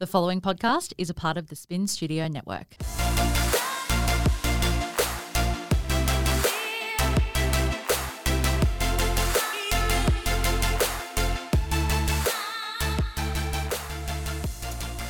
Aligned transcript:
The 0.00 0.06
following 0.06 0.40
podcast 0.40 0.94
is 0.96 1.10
a 1.10 1.14
part 1.14 1.36
of 1.36 1.48
the 1.48 1.54
Spin 1.54 1.86
Studio 1.86 2.26
Network. 2.26 2.74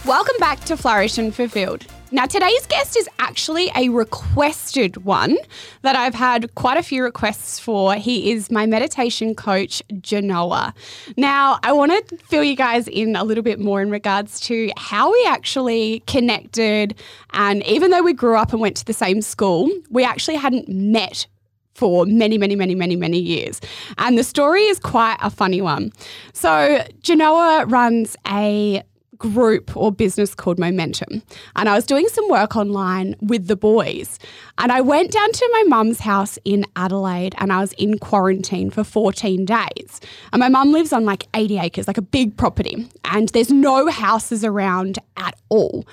Welcome 0.05 0.35
back 0.41 0.59
to 0.65 0.77
Flourish 0.77 1.19
and 1.19 1.33
Fulfilled. 1.33 1.87
Now, 2.13 2.27
today's 2.27 2.67
guest 2.67 2.97
is 2.97 3.09
actually 3.21 3.71
a 3.77 3.89
requested 3.89 5.05
one 5.05 5.37
that 5.83 5.95
I've 5.95 6.15
had 6.15 6.53
quite 6.57 6.77
a 6.77 6.83
few 6.83 7.05
requests 7.05 7.61
for. 7.61 7.95
He 7.95 8.33
is 8.33 8.51
my 8.51 8.67
meditation 8.67 9.33
coach, 9.33 9.81
Genoa. 10.01 10.75
Now, 11.17 11.61
I 11.63 11.71
want 11.71 11.93
to 12.09 12.17
fill 12.17 12.43
you 12.43 12.57
guys 12.57 12.89
in 12.89 13.15
a 13.15 13.23
little 13.23 13.45
bit 13.45 13.61
more 13.61 13.81
in 13.81 13.91
regards 13.91 14.41
to 14.41 14.73
how 14.77 15.13
we 15.13 15.25
actually 15.29 16.01
connected. 16.09 16.97
And 17.33 17.65
even 17.65 17.93
though 17.93 18.03
we 18.03 18.13
grew 18.13 18.37
up 18.37 18.53
and 18.53 18.61
went 18.61 18.77
to 18.79 18.85
the 18.85 18.93
same 18.93 19.23
school, 19.23 19.71
we 19.89 20.03
actually 20.03 20.37
hadn't 20.37 20.69
met 20.69 21.29
for 21.75 22.07
many, 22.07 22.39
many, 22.39 22.57
many, 22.57 22.75
many, 22.75 22.97
many 22.97 23.21
years. 23.21 23.61
And 23.99 24.19
the 24.19 24.25
story 24.25 24.63
is 24.63 24.81
quite 24.81 25.17
a 25.21 25.31
funny 25.31 25.63
one. 25.63 25.93
So, 26.33 26.85
Genoa 27.03 27.67
runs 27.67 28.17
a 28.27 28.83
group 29.21 29.77
or 29.77 29.93
business 29.93 30.35
called 30.35 30.59
Momentum. 30.59 31.23
And 31.55 31.69
I 31.69 31.75
was 31.75 31.87
doing 31.87 32.09
some 32.09 32.29
work 32.29 32.57
online 32.57 33.15
with 33.21 33.47
the 33.47 33.55
boys. 33.55 34.19
And 34.59 34.73
I 34.73 34.81
went 34.81 35.13
down 35.13 35.31
to 35.31 35.49
my 35.53 35.65
mum's 35.69 36.01
house 36.01 36.39
in 36.45 36.67
Adelaide 36.75 37.37
and 37.39 37.53
I 37.53 37.61
was 37.61 37.73
in 37.75 37.99
quarantine 37.99 38.71
for 38.71 38.83
14 38.83 39.45
days. 39.45 40.01
And 40.33 40.41
my 40.41 40.49
mum 40.49 40.73
lives 40.73 40.93
on 40.93 41.05
like 41.05 41.29
80 41.35 41.59
acres, 41.59 41.87
like 41.87 41.99
a 41.99 42.03
big 42.03 42.37
property. 42.37 42.89
And 43.05 43.29
there's 43.29 43.53
no 43.53 43.89
houses 43.89 44.45
around 44.45 44.99
at 45.17 45.39
all. 45.51 45.87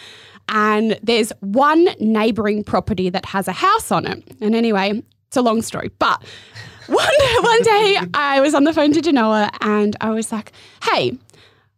And 0.50 0.98
there's 1.04 1.32
one 1.42 1.90
neighbouring 2.00 2.64
property 2.64 3.10
that 3.10 3.26
has 3.26 3.48
a 3.48 3.52
house 3.52 3.92
on 3.92 4.08
it. 4.08 4.24
And 4.42 4.56
anyway, 4.56 5.04
it's 5.28 5.38
a 5.38 5.42
long 5.42 5.62
story, 5.62 5.92
but 6.00 6.24
one, 6.88 7.06
one 7.42 7.62
day 7.64 8.00
I 8.14 8.40
was 8.40 8.56
on 8.56 8.64
the 8.64 8.74
phone 8.74 8.94
to 8.94 9.02
Genoa 9.02 9.52
and 9.60 9.96
I 10.00 10.12
was 10.12 10.32
like, 10.32 10.54
hey, 10.84 11.18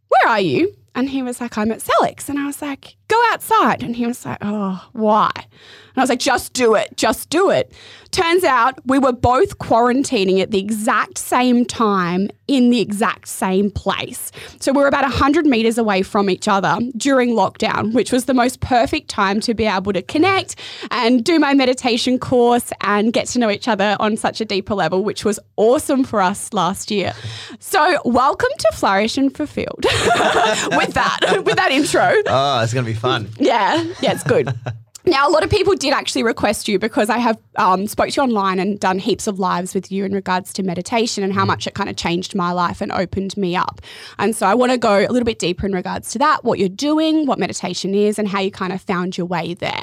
where 0.09 0.31
are 0.31 0.39
you? 0.39 0.75
And 0.95 1.09
he 1.09 1.21
was 1.23 1.39
like, 1.41 1.57
I'm 1.57 1.71
at 1.71 1.79
Sellex. 1.79 2.29
And 2.29 2.39
I 2.39 2.45
was 2.45 2.61
like, 2.61 2.95
go 3.09 3.21
outside. 3.31 3.83
And 3.83 3.95
he 3.95 4.05
was 4.05 4.25
like, 4.25 4.37
oh, 4.41 4.87
why? 4.93 5.31
And 5.35 5.97
I 5.97 6.01
was 6.01 6.09
like, 6.09 6.19
just 6.19 6.53
do 6.53 6.75
it, 6.75 6.95
just 6.95 7.29
do 7.29 7.49
it. 7.49 7.73
Turns 8.11 8.43
out 8.43 8.79
we 8.87 8.97
were 8.97 9.11
both 9.11 9.59
quarantining 9.59 10.41
at 10.41 10.49
the 10.49 10.59
exact 10.59 11.17
same 11.17 11.63
time 11.65 12.29
in 12.47 12.71
the 12.71 12.79
exact 12.79 13.27
same 13.27 13.69
place. 13.69 14.31
So 14.59 14.71
we 14.71 14.81
were 14.81 14.87
about 14.87 15.03
100 15.03 15.45
meters 15.45 15.77
away 15.77 16.01
from 16.01 16.29
each 16.29 16.47
other 16.47 16.77
during 16.97 17.31
lockdown, 17.31 17.93
which 17.93 18.11
was 18.11 18.25
the 18.25 18.33
most 18.33 18.61
perfect 18.61 19.09
time 19.09 19.39
to 19.41 19.53
be 19.53 19.65
able 19.65 19.93
to 19.93 20.01
connect 20.01 20.55
and 20.89 21.23
do 21.23 21.37
my 21.37 21.53
meditation 21.53 22.17
course 22.17 22.71
and 22.81 23.13
get 23.13 23.27
to 23.27 23.39
know 23.39 23.51
each 23.51 23.67
other 23.67 23.95
on 23.99 24.17
such 24.17 24.41
a 24.41 24.45
deeper 24.45 24.73
level, 24.73 25.03
which 25.03 25.23
was 25.23 25.39
awesome 25.57 26.03
for 26.03 26.19
us 26.19 26.51
last 26.51 26.89
year. 26.89 27.13
So 27.59 28.01
welcome 28.05 28.49
to 28.57 28.71
Flourish 28.73 29.17
and 29.17 29.35
Fulfilled 29.35 29.83
with 29.83 30.93
that, 30.93 31.43
with 31.45 31.57
that 31.57 31.69
intro. 31.71 32.13
Oh, 32.25 32.63
it's 32.63 32.73
going 32.73 32.85
to 32.85 32.91
be 32.91 32.97
fun. 32.99 33.29
Yeah, 33.39 33.83
yeah, 34.01 34.11
it's 34.13 34.23
good. 34.23 34.53
Now, 35.05 35.27
a 35.27 35.31
lot 35.31 35.43
of 35.43 35.49
people 35.49 35.75
did 35.75 35.91
actually 35.93 36.21
request 36.23 36.67
you 36.67 36.77
because 36.77 37.09
I 37.09 37.17
have 37.17 37.37
um, 37.55 37.87
spoke 37.87 38.09
to 38.09 38.15
you 38.17 38.21
online 38.21 38.59
and 38.59 38.79
done 38.79 38.99
heaps 38.99 39.25
of 39.25 39.39
lives 39.39 39.73
with 39.73 39.91
you 39.91 40.05
in 40.05 40.11
regards 40.13 40.53
to 40.53 40.61
meditation 40.61 41.23
and 41.23 41.33
how 41.33 41.45
much 41.45 41.65
it 41.65 41.73
kind 41.73 41.89
of 41.89 41.95
changed 41.95 42.35
my 42.35 42.51
life 42.51 42.79
and 42.79 42.91
opened 42.91 43.35
me 43.35 43.55
up. 43.55 43.81
And 44.19 44.35
so 44.35 44.45
I 44.45 44.53
want 44.53 44.71
to 44.73 44.77
go 44.77 44.99
a 44.99 45.07
little 45.09 45.23
bit 45.25 45.39
deeper 45.39 45.65
in 45.65 45.71
regards 45.71 46.11
to 46.11 46.19
that, 46.19 46.43
what 46.43 46.59
you're 46.59 46.69
doing, 46.69 47.25
what 47.25 47.39
meditation 47.39 47.95
is, 47.95 48.19
and 48.19 48.27
how 48.27 48.39
you 48.41 48.51
kind 48.51 48.71
of 48.71 48.81
found 48.81 49.17
your 49.17 49.25
way 49.25 49.55
there. 49.55 49.81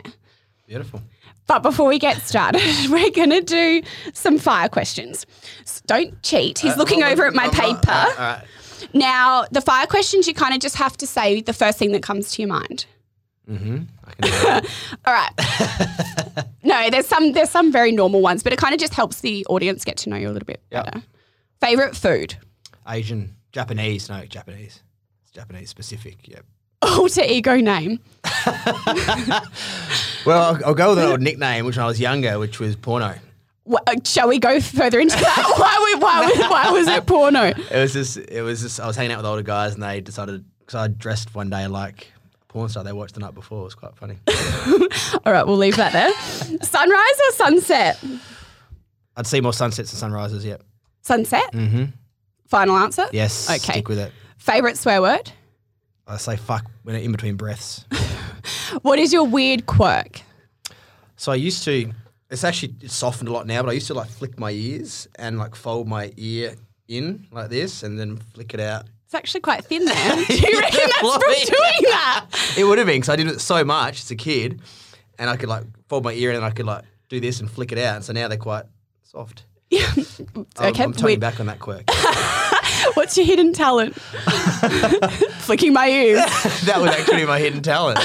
Beautiful. 0.68 1.00
But 1.48 1.60
before 1.60 1.88
we 1.88 1.98
get 1.98 2.18
started, 2.22 2.62
we're 2.90 3.10
going 3.10 3.30
to 3.30 3.40
do 3.40 3.82
some 4.12 4.38
fire 4.38 4.68
questions. 4.68 5.26
So 5.64 5.80
don't 5.86 6.22
cheat. 6.22 6.58
He's 6.60 6.76
looking 6.76 7.02
Uh, 7.02 7.08
over 7.08 7.26
at 7.26 7.34
my 7.34 7.48
paper. 7.48 7.90
all 7.90 8.04
right, 8.04 8.18
all 8.18 8.24
right. 8.36 8.44
Now, 8.92 9.46
the 9.50 9.62
fire 9.62 9.86
questions, 9.86 10.28
you 10.28 10.34
kind 10.34 10.54
of 10.54 10.60
just 10.60 10.76
have 10.76 10.96
to 10.98 11.06
say 11.06 11.40
the 11.40 11.54
first 11.54 11.78
thing 11.78 11.90
that 11.92 12.02
comes 12.02 12.30
to 12.32 12.42
your 12.42 12.48
mind. 12.50 12.84
Mm-hmm. 13.48 13.82
I 14.04 14.12
can 14.12 14.22
do 14.22 14.30
that. 14.30 14.66
All 15.06 15.14
right. 15.14 16.46
no, 16.64 16.90
there's 16.90 17.06
some 17.06 17.32
there's 17.32 17.50
some 17.50 17.70
very 17.70 17.92
normal 17.92 18.20
ones, 18.20 18.42
but 18.42 18.52
it 18.52 18.58
kind 18.58 18.74
of 18.74 18.80
just 18.80 18.94
helps 18.94 19.20
the 19.20 19.46
audience 19.46 19.84
get 19.84 19.96
to 19.98 20.08
know 20.10 20.16
you 20.16 20.28
a 20.28 20.32
little 20.32 20.46
bit 20.46 20.60
Yep. 20.72 20.84
better. 20.84 21.02
Favorite 21.60 21.96
food? 21.96 22.36
Asian, 22.88 23.36
Japanese, 23.52 24.08
no, 24.08 24.24
Japanese. 24.26 24.82
It's 25.22 25.32
Japanese 25.32 25.70
specific, 25.70 26.26
yep. 26.28 26.44
Alter 26.82 27.22
ego 27.24 27.56
name. 27.56 28.00
Well, 30.26 30.42
I'll, 30.56 30.64
I'll 30.66 30.74
go 30.74 30.90
with 30.90 30.98
an 30.98 31.04
old 31.08 31.20
nickname, 31.20 31.64
which 31.66 31.76
when 31.76 31.84
I 31.84 31.86
was 31.86 32.00
younger, 32.00 32.38
which 32.40 32.58
was 32.58 32.74
porno. 32.74 33.14
Wha- 33.64 33.78
uh, 33.86 33.94
shall 34.04 34.26
we 34.26 34.40
go 34.40 34.60
further 34.60 34.98
into 34.98 35.16
that? 35.16 35.54
why, 35.56 35.92
we- 35.94 36.00
why, 36.02 36.26
was- 36.26 36.50
why 36.50 36.70
was 36.72 36.88
it 36.88 37.06
porno? 37.06 37.44
It 37.44 37.70
was 37.80 37.92
just, 37.92 38.16
it 38.16 38.42
was 38.42 38.60
just, 38.62 38.80
I 38.80 38.88
was 38.88 38.96
hanging 38.96 39.12
out 39.12 39.18
with 39.18 39.26
older 39.26 39.42
guys 39.42 39.74
and 39.74 39.82
they 39.84 40.00
decided, 40.00 40.44
because 40.58 40.74
I 40.74 40.88
dressed 40.88 41.32
one 41.36 41.48
day 41.48 41.68
like 41.68 42.10
porn 42.56 42.70
star 42.70 42.82
they 42.82 42.92
watched 42.94 43.12
the 43.12 43.20
night 43.20 43.34
before. 43.34 43.60
It 43.60 43.64
was 43.64 43.74
quite 43.74 43.94
funny. 43.96 44.16
All 45.26 45.32
right, 45.32 45.46
we'll 45.46 45.58
leave 45.58 45.76
that 45.76 45.92
there. 45.92 46.10
Sunrise 46.62 47.20
or 47.28 47.32
sunset? 47.32 48.02
I'd 49.14 49.26
see 49.26 49.42
more 49.42 49.52
sunsets 49.52 49.90
than 49.90 49.98
sunrises, 49.98 50.42
yep. 50.42 50.62
Sunset. 51.02 51.52
Mm-hmm. 51.52 51.84
Final 52.48 52.76
answer. 52.76 53.04
Yes, 53.12 53.50
Okay. 53.50 53.58
stick 53.58 53.88
with 53.88 53.98
it. 53.98 54.10
Favorite 54.38 54.78
swear 54.78 55.02
word? 55.02 55.30
I 56.06 56.16
say 56.16 56.36
fuck 56.38 56.64
when 56.82 56.96
in 56.96 57.12
between 57.12 57.36
breaths. 57.36 57.84
What 58.82 58.98
is 58.98 59.12
your 59.12 59.24
weird 59.24 59.66
quirk? 59.66 60.22
So 61.16 61.30
I 61.32 61.34
used 61.36 61.62
to. 61.64 61.92
It's 62.30 62.42
actually 62.42 62.74
it's 62.80 62.94
softened 62.94 63.28
a 63.28 63.32
lot 63.32 63.46
now, 63.46 63.62
but 63.62 63.68
I 63.68 63.72
used 63.72 63.86
to 63.88 63.94
like 63.94 64.08
flick 64.08 64.38
my 64.38 64.50
ears 64.50 65.06
and 65.16 65.38
like 65.38 65.54
fold 65.54 65.86
my 65.88 66.10
ear 66.16 66.54
in 66.88 67.26
like 67.30 67.48
this, 67.50 67.82
and 67.82 67.98
then 67.98 68.16
flick 68.16 68.54
it 68.54 68.60
out. 68.60 68.86
It's 69.06 69.14
actually 69.14 69.40
quite 69.40 69.64
thin 69.64 69.84
there. 69.84 69.94
Do 70.26 70.34
you 70.34 70.60
reckon 70.60 70.80
that's 71.00 71.00
from 71.00 71.20
doing 71.20 71.80
that? 71.90 72.26
It 72.58 72.64
would 72.64 72.78
have 72.78 72.86
been 72.86 72.96
because 72.96 73.08
I 73.08 73.16
did 73.16 73.28
it 73.28 73.40
so 73.40 73.64
much 73.64 74.02
as 74.02 74.10
a 74.10 74.16
kid, 74.16 74.60
and 75.18 75.30
I 75.30 75.36
could 75.36 75.48
like 75.48 75.64
fold 75.88 76.04
my 76.04 76.12
ear 76.12 76.30
in 76.30 76.36
and 76.36 76.44
I 76.44 76.50
could 76.50 76.66
like 76.66 76.84
do 77.08 77.20
this 77.20 77.38
and 77.40 77.48
flick 77.50 77.70
it 77.72 77.78
out. 77.78 77.96
And 77.96 78.04
so 78.04 78.12
now 78.12 78.26
they're 78.28 78.36
quite 78.36 78.64
soft. 79.04 79.44
I'm, 79.72 80.46
Okay, 80.60 80.82
I'm 80.84 80.92
turning 80.92 81.20
back 81.20 81.38
on 81.40 81.46
that 81.46 81.60
quirk. 81.60 81.84
What's 82.94 83.16
your 83.16 83.26
hidden 83.26 83.52
talent? 83.52 83.94
Flicking 85.40 85.72
my 85.72 85.88
ears. 85.88 86.18
that 86.64 86.78
was 86.80 86.90
actually 86.90 87.24
my 87.26 87.38
hidden 87.38 87.62
talent. 87.62 87.98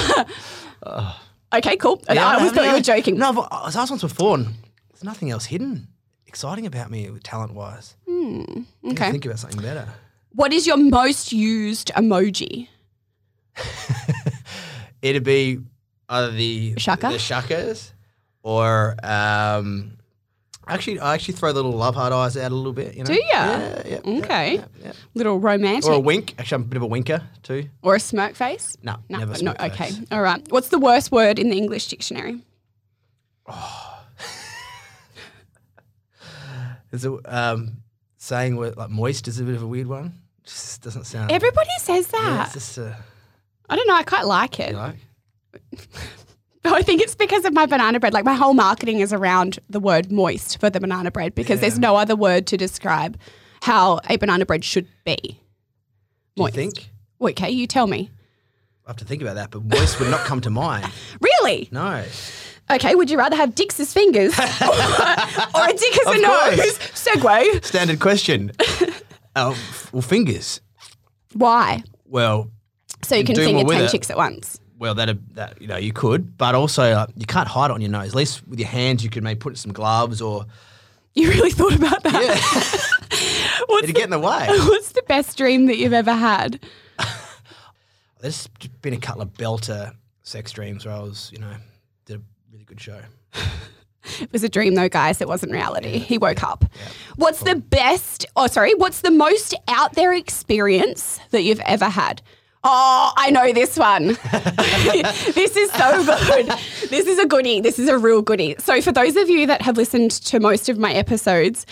Okay, 1.54 1.76
cool. 1.76 2.00
I 2.08 2.14
Yeah, 2.14 2.34
always 2.36 2.52
thought 2.52 2.64
you 2.64 2.72
were 2.72 2.80
joking. 2.80 3.18
No, 3.18 3.28
I've- 3.28 3.40
I 3.50 3.58
uh, 3.60 3.64
was 3.66 3.76
asked 3.76 3.90
once 3.90 4.00
before, 4.00 4.36
and 4.38 4.46
there's 4.90 5.04
nothing 5.04 5.30
else 5.30 5.44
hidden, 5.44 5.86
exciting 6.26 6.64
about 6.64 6.90
me 6.90 7.10
talent 7.22 7.52
wise. 7.52 7.94
Hmm, 8.08 8.42
okay. 8.86 9.10
Think 9.10 9.26
about 9.26 9.38
something 9.38 9.60
better. 9.60 9.86
What 10.34 10.52
is 10.52 10.66
your 10.66 10.76
most 10.76 11.32
used 11.32 11.90
emoji? 11.94 12.68
It'd 15.02 15.24
be 15.24 15.58
either 16.08 16.30
the 16.30 16.74
Shaka? 16.78 17.08
the 17.08 17.16
shuckers, 17.16 17.92
or 18.42 18.96
um, 19.02 19.98
actually, 20.66 21.00
I 21.00 21.14
actually 21.14 21.34
throw 21.34 21.52
the 21.52 21.62
little 21.62 21.78
love 21.78 21.94
heart 21.94 22.12
eyes 22.12 22.36
out 22.36 22.50
a 22.52 22.54
little 22.54 22.72
bit. 22.72 22.94
You 22.94 23.00
know? 23.04 23.08
Do 23.08 23.14
you? 23.14 23.20
Yeah, 23.30 23.82
yeah. 23.84 24.00
yeah, 24.04 24.18
Okay. 24.20 24.54
yeah, 24.54 24.64
yeah. 24.82 24.92
Little 25.14 25.38
romantic 25.38 25.90
Or 25.90 25.94
a 25.94 25.96
a, 25.96 26.00
wink. 26.00 26.34
Actually, 26.38 26.56
I'm 26.56 26.62
a 26.62 26.66
bit 26.66 26.76
of 26.76 26.82
a 26.82 26.86
winker 26.86 27.22
too. 27.42 27.68
Or 27.82 27.94
a 27.96 28.00
smirk 28.00 28.34
face? 28.34 28.76
No, 28.82 28.96
No, 29.08 29.18
never. 29.18 29.32
no. 29.32 29.38
smirk 29.38 29.60
Okay, 29.60 29.90
all 30.10 30.22
right. 30.22 30.40
What's 30.50 30.68
the 30.68 30.78
worst 30.78 31.10
word 31.12 31.38
in 31.38 31.50
the 31.50 31.56
English 31.56 31.88
dictionary? 31.88 32.40
Is 36.92 37.04
it 37.06 37.12
um, 37.24 37.78
saying 38.18 38.56
like 38.56 38.90
moist 38.90 39.26
is 39.26 39.40
a 39.40 39.44
bit 39.44 39.54
of 39.56 39.62
a 39.62 39.66
weird 39.66 39.86
one. 39.86 40.12
Just 40.44 40.82
doesn't 40.82 41.04
sound. 41.04 41.30
Everybody 41.30 41.70
says 41.78 42.08
Yeah, 42.12 42.20
that. 42.22 42.44
it's 42.46 42.54
just 42.74 42.78
uh, 42.78 42.92
I 43.68 43.76
don't 43.76 43.86
know. 43.86 43.94
I 43.94 44.02
quite 44.02 44.26
like 44.26 44.58
it. 44.60 44.70
you 44.72 44.76
like. 44.76 44.96
I 46.64 46.82
think 46.82 47.00
it's 47.02 47.14
because 47.16 47.44
of 47.44 47.52
my 47.52 47.66
banana 47.66 47.98
bread. 47.98 48.12
Like 48.14 48.24
my 48.24 48.34
whole 48.34 48.54
marketing 48.54 49.00
is 49.00 49.12
around 49.12 49.58
the 49.68 49.80
word 49.80 50.12
moist 50.12 50.58
for 50.60 50.70
the 50.70 50.78
banana 50.80 51.10
bread 51.10 51.34
because 51.34 51.60
there's 51.60 51.78
no 51.78 51.96
other 51.96 52.14
word 52.14 52.46
to 52.48 52.56
describe 52.56 53.18
how 53.62 54.00
a 54.08 54.16
banana 54.16 54.46
bread 54.46 54.64
should 54.64 54.86
be. 55.04 55.16
Do 55.16 55.28
you 56.36 56.42
Moist. 56.44 56.54
think? 56.54 56.90
Okay, 57.20 57.50
you 57.50 57.66
tell 57.66 57.86
me. 57.86 58.10
I 58.86 58.90
have 58.90 58.96
to 58.96 59.04
think 59.04 59.22
about 59.22 59.34
that, 59.36 59.50
but 59.50 59.64
moist 59.64 59.98
would 60.00 60.10
not 60.10 60.20
come 60.24 60.40
to 60.42 60.50
mind. 60.50 60.90
Really? 61.20 61.68
No. 61.72 62.04
Okay, 62.70 62.94
would 62.94 63.10
you 63.10 63.18
rather 63.18 63.34
have 63.36 63.54
dicks 63.56 63.78
as 63.80 63.92
fingers 63.92 64.32
or, 64.38 64.44
a 64.44 64.46
dick 64.46 65.98
as 65.98 66.06
Of 66.06 66.14
a 66.16 66.22
course. 66.24 66.56
nose? 66.56 66.78
Segue. 66.94 67.64
Standard 67.64 67.98
question. 68.00 68.52
Oh, 69.36 69.58
well, 69.92 70.02
fingers. 70.02 70.60
Why? 71.34 71.82
Well, 72.06 72.50
So 73.02 73.16
you 73.16 73.24
can 73.24 73.34
finger 73.36 73.64
10 73.64 73.88
chicks 73.88 74.10
at 74.10 74.16
once. 74.16 74.58
Well, 74.78 74.94
that 74.96 75.16
that 75.34 75.62
you 75.62 75.68
know 75.68 75.76
you 75.76 75.92
could, 75.92 76.36
but 76.36 76.56
also 76.56 76.82
uh, 76.82 77.06
you 77.16 77.24
can't 77.24 77.46
hide 77.46 77.70
it 77.70 77.74
on 77.74 77.80
your 77.80 77.90
nose. 77.90 78.08
At 78.08 78.14
least 78.16 78.46
with 78.48 78.58
your 78.58 78.68
hands, 78.68 79.04
you 79.04 79.10
could 79.10 79.22
maybe 79.22 79.38
put 79.38 79.56
some 79.56 79.72
gloves 79.72 80.20
or 80.20 80.44
You 81.14 81.28
really 81.28 81.50
thought 81.50 81.74
about 81.74 82.02
that? 82.04 82.22
yeah, 82.22 83.58
What's, 83.66 83.84
it'd 83.84 83.94
the, 83.94 83.98
get 83.98 84.04
in 84.04 84.10
the 84.10 84.18
way. 84.18 84.46
what's 84.48 84.92
the 84.92 85.02
best 85.02 85.36
dream 85.36 85.66
that 85.66 85.76
you've 85.76 85.92
ever 85.92 86.12
had? 86.12 86.58
there's 88.20 88.46
been 88.80 88.94
a 88.94 88.98
couple 88.98 89.20
of 89.22 89.32
belter 89.34 89.92
sex 90.22 90.52
dreams 90.52 90.86
where 90.86 90.94
I 90.94 91.00
was, 91.00 91.30
you 91.32 91.38
know, 91.38 91.54
did 92.06 92.16
a 92.16 92.22
really 92.50 92.64
good 92.64 92.80
show. 92.80 93.00
It 94.20 94.32
was 94.32 94.42
a 94.44 94.48
dream, 94.48 94.74
though, 94.74 94.88
guys. 94.88 95.20
It 95.20 95.28
wasn't 95.28 95.52
reality. 95.52 95.98
He 95.98 96.18
woke 96.18 96.42
up. 96.42 96.64
What's 97.16 97.40
the 97.40 97.56
best, 97.56 98.26
oh, 98.36 98.46
sorry, 98.46 98.74
what's 98.74 99.00
the 99.00 99.10
most 99.10 99.54
out 99.68 99.94
there 99.94 100.12
experience 100.12 101.20
that 101.30 101.42
you've 101.42 101.60
ever 101.60 101.86
had? 101.86 102.22
Oh, 102.64 103.12
I 103.16 103.30
know 103.30 103.52
this 103.52 103.76
one. 103.76 104.06
this 105.34 105.56
is 105.56 105.70
so 105.72 106.04
good. 106.04 106.46
This 106.90 107.08
is 107.08 107.18
a 107.18 107.26
goodie. 107.26 107.60
This 107.60 107.78
is 107.78 107.88
a 107.88 107.98
real 107.98 108.22
goodie. 108.22 108.54
So, 108.58 108.80
for 108.80 108.92
those 108.92 109.16
of 109.16 109.28
you 109.28 109.48
that 109.48 109.62
have 109.62 109.76
listened 109.76 110.12
to 110.12 110.38
most 110.38 110.68
of 110.68 110.78
my 110.78 110.92
episodes, 110.92 111.66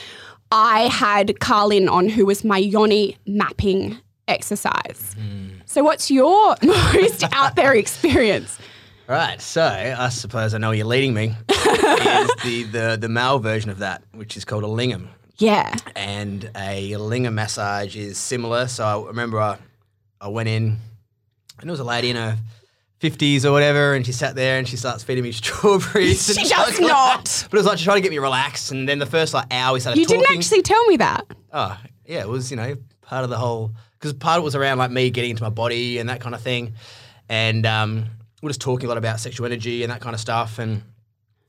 I 0.51 0.89
had 0.89 1.39
Carlin 1.39 1.89
on, 1.89 2.09
who 2.09 2.27
was 2.27 2.43
my 2.45 2.59
yoni 2.59 3.17
mapping 3.25 3.99
exercise. 4.27 5.15
Hmm. 5.17 5.61
So, 5.65 5.85
what's 5.85 6.11
your 6.11 6.57
most 6.65 7.23
out 7.33 7.55
there 7.55 7.73
experience? 7.75 8.59
Right, 9.11 9.41
so 9.41 9.65
I 9.65 10.09
suppose 10.11 10.55
I 10.55 10.59
know 10.59 10.69
where 10.69 10.77
you're 10.77 10.87
leading 10.87 11.13
me. 11.15 11.35
is 11.49 11.57
the, 12.45 12.63
the 12.71 12.97
the 13.01 13.09
male 13.09 13.41
version 13.41 13.69
of 13.69 13.79
that, 13.79 14.05
which 14.13 14.37
is 14.37 14.45
called 14.45 14.63
a 14.63 14.69
lingam, 14.69 15.09
Yeah. 15.39 15.75
and 15.97 16.49
a 16.55 16.93
lingam 16.93 17.33
massage 17.35 17.97
is 17.97 18.19
similar. 18.19 18.69
So 18.69 18.85
I 18.85 19.09
remember 19.09 19.41
I, 19.41 19.59
I 20.21 20.29
went 20.29 20.49
in, 20.49 20.63
and 21.59 21.69
there 21.69 21.73
was 21.73 21.81
a 21.81 21.85
lady 21.85 22.11
in 22.11 22.15
her 22.17 22.39
fifties 23.01 23.45
or 23.45 23.51
whatever, 23.51 23.95
and 23.95 24.07
she 24.07 24.13
sat 24.13 24.37
there 24.37 24.59
and 24.59 24.69
she 24.69 24.77
starts 24.77 25.03
feeding 25.03 25.25
me 25.25 25.33
strawberries. 25.41 26.27
She 26.33 26.49
does 26.49 26.79
like 26.79 26.81
not. 26.81 27.47
But 27.51 27.57
it 27.57 27.59
was 27.59 27.67
like 27.67 27.79
she 27.79 27.85
tried 27.87 27.97
to 27.97 28.01
get 28.03 28.13
me 28.13 28.19
relaxed, 28.19 28.71
and 28.71 28.89
then 28.89 29.01
the 29.01 29.07
first 29.07 29.35
like 29.35 29.47
hour 29.53 29.73
we 29.75 29.81
started 29.81 29.99
You 29.99 30.07
talking. 30.07 30.21
didn't 30.21 30.37
actually 30.37 30.63
tell 30.63 30.87
me 30.87 30.99
that. 30.99 31.27
Oh, 31.53 31.77
yeah, 32.07 32.21
it 32.21 32.29
was, 32.29 32.53
you 32.53 32.57
know, 32.57 32.77
part 33.03 33.25
of 33.25 33.31
the 33.31 33.39
whole, 33.39 33.73
because 33.99 34.13
part 34.13 34.39
of 34.39 34.43
it 34.43 34.45
was 34.45 34.55
around 34.55 34.79
like 34.79 34.93
me 34.93 35.11
getting 35.11 35.31
into 35.31 35.43
my 35.43 35.49
body 35.51 35.99
and 35.99 36.09
that 36.09 36.21
kind 36.21 36.33
of 36.37 36.43
thing. 36.43 36.75
And 37.29 37.67
um, 37.67 38.07
we're 38.41 38.51
just 38.51 38.61
talking 38.61 38.87
a 38.87 38.89
lot 38.89 38.99
about 38.99 39.21
sexual 39.21 39.47
energy 39.47 39.83
and 39.83 39.93
that 39.93 40.01
kind 40.01 40.15
of 40.15 40.21
stuff. 40.21 40.59
And 40.59 40.83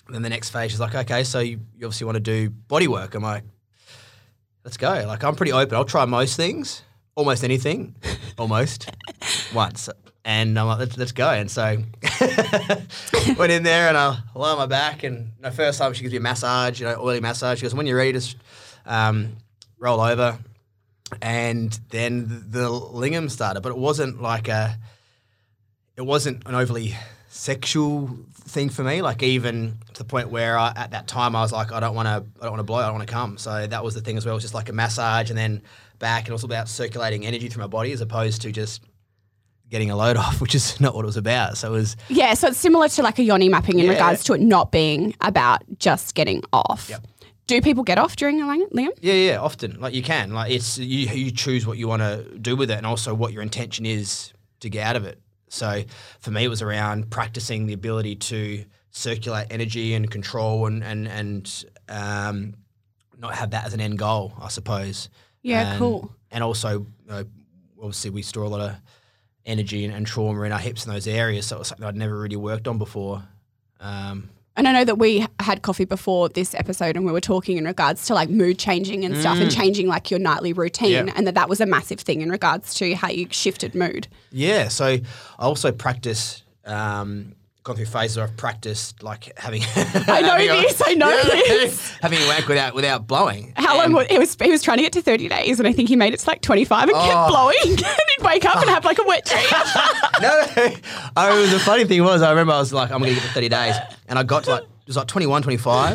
then 0.10 0.22
the 0.22 0.30
next 0.30 0.50
phase 0.50 0.74
is 0.74 0.80
like, 0.80 0.96
okay, 0.96 1.24
so 1.24 1.40
you, 1.40 1.60
you 1.78 1.86
obviously 1.86 2.06
want 2.06 2.16
to 2.16 2.20
do 2.20 2.50
body 2.50 2.88
work. 2.88 3.16
I'm 3.16 3.24
like, 3.24 3.44
let's 4.64 4.78
go. 4.78 5.04
Like, 5.08 5.24
I'm 5.24 5.36
pretty 5.36 5.52
open. 5.52 5.76
I'll 5.76 5.86
try 5.86 6.06
most 6.06 6.36
things, 6.36 6.84
almost 7.16 7.44
anything, 7.44 7.96
almost 8.38 8.90
once. 9.54 9.90
And 10.24 10.60
I'm 10.60 10.68
like, 10.68 10.80
let's, 10.80 10.98
let's 10.98 11.12
go. 11.14 11.30
And 11.30 11.50
so 11.50 11.64
went 13.38 13.52
in 13.52 13.64
there 13.64 13.88
and 13.88 13.98
I 13.98 14.18
lay 14.36 14.50
on 14.50 14.58
my 14.58 14.68
back. 14.68 15.04
And 15.04 15.32
the 15.40 15.52
first 15.52 15.80
time 15.80 15.94
she 15.94 16.02
gives 16.04 16.12
me 16.12 16.18
a 16.18 16.22
massage, 16.22 16.80
you 16.80 16.86
know, 16.86 17.02
oily 17.02 17.22
massage. 17.22 17.60
She 17.60 17.64
goes, 17.64 17.74
when 17.74 17.88
you're 17.88 17.98
ready, 17.98 18.12
just 18.12 18.38
um, 18.86 19.38
roll 19.80 20.00
over. 20.00 20.38
And 21.22 21.78
then 21.90 22.28
the, 22.28 22.60
the 22.60 22.70
lingam 22.70 23.32
started, 23.32 23.62
but 23.62 23.70
it 23.70 23.78
wasn't 23.78 24.22
like 24.22 24.48
a, 24.48 24.78
it 25.98 26.02
wasn't 26.02 26.44
an 26.48 26.56
overly 26.56 26.96
sexual 27.30 28.10
thing 28.34 28.70
for 28.70 28.84
me. 28.84 29.02
Like 29.02 29.24
even 29.24 29.78
to 29.94 30.04
the 30.04 30.08
point 30.08 30.30
where 30.30 30.58
I, 30.58 30.74
at 30.76 30.92
that 30.92 31.08
time 31.08 31.36
I 31.36 31.42
was 31.42 31.52
like, 31.52 31.72
I 31.72 31.80
don't 31.80 31.96
want 31.96 32.08
to, 32.08 32.24
I 32.40 32.44
don't 32.44 32.52
want 32.52 32.60
to 32.60 32.64
blow, 32.64 32.80
I 32.80 32.84
don't 32.84 32.96
want 32.96 33.08
to 33.08 33.14
come. 33.14 33.38
So 33.38 33.66
that 33.68 33.84
was 33.84 33.94
the 33.94 34.02
thing 34.02 34.18
as 34.18 34.26
well. 34.26 34.34
It 34.34 34.38
was 34.38 34.44
just 34.44 34.54
like 34.54 34.70
a 34.70 34.74
massage 34.74 35.30
and 35.30 35.38
then 35.38 35.62
back, 36.00 36.26
and 36.26 36.32
also 36.32 36.48
about 36.48 36.68
circulating 36.68 37.26
energy 37.26 37.48
through 37.48 37.62
my 37.62 37.68
body 37.68 37.92
as 37.92 38.02
opposed 38.02 38.42
to 38.42 38.52
just 38.52 38.82
getting 39.70 39.90
a 39.92 39.96
load 39.96 40.18
off, 40.24 40.42
which 40.42 40.56
is 40.56 40.80
not 40.82 40.94
what 40.96 41.04
it 41.04 41.06
was 41.06 41.18
about. 41.18 41.58
So 41.58 41.70
it 41.70 41.72
was 41.78 41.96
Yeah, 42.10 42.34
so 42.34 42.48
it's 42.48 42.58
similar 42.58 42.90
to 42.90 43.04
like 43.04 43.20
a 43.20 43.24
yoni 43.24 43.50
mapping 43.50 43.80
in 43.80 43.86
Yeah. 43.86 43.92
regards 43.94 44.24
to 44.26 44.34
it 44.34 44.42
not 44.42 44.72
being 44.72 45.16
about 45.22 45.62
just 45.80 46.14
getting 46.16 46.44
off. 46.52 46.90
Yep. 46.90 47.06
Do 47.48 47.62
people 47.62 47.84
get 47.84 47.98
off 47.98 48.16
during 48.16 48.42
a 48.42 48.48
lang- 48.48 48.68
Liam? 48.68 48.90
Yeah, 49.02 49.14
yeah, 49.14 49.38
often. 49.38 49.80
Like 49.80 49.94
you 49.94 50.02
can. 50.04 50.32
Like 50.34 50.52
it's 50.52 50.78
you 50.78 51.08
you 51.08 51.32
choose 51.32 51.66
what 51.68 51.78
you 51.78 51.88
want 51.88 52.02
to 52.02 52.24
do 52.40 52.56
with 52.56 52.70
it 52.72 52.76
and 52.78 52.86
also 52.86 53.14
what 53.14 53.34
your 53.34 53.42
intention 53.42 53.86
is 53.86 54.32
to 54.62 54.70
get 54.70 54.86
out 54.86 54.96
of 54.96 55.06
it. 55.06 55.20
So 55.54 55.84
for 56.20 56.32
me 56.32 56.46
it 56.46 56.48
was 56.48 56.62
around 56.62 57.10
practicing 57.10 57.66
the 57.66 57.74
ability 57.74 58.16
to 58.16 58.64
circulate 58.92 59.48
energy 59.52 59.94
and 59.94 60.10
control 60.10 60.66
and 60.66 60.84
and 60.84 61.08
and 61.08 61.66
um, 61.90 62.54
not 63.18 63.36
have 63.36 63.52
that 63.52 63.66
as 63.66 63.74
an 63.74 63.82
end 63.82 64.00
goal, 64.00 64.34
I 64.42 64.48
suppose. 64.48 65.10
Yeah, 65.44 65.72
And- 65.72 65.80
cool. 65.80 66.12
And 66.32 66.44
also, 66.44 66.86
know, 67.08 67.26
obviously 67.78 68.10
we 68.12 68.22
store 68.22 68.44
a 68.46 68.50
lot 68.50 68.62
of 68.62 68.76
energy 69.46 69.84
and, 69.84 69.94
and 69.94 70.08
trauma 70.08 70.42
in 70.44 70.52
our 70.54 70.60
hips 70.60 70.86
in 70.86 70.94
those 70.94 71.08
areas, 71.08 71.46
so 71.48 71.58
it 71.58 71.60
was 71.60 71.68
something 71.68 71.86
I'd 71.86 71.96
never 71.98 72.18
really 72.18 72.38
worked 72.38 72.68
on 72.70 72.78
before. 72.78 73.22
Um, 73.82 74.30
And 74.62 74.68
I 74.68 74.74
know 74.74 74.86
that 74.86 75.00
we 75.00 75.26
had 75.40 75.64
coffee 75.64 75.86
before 75.86 76.30
this 76.30 76.54
episode 76.54 76.96
and 76.96 77.04
we 77.04 77.12
were 77.12 77.20
talking 77.20 77.58
in 77.58 77.66
regards 77.66 78.06
to 78.06 78.14
like 78.14 78.30
mood 78.30 78.60
changing 78.60 79.04
and 79.06 79.18
stuff 79.18 79.40
and 79.40 79.50
changing 79.52 79.88
like 79.88 80.12
your 80.12 80.20
nightly 80.20 80.54
routine 80.54 80.92
Mm. 80.92 81.08
Yeah. 81.08 81.14
and 81.16 81.26
that 81.26 81.34
that 81.34 81.50
was 81.50 81.60
a 81.62 81.66
massive 81.66 82.00
thing 82.00 82.22
in 82.22 82.30
regards 82.30 82.76
to 82.76 82.94
how 82.94 83.10
you 83.10 83.26
shifted 83.32 83.74
mood. 83.74 84.08
Yeah, 84.32 84.68
so 84.68 84.86
I 84.86 85.02
also 85.40 85.72
practice. 85.72 86.44
Um, 86.64 87.34
gone 87.64 87.76
through 87.76 87.86
phases 87.86 88.18
where 88.18 88.26
I've 88.26 88.36
practiced 88.38 89.04
like 89.04 89.38
having. 89.38 89.62
I 89.76 90.22
know 90.22 90.38
this, 90.62 90.82
I 90.86 90.94
know 90.96 91.10
this. 91.24 91.90
having 92.02 92.20
a 92.20 92.28
wank 92.28 92.48
without 92.48 92.74
without 92.74 93.08
blowing. 93.08 93.54
How 93.56 93.76
long 93.76 93.86
And- 93.86 93.94
was 93.96 94.08
it 94.10 94.18
was 94.20 94.36
he 94.42 94.50
was 94.52 94.62
trying 94.64 94.78
to 94.78 94.84
get 94.84 94.94
to 94.94 95.02
30 95.02 95.28
days 95.30 95.60
and 95.60 95.68
I 95.68 95.74
think 95.74 95.88
he 95.90 95.96
made 95.96 96.14
it 96.14 96.20
to 96.22 96.28
like 96.30 96.42
25 96.42 96.90
and 96.90 96.92
Oh. 96.98 97.02
kept 97.02 97.30
blowing 97.30 97.86
and 97.86 98.00
he'd 98.18 98.26
wake 98.26 98.46
up 98.46 98.56
and 98.58 98.70
oh. 98.70 98.74
have 98.74 98.84
like 98.86 98.98
a 99.00 99.04
wet 99.06 99.26
dream. 99.26 99.44
no, 100.22 100.44
no. 100.58 100.76
I 101.16 101.46
the 101.52 101.60
funny 101.60 101.86
thing 101.86 102.04
was 102.04 102.22
I 102.22 102.30
remember 102.32 102.54
I 102.54 102.60
was 102.60 102.74
like 102.74 102.92
I'm 102.92 103.00
gonna 103.00 103.14
get 103.14 103.24
to 103.24 103.30
30 103.30 103.50
days, 103.50 103.76
and 104.08 104.18
I 104.18 104.24
got 104.24 104.44
to 104.46 104.52
like 104.52 104.64
it 104.64 104.88
was 104.88 104.98
like 104.98 105.08
21, 105.08 105.44
25, 105.44 105.92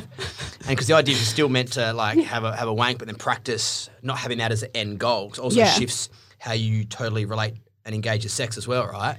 and 0.60 0.68
because 0.68 0.86
the 0.86 0.94
idea 0.94 1.14
is 1.16 1.26
still 1.28 1.48
meant 1.48 1.72
to 1.72 1.92
like 1.92 2.18
have 2.20 2.44
a 2.44 2.54
have 2.56 2.68
a 2.68 2.72
wank, 2.72 2.98
but 2.98 3.06
then 3.08 3.16
practice 3.16 3.90
not 4.02 4.16
having 4.18 4.38
that 4.38 4.52
as 4.52 4.62
an 4.62 4.70
end 4.74 4.98
goal. 5.00 5.30
'cause 5.30 5.38
it 5.38 5.42
also 5.42 5.56
Yeah. 5.58 5.70
shifts 5.70 6.08
how 6.38 6.52
you 6.52 6.84
totally 6.84 7.24
relate 7.24 7.54
and 7.86 7.94
engage 7.94 8.24
your 8.24 8.30
sex 8.30 8.58
as 8.58 8.68
well, 8.68 8.86
right? 8.86 9.16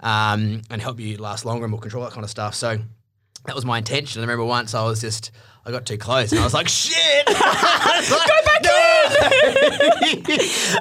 Um, 0.00 0.62
and 0.70 0.80
help 0.80 1.00
you 1.00 1.16
last 1.16 1.44
longer 1.44 1.64
and 1.64 1.72
more 1.72 1.80
control 1.80 2.04
that 2.04 2.12
kind 2.12 2.22
of 2.22 2.30
stuff. 2.30 2.54
So 2.54 2.78
that 3.46 3.54
was 3.56 3.64
my 3.64 3.78
intention. 3.78 4.20
I 4.20 4.22
remember 4.22 4.44
once 4.44 4.74
I 4.74 4.84
was 4.84 5.00
just 5.00 5.32
I 5.64 5.70
got 5.70 5.84
too 5.84 5.98
close 5.98 6.30
and 6.32 6.40
I 6.40 6.44
was 6.44 6.54
like, 6.54 6.68
shit. 6.68 7.26
go 7.26 7.32
back 7.32 8.64
in. 8.64 9.10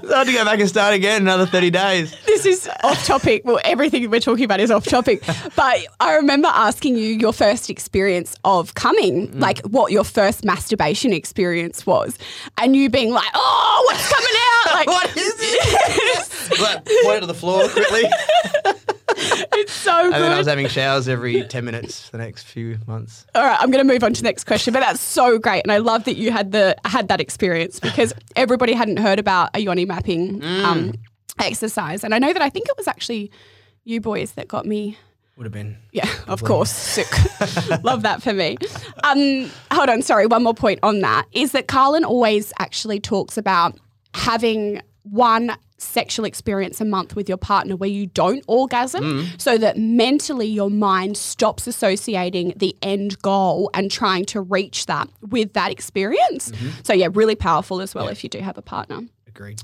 so 0.08 0.14
I 0.16 0.18
had 0.20 0.28
to 0.28 0.34
go 0.34 0.46
back 0.46 0.60
and 0.60 0.70
start 0.70 0.94
again 0.94 1.22
another 1.24 1.46
30 1.46 1.70
days. 1.70 2.16
this 2.26 2.39
is 2.46 2.70
off 2.84 3.06
topic. 3.06 3.42
Well, 3.46 3.60
everything 3.64 4.10
we're 4.10 4.20
talking 4.20 4.46
about 4.46 4.60
is 4.60 4.72
off 4.72 4.86
topic. 4.86 5.24
But 5.56 5.80
I 6.00 6.16
remember 6.16 6.48
asking 6.50 6.96
you 6.98 7.06
your 7.14 7.34
first 7.34 7.70
experience 7.70 8.36
of 8.44 8.74
coming, 8.76 9.28
Mm. 9.30 9.40
like 9.42 9.60
what 9.66 9.92
your 9.92 10.04
first 10.04 10.44
masturbation 10.46 11.14
experience 11.14 11.86
was, 11.86 12.18
and 12.58 12.76
you 12.76 12.90
being 12.90 13.12
like, 13.12 13.28
"Oh, 13.34 13.84
what's 13.88 14.08
coming 14.12 14.30
out?" 14.36 14.46
Like, 14.80 14.88
what 14.88 15.18
is 15.18 15.34
it? 15.40 16.60
like, 16.62 16.86
point 17.04 17.22
to 17.22 17.26
the 17.28 17.34
floor 17.34 17.68
quickly. 17.70 18.04
it's 19.18 19.74
so 19.74 20.06
And 20.06 20.14
then 20.14 20.32
I 20.32 20.38
was 20.38 20.48
having 20.48 20.68
showers 20.68 21.08
every 21.10 21.44
10 21.44 21.66
minutes 21.66 22.10
the 22.10 22.18
next 22.18 22.44
few 22.44 22.78
months. 22.88 23.26
All 23.36 23.44
right, 23.44 23.58
I'm 23.60 23.72
going 23.72 23.86
to 23.86 23.92
move 23.94 24.04
on 24.04 24.14
to 24.14 24.22
the 24.22 24.28
next 24.28 24.46
question, 24.46 24.74
but 24.74 24.80
that's 24.82 25.02
so 25.02 25.38
great, 25.38 25.64
and 25.64 25.72
I 25.72 25.78
love 25.80 26.06
that 26.06 26.16
you 26.16 26.32
had 26.32 26.52
the 26.52 26.76
had 26.86 27.08
that 27.10 27.20
experience 27.20 27.80
because 27.80 28.14
everybody 28.36 28.74
hadn't 28.74 28.98
heard 28.98 29.20
about 29.20 29.50
a 29.54 29.60
yoni 29.60 29.86
mapping 29.86 30.40
Mm. 30.42 30.64
um, 30.64 30.94
exercise, 31.40 32.04
and 32.04 32.14
I 32.14 32.20
know 32.20 32.34
that 32.34 32.42
I 32.42 32.50
think 32.50 32.68
it 32.68 32.76
was 32.78 32.88
actually 32.88 33.32
you 33.84 34.02
boys 34.02 34.34
that 34.34 34.48
got 34.48 34.66
me 34.66 34.98
Would 35.38 35.46
have 35.46 35.54
been. 35.54 35.78
Yeah, 35.92 36.10
of 36.28 36.44
course. 36.44 36.70
Sick. 36.72 37.08
Love 37.84 38.02
that 38.04 38.22
for 38.22 38.34
me. 38.34 38.58
Um, 39.04 39.50
hold 39.72 39.90
on, 39.90 40.02
sorry, 40.02 40.28
one 40.28 40.44
more 40.44 40.54
point 40.54 40.80
on 40.84 41.00
that 41.00 41.26
is 41.32 41.54
that 41.54 41.68
Carlin 41.68 42.04
always 42.04 42.52
actually 42.60 43.00
talks 43.00 43.38
about 43.38 43.80
having 44.14 44.82
one 45.04 45.56
sexual 45.78 46.26
experience 46.26 46.82
a 46.82 46.86
month 46.86 47.16
with 47.16 47.30
your 47.30 47.38
partner 47.38 47.74
where 47.78 47.90
you 47.90 48.06
don't 48.08 48.44
orgasm 48.48 49.26
so 49.38 49.58
that 49.58 49.78
mentally 49.78 50.46
your 50.46 50.70
mind 50.70 51.16
stops 51.16 51.68
associating 51.68 52.54
the 52.58 52.76
end 52.82 53.18
goal 53.22 53.70
and 53.74 53.90
trying 53.90 54.26
to 54.26 54.42
reach 54.42 54.88
that 54.88 55.08
with 55.22 55.54
that 55.54 55.72
experience. 55.72 56.52
So 56.84 56.92
yeah, 56.92 57.08
really 57.14 57.36
powerful 57.36 57.80
as 57.80 57.96
well 57.96 58.10
if 58.10 58.24
you 58.26 58.30
do 58.30 58.40
have 58.40 58.58
a 58.58 58.62
partner. 58.62 59.00
Agreed. 59.26 59.62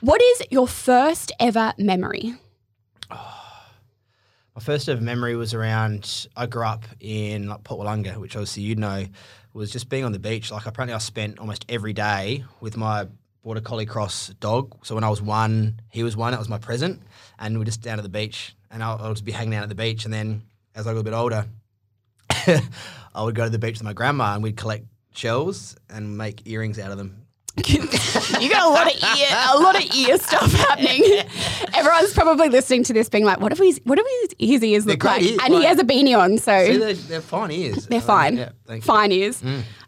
What 0.00 0.20
is 0.20 0.42
your 0.50 0.68
first 0.68 1.32
ever 1.40 1.72
memory? 1.78 2.34
My 3.10 4.60
first 4.60 4.90
ever 4.90 5.00
memory 5.00 5.36
was 5.36 5.54
around, 5.54 6.26
I 6.36 6.44
grew 6.44 6.64
up 6.64 6.84
in 7.00 7.48
like 7.48 7.64
Port 7.64 7.80
Willunga, 7.80 8.16
which 8.18 8.36
obviously 8.36 8.62
you'd 8.64 8.78
know, 8.78 9.06
was 9.54 9.70
just 9.70 9.88
being 9.88 10.04
on 10.04 10.12
the 10.12 10.18
beach. 10.18 10.50
Like 10.50 10.66
apparently 10.66 10.94
I 10.94 10.98
spent 10.98 11.38
almost 11.38 11.64
every 11.70 11.94
day 11.94 12.44
with 12.60 12.76
my 12.76 13.06
border 13.42 13.62
collie 13.62 13.86
cross 13.86 14.28
dog. 14.38 14.76
So 14.84 14.94
when 14.94 15.04
I 15.04 15.08
was 15.08 15.22
one, 15.22 15.80
he 15.90 16.02
was 16.02 16.14
one, 16.14 16.32
that 16.32 16.38
was 16.38 16.48
my 16.48 16.58
present. 16.58 17.00
And 17.38 17.54
we 17.54 17.60
were 17.60 17.64
just 17.64 17.80
down 17.80 17.98
at 17.98 18.02
the 18.02 18.10
beach 18.10 18.54
and 18.70 18.82
I'll, 18.82 18.98
I'll 19.00 19.14
just 19.14 19.24
be 19.24 19.32
hanging 19.32 19.54
out 19.54 19.62
at 19.62 19.70
the 19.70 19.74
beach. 19.74 20.04
And 20.04 20.12
then 20.12 20.42
as 20.74 20.86
I 20.86 20.92
got 20.92 21.00
a 21.00 21.04
bit 21.04 21.14
older, 21.14 21.46
I 22.30 23.22
would 23.22 23.34
go 23.34 23.44
to 23.44 23.50
the 23.50 23.58
beach 23.58 23.78
with 23.78 23.84
my 23.84 23.94
grandma 23.94 24.34
and 24.34 24.42
we'd 24.42 24.58
collect 24.58 24.84
shells 25.14 25.74
and 25.88 26.18
make 26.18 26.46
earrings 26.46 26.78
out 26.78 26.90
of 26.90 26.98
them. 26.98 27.25
you 27.66 28.50
got 28.50 28.66
a 28.66 28.68
lot 28.68 28.86
of 28.86 29.18
ear, 29.18 29.28
a 29.54 29.58
lot 29.58 29.76
of 29.76 29.94
ear 29.94 30.18
stuff 30.18 30.52
happening. 30.52 31.02
Everyone's 31.74 32.12
probably 32.12 32.48
listening 32.50 32.82
to 32.84 32.92
this, 32.92 33.08
being 33.08 33.24
like, 33.24 33.40
"What 33.40 33.50
if 33.52 33.58
his, 33.58 33.80
what 33.84 33.98
if 33.98 34.06
his, 34.38 34.50
his 34.50 34.62
ears 34.62 34.86
look 34.86 35.02
like?" 35.02 35.22
ears, 35.22 35.38
and 35.42 35.54
he 35.54 35.64
has 35.64 35.78
a 35.78 35.84
beanie 35.84 36.18
on, 36.18 36.36
so 36.38 36.66
See, 36.66 36.76
they're, 36.76 36.92
they're 36.94 37.20
fine 37.22 37.50
ears. 37.50 37.86
they're 37.86 38.00
fine. 38.00 38.36
Yeah, 38.36 38.50
thank 38.66 38.82
you. 38.82 38.86
fine 38.86 39.10
ears. 39.10 39.42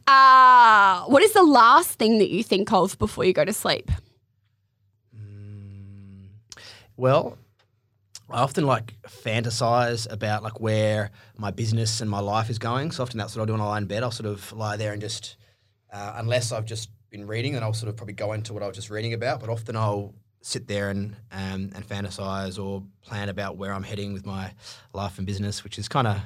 Uh, 0.06 1.02
what 1.04 1.22
is 1.22 1.32
the 1.34 1.42
last 1.42 1.98
thing 1.98 2.18
that 2.18 2.30
you 2.30 2.42
think 2.42 2.72
of 2.72 2.98
before 2.98 3.24
you 3.24 3.34
go 3.34 3.44
to 3.44 3.52
sleep? 3.52 3.90
Well, 6.96 7.38
I 8.30 8.40
often 8.40 8.66
like 8.66 8.94
fantasize 9.06 10.10
about 10.10 10.42
like 10.42 10.60
where 10.60 11.10
my 11.36 11.50
business 11.50 12.00
and 12.00 12.10
my 12.10 12.20
life 12.20 12.50
is 12.50 12.58
going. 12.58 12.90
So 12.90 13.02
often 13.02 13.18
that's 13.18 13.36
what 13.36 13.42
I 13.42 13.46
do 13.46 13.52
when 13.52 13.60
I 13.60 13.64
lie 13.66 13.78
in 13.78 13.86
bed. 13.86 14.02
I'll 14.02 14.10
sort 14.10 14.28
of 14.28 14.52
lie 14.52 14.76
there 14.76 14.92
and 14.92 15.00
just, 15.00 15.36
uh, 15.92 16.14
unless 16.16 16.50
I've 16.52 16.64
just 16.64 16.90
been 17.10 17.26
reading, 17.26 17.54
and 17.54 17.64
I'll 17.64 17.72
sort 17.74 17.88
of 17.88 17.96
probably 17.96 18.14
go 18.14 18.32
into 18.32 18.52
what 18.52 18.62
I 18.62 18.66
was 18.66 18.76
just 18.76 18.90
reading 18.90 19.12
about. 19.14 19.40
But 19.40 19.48
often 19.48 19.76
I'll 19.76 20.14
sit 20.40 20.68
there 20.68 20.90
and 20.90 21.16
um, 21.32 21.70
and 21.74 21.86
fantasize 21.86 22.62
or 22.62 22.82
plan 23.02 23.28
about 23.28 23.56
where 23.56 23.72
I'm 23.72 23.82
heading 23.82 24.12
with 24.12 24.24
my 24.26 24.52
life 24.92 25.18
and 25.18 25.26
business, 25.26 25.64
which 25.64 25.78
is 25.78 25.88
kind 25.88 26.06
of 26.06 26.18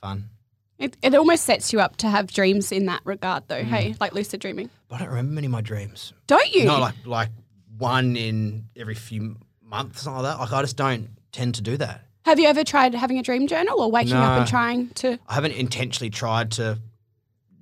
fun. 0.00 0.30
It, 0.78 0.96
it 1.02 1.14
almost 1.14 1.44
sets 1.44 1.72
you 1.72 1.80
up 1.80 1.96
to 1.98 2.08
have 2.10 2.30
dreams 2.30 2.70
in 2.70 2.84
that 2.86 3.00
regard, 3.04 3.44
though. 3.48 3.62
Mm. 3.62 3.64
Hey, 3.64 3.94
like 3.98 4.12
lucid 4.12 4.40
dreaming. 4.40 4.68
But 4.88 4.96
I 4.96 4.98
don't 5.00 5.08
remember 5.08 5.32
many 5.32 5.46
of 5.46 5.52
my 5.52 5.62
dreams. 5.62 6.12
Don't 6.26 6.52
you? 6.52 6.64
No, 6.66 6.78
like 6.78 6.94
like 7.04 7.30
one 7.78 8.16
in 8.16 8.68
every 8.76 8.94
few 8.94 9.36
months, 9.62 10.02
something 10.02 10.22
like 10.22 10.32
that. 10.34 10.40
Like 10.40 10.52
I 10.52 10.60
just 10.62 10.76
don't 10.76 11.08
tend 11.32 11.54
to 11.56 11.62
do 11.62 11.76
that. 11.78 12.02
have 12.26 12.38
you 12.38 12.46
ever 12.46 12.62
tried 12.64 12.94
having 12.94 13.18
a 13.18 13.22
dream 13.22 13.46
journal 13.46 13.80
or 13.80 13.90
waking 13.90 14.14
up 14.14 14.38
and 14.38 14.46
trying 14.48 14.88
to? 14.90 15.18
I 15.26 15.34
haven't 15.34 15.52
intentionally 15.52 16.10
tried 16.10 16.52
to 16.52 16.78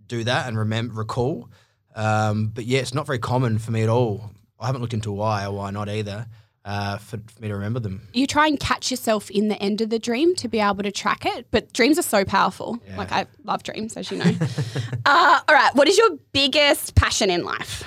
do 0.06 0.24
that 0.24 0.46
and 0.48 0.58
remember 0.58 0.94
recall. 0.94 1.48
Um, 1.94 2.48
but 2.48 2.64
yeah, 2.64 2.80
it's 2.80 2.94
not 2.94 3.06
very 3.06 3.18
common 3.18 3.58
for 3.58 3.70
me 3.70 3.82
at 3.82 3.88
all. 3.88 4.30
I 4.58 4.66
haven't 4.66 4.80
looked 4.80 4.94
into 4.94 5.12
why 5.12 5.44
or 5.46 5.52
why 5.52 5.70
not 5.70 5.88
either. 5.88 6.26
Uh, 6.64 6.96
for, 6.96 7.18
for 7.18 7.42
me 7.42 7.48
to 7.48 7.54
remember 7.54 7.78
them. 7.78 8.08
You 8.14 8.26
try 8.26 8.46
and 8.46 8.58
catch 8.58 8.90
yourself 8.90 9.30
in 9.30 9.48
the 9.48 9.62
end 9.62 9.82
of 9.82 9.90
the 9.90 9.98
dream 9.98 10.34
to 10.36 10.48
be 10.48 10.60
able 10.60 10.82
to 10.82 10.90
track 10.90 11.26
it. 11.26 11.46
But 11.50 11.74
dreams 11.74 11.98
are 11.98 12.02
so 12.02 12.24
powerful. 12.24 12.78
Yeah. 12.88 12.96
Like 12.96 13.12
I 13.12 13.26
love 13.44 13.62
dreams, 13.62 13.98
as 13.98 14.10
you 14.10 14.16
know. 14.16 14.32
uh, 15.04 15.40
all 15.46 15.54
right. 15.54 15.74
What 15.74 15.88
is 15.88 15.98
your 15.98 16.16
biggest 16.32 16.94
passion 16.94 17.28
in 17.28 17.44
life? 17.44 17.84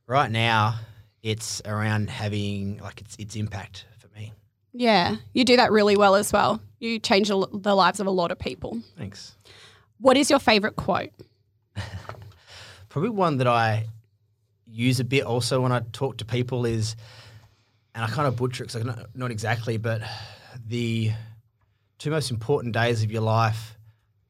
Right 0.07 0.29
now, 0.29 0.75
it's 1.23 1.61
around 1.65 2.11
having 2.11 2.77
like 2.77 3.01
its 3.01 3.15
its 3.17 3.35
impact 3.35 3.85
for 3.97 4.07
me. 4.15 4.33
Yeah, 4.71 5.15
you 5.33 5.43
do 5.43 5.55
that 5.57 5.71
really 5.71 5.97
well 5.97 6.13
as 6.13 6.31
well. 6.31 6.61
You 6.79 6.99
change 6.99 7.29
the 7.29 7.47
the 7.51 7.75
lives 7.75 7.99
of 7.99 8.05
a 8.05 8.11
lot 8.11 8.31
of 8.31 8.37
people. 8.37 8.79
Thanks. 8.97 9.35
What 9.99 10.17
is 10.17 10.29
your 10.29 10.39
favorite 10.39 10.75
quote? 10.75 11.11
Probably 12.89 13.09
one 13.09 13.37
that 13.37 13.47
I 13.47 13.85
use 14.67 14.99
a 14.99 15.03
bit 15.03 15.23
also 15.23 15.61
when 15.61 15.71
I 15.71 15.81
talk 15.91 16.17
to 16.17 16.25
people 16.25 16.65
is, 16.65 16.95
and 17.93 18.03
I 18.03 18.07
kind 18.07 18.27
of 18.27 18.35
butcher 18.35 18.63
it 18.63 18.67
'cause 18.71 18.81
I 18.81 18.83
not, 18.83 19.05
not 19.15 19.31
exactly, 19.31 19.77
but 19.77 20.01
the 20.67 21.11
two 21.97 22.09
most 22.11 22.31
important 22.31 22.73
days 22.73 23.03
of 23.03 23.11
your 23.11 23.21
life 23.21 23.77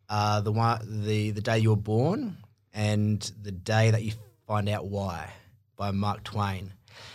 are 0.10 0.42
the 0.42 0.52
one 0.52 0.80
the 1.06 1.32
the 1.32 1.42
day 1.42 1.58
you 1.60 1.72
were 1.72 1.76
born 1.76 2.38
and 2.74 3.20
the 3.42 3.52
day 3.52 3.90
that 3.92 4.04
you 4.04 4.14
find 4.48 4.70
out 4.70 4.86
why 4.86 5.32
by 5.76 5.90
Mark 5.92 6.24
Twain. 6.24 6.72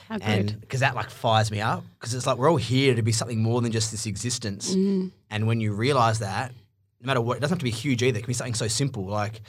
How 0.09 0.17
and 0.21 0.61
because 0.61 0.81
that 0.81 0.95
like 0.97 1.09
fires 1.11 1.51
me 1.51 1.61
up 1.61 1.85
because 1.99 2.15
it's 2.15 2.27
like 2.27 2.37
we're 2.37 2.51
all 2.51 2.57
here 2.57 2.95
to 2.97 3.03
be 3.03 3.13
something 3.13 3.41
more 3.43 3.61
than 3.63 3.71
just 3.73 3.91
this 3.93 4.07
existence 4.07 4.75
Mm. 4.75 5.13
and 5.31 5.47
when 5.47 5.61
you 5.61 5.73
realize 5.73 6.19
that 6.19 6.53
no 7.01 7.07
matter 7.07 7.21
what 7.21 7.37
it 7.37 7.41
doesn't 7.41 7.55
have 7.57 7.59
to 7.61 7.65
be 7.65 7.71
huge 7.71 8.03
either. 8.03 8.19
It 8.19 8.23
can 8.23 8.29
be 8.29 8.35
something 8.35 8.55
so 8.55 8.69
simple 8.69 9.05
like 9.05 9.41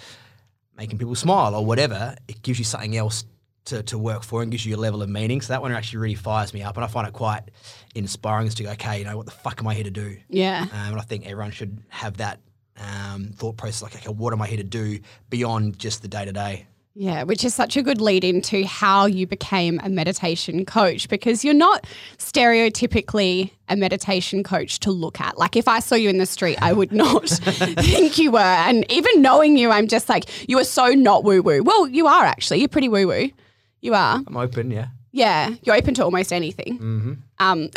making 0.77 0.97
people 0.97 1.15
smile 1.15 1.53
or 1.55 1.65
whatever. 1.65 2.15
It 2.27 2.41
gives 2.41 2.59
you 2.59 2.65
something 2.65 2.95
else 2.95 3.25
to, 3.65 3.83
to 3.83 3.97
work 3.97 4.23
for 4.23 4.41
and 4.41 4.51
gives 4.51 4.65
you 4.65 4.75
a 4.75 4.77
level 4.77 5.01
of 5.01 5.09
meaning. 5.09 5.41
So 5.41 5.53
that 5.53 5.61
one 5.61 5.71
actually 5.71 5.99
really 5.99 6.15
fires 6.15 6.53
me 6.53 6.63
up 6.63 6.75
and 6.77 6.83
i 6.83 6.87
find 6.87 7.07
it 7.07 7.13
quite 7.13 7.43
inspiring 7.93 8.47
as 8.47 8.55
to 8.55 8.63
go 8.63 8.71
okay 8.71 8.99
you 8.99 9.05
know 9.05 9.17
what 9.17 9.25
the 9.25 9.31
fuck 9.31 9.59
am 9.59 9.67
i 9.67 9.73
here 9.75 9.83
to 9.83 9.91
do? 9.91 10.17
Yeah. 10.29 10.65
um, 10.71 10.91
and 10.91 10.97
i 10.99 11.03
think 11.03 11.25
everyone 11.25 11.51
should 11.51 11.77
have 11.89 12.17
that 12.17 12.39
um, 12.77 13.31
thought 13.35 13.57
process 13.57 13.83
like 13.83 13.95
okay 13.95 14.09
what 14.09 14.33
am 14.33 14.41
i 14.41 14.47
here 14.47 14.57
to 14.57 14.63
do 14.63 14.99
beyond 15.29 15.77
just 15.77 16.01
the 16.01 16.07
day-to-day 16.07 16.65
Yeah, 16.93 17.23
which 17.23 17.45
is 17.45 17.55
such 17.55 17.77
a 17.77 17.81
good 17.81 18.01
lead 18.01 18.23
into 18.25 18.65
how 18.65 19.05
you 19.05 19.25
became 19.25 19.79
a 19.81 19.87
meditation 19.89 20.65
coach 20.65 21.07
because 21.07 21.45
you're 21.45 21.53
not 21.53 21.85
stereotypically 22.17 23.51
a 23.69 23.75
meditation 23.75 24.43
coach 24.43 24.79
to 24.81 24.91
look 24.91 25.21
at. 25.21 25.37
Like 25.37 25.55
if 25.55 25.67
I 25.67 25.79
saw 25.79 25.95
you 25.95 26.09
in 26.09 26.17
the 26.17 26.25
street, 26.25 26.57
I 26.61 26.73
would 26.73 26.91
not 26.91 27.29
think 27.29 28.17
you 28.17 28.31
were. 28.31 28.39
And 28.39 28.85
even 28.91 29.21
knowing 29.21 29.57
you, 29.57 29.71
I'm 29.71 29.87
just 29.87 30.09
like, 30.09 30.49
you 30.49 30.59
are 30.59 30.65
so 30.65 30.87
not 30.89 31.23
woo 31.23 31.41
woo. 31.41 31.63
Well, 31.63 31.87
you 31.87 32.07
are 32.07 32.25
actually. 32.25 32.59
You're 32.59 32.67
pretty 32.67 32.89
woo 32.89 33.07
woo. 33.07 33.29
You 33.81 33.93
are. 33.95 34.21
i'm 34.27 34.37
open 34.37 34.69
yeah 34.69 34.87
Yeah, 35.11 35.55
you're 35.63 35.75
open 35.75 35.93
to 35.95 36.03
almost 36.03 36.31
anything. 36.31 36.77
mm-hmm. 36.77 37.13
Um, 37.39 37.69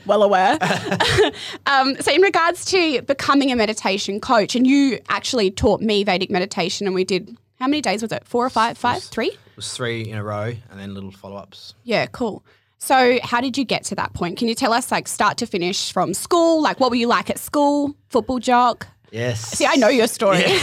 well 0.06 0.22
aware. 0.22 0.56
um, 1.66 1.96
so, 2.00 2.12
in 2.12 2.22
regards 2.22 2.64
to 2.66 3.02
becoming 3.02 3.50
a 3.50 3.56
meditation 3.56 4.20
coach, 4.20 4.54
and 4.54 4.64
you 4.66 5.00
actually 5.08 5.50
taught 5.50 5.80
me 5.80 6.04
Vedic 6.04 6.30
meditation, 6.30 6.86
and 6.86 6.94
we 6.94 7.02
did 7.02 7.36
how 7.62 7.68
many 7.68 7.80
days 7.80 8.02
was 8.02 8.10
it? 8.10 8.26
Four 8.26 8.44
or 8.44 8.50
five? 8.50 8.76
Five? 8.76 9.04
Three? 9.04 9.28
It 9.28 9.56
was 9.56 9.72
three 9.72 10.08
in 10.10 10.16
a 10.16 10.24
row 10.24 10.52
and 10.70 10.80
then 10.80 10.94
little 10.94 11.12
follow-ups 11.12 11.74
Yeah, 11.84 12.06
cool. 12.06 12.44
So, 12.78 13.20
how 13.22 13.40
did 13.40 13.56
you 13.56 13.64
get 13.64 13.84
to 13.84 13.94
that 13.94 14.12
point? 14.14 14.36
Can 14.36 14.48
you 14.48 14.56
tell 14.56 14.72
us, 14.72 14.90
like, 14.90 15.06
start 15.06 15.36
to 15.38 15.46
finish 15.46 15.92
from 15.92 16.12
school? 16.12 16.60
Like, 16.60 16.80
what 16.80 16.90
were 16.90 16.96
you 16.96 17.06
like 17.06 17.30
at 17.30 17.38
school? 17.38 17.94
Football 18.08 18.40
jock? 18.40 18.88
Yes. 19.12 19.40
See, 19.40 19.64
I 19.64 19.76
know 19.76 19.86
your 19.86 20.08
story. 20.08 20.38
you 20.50 20.58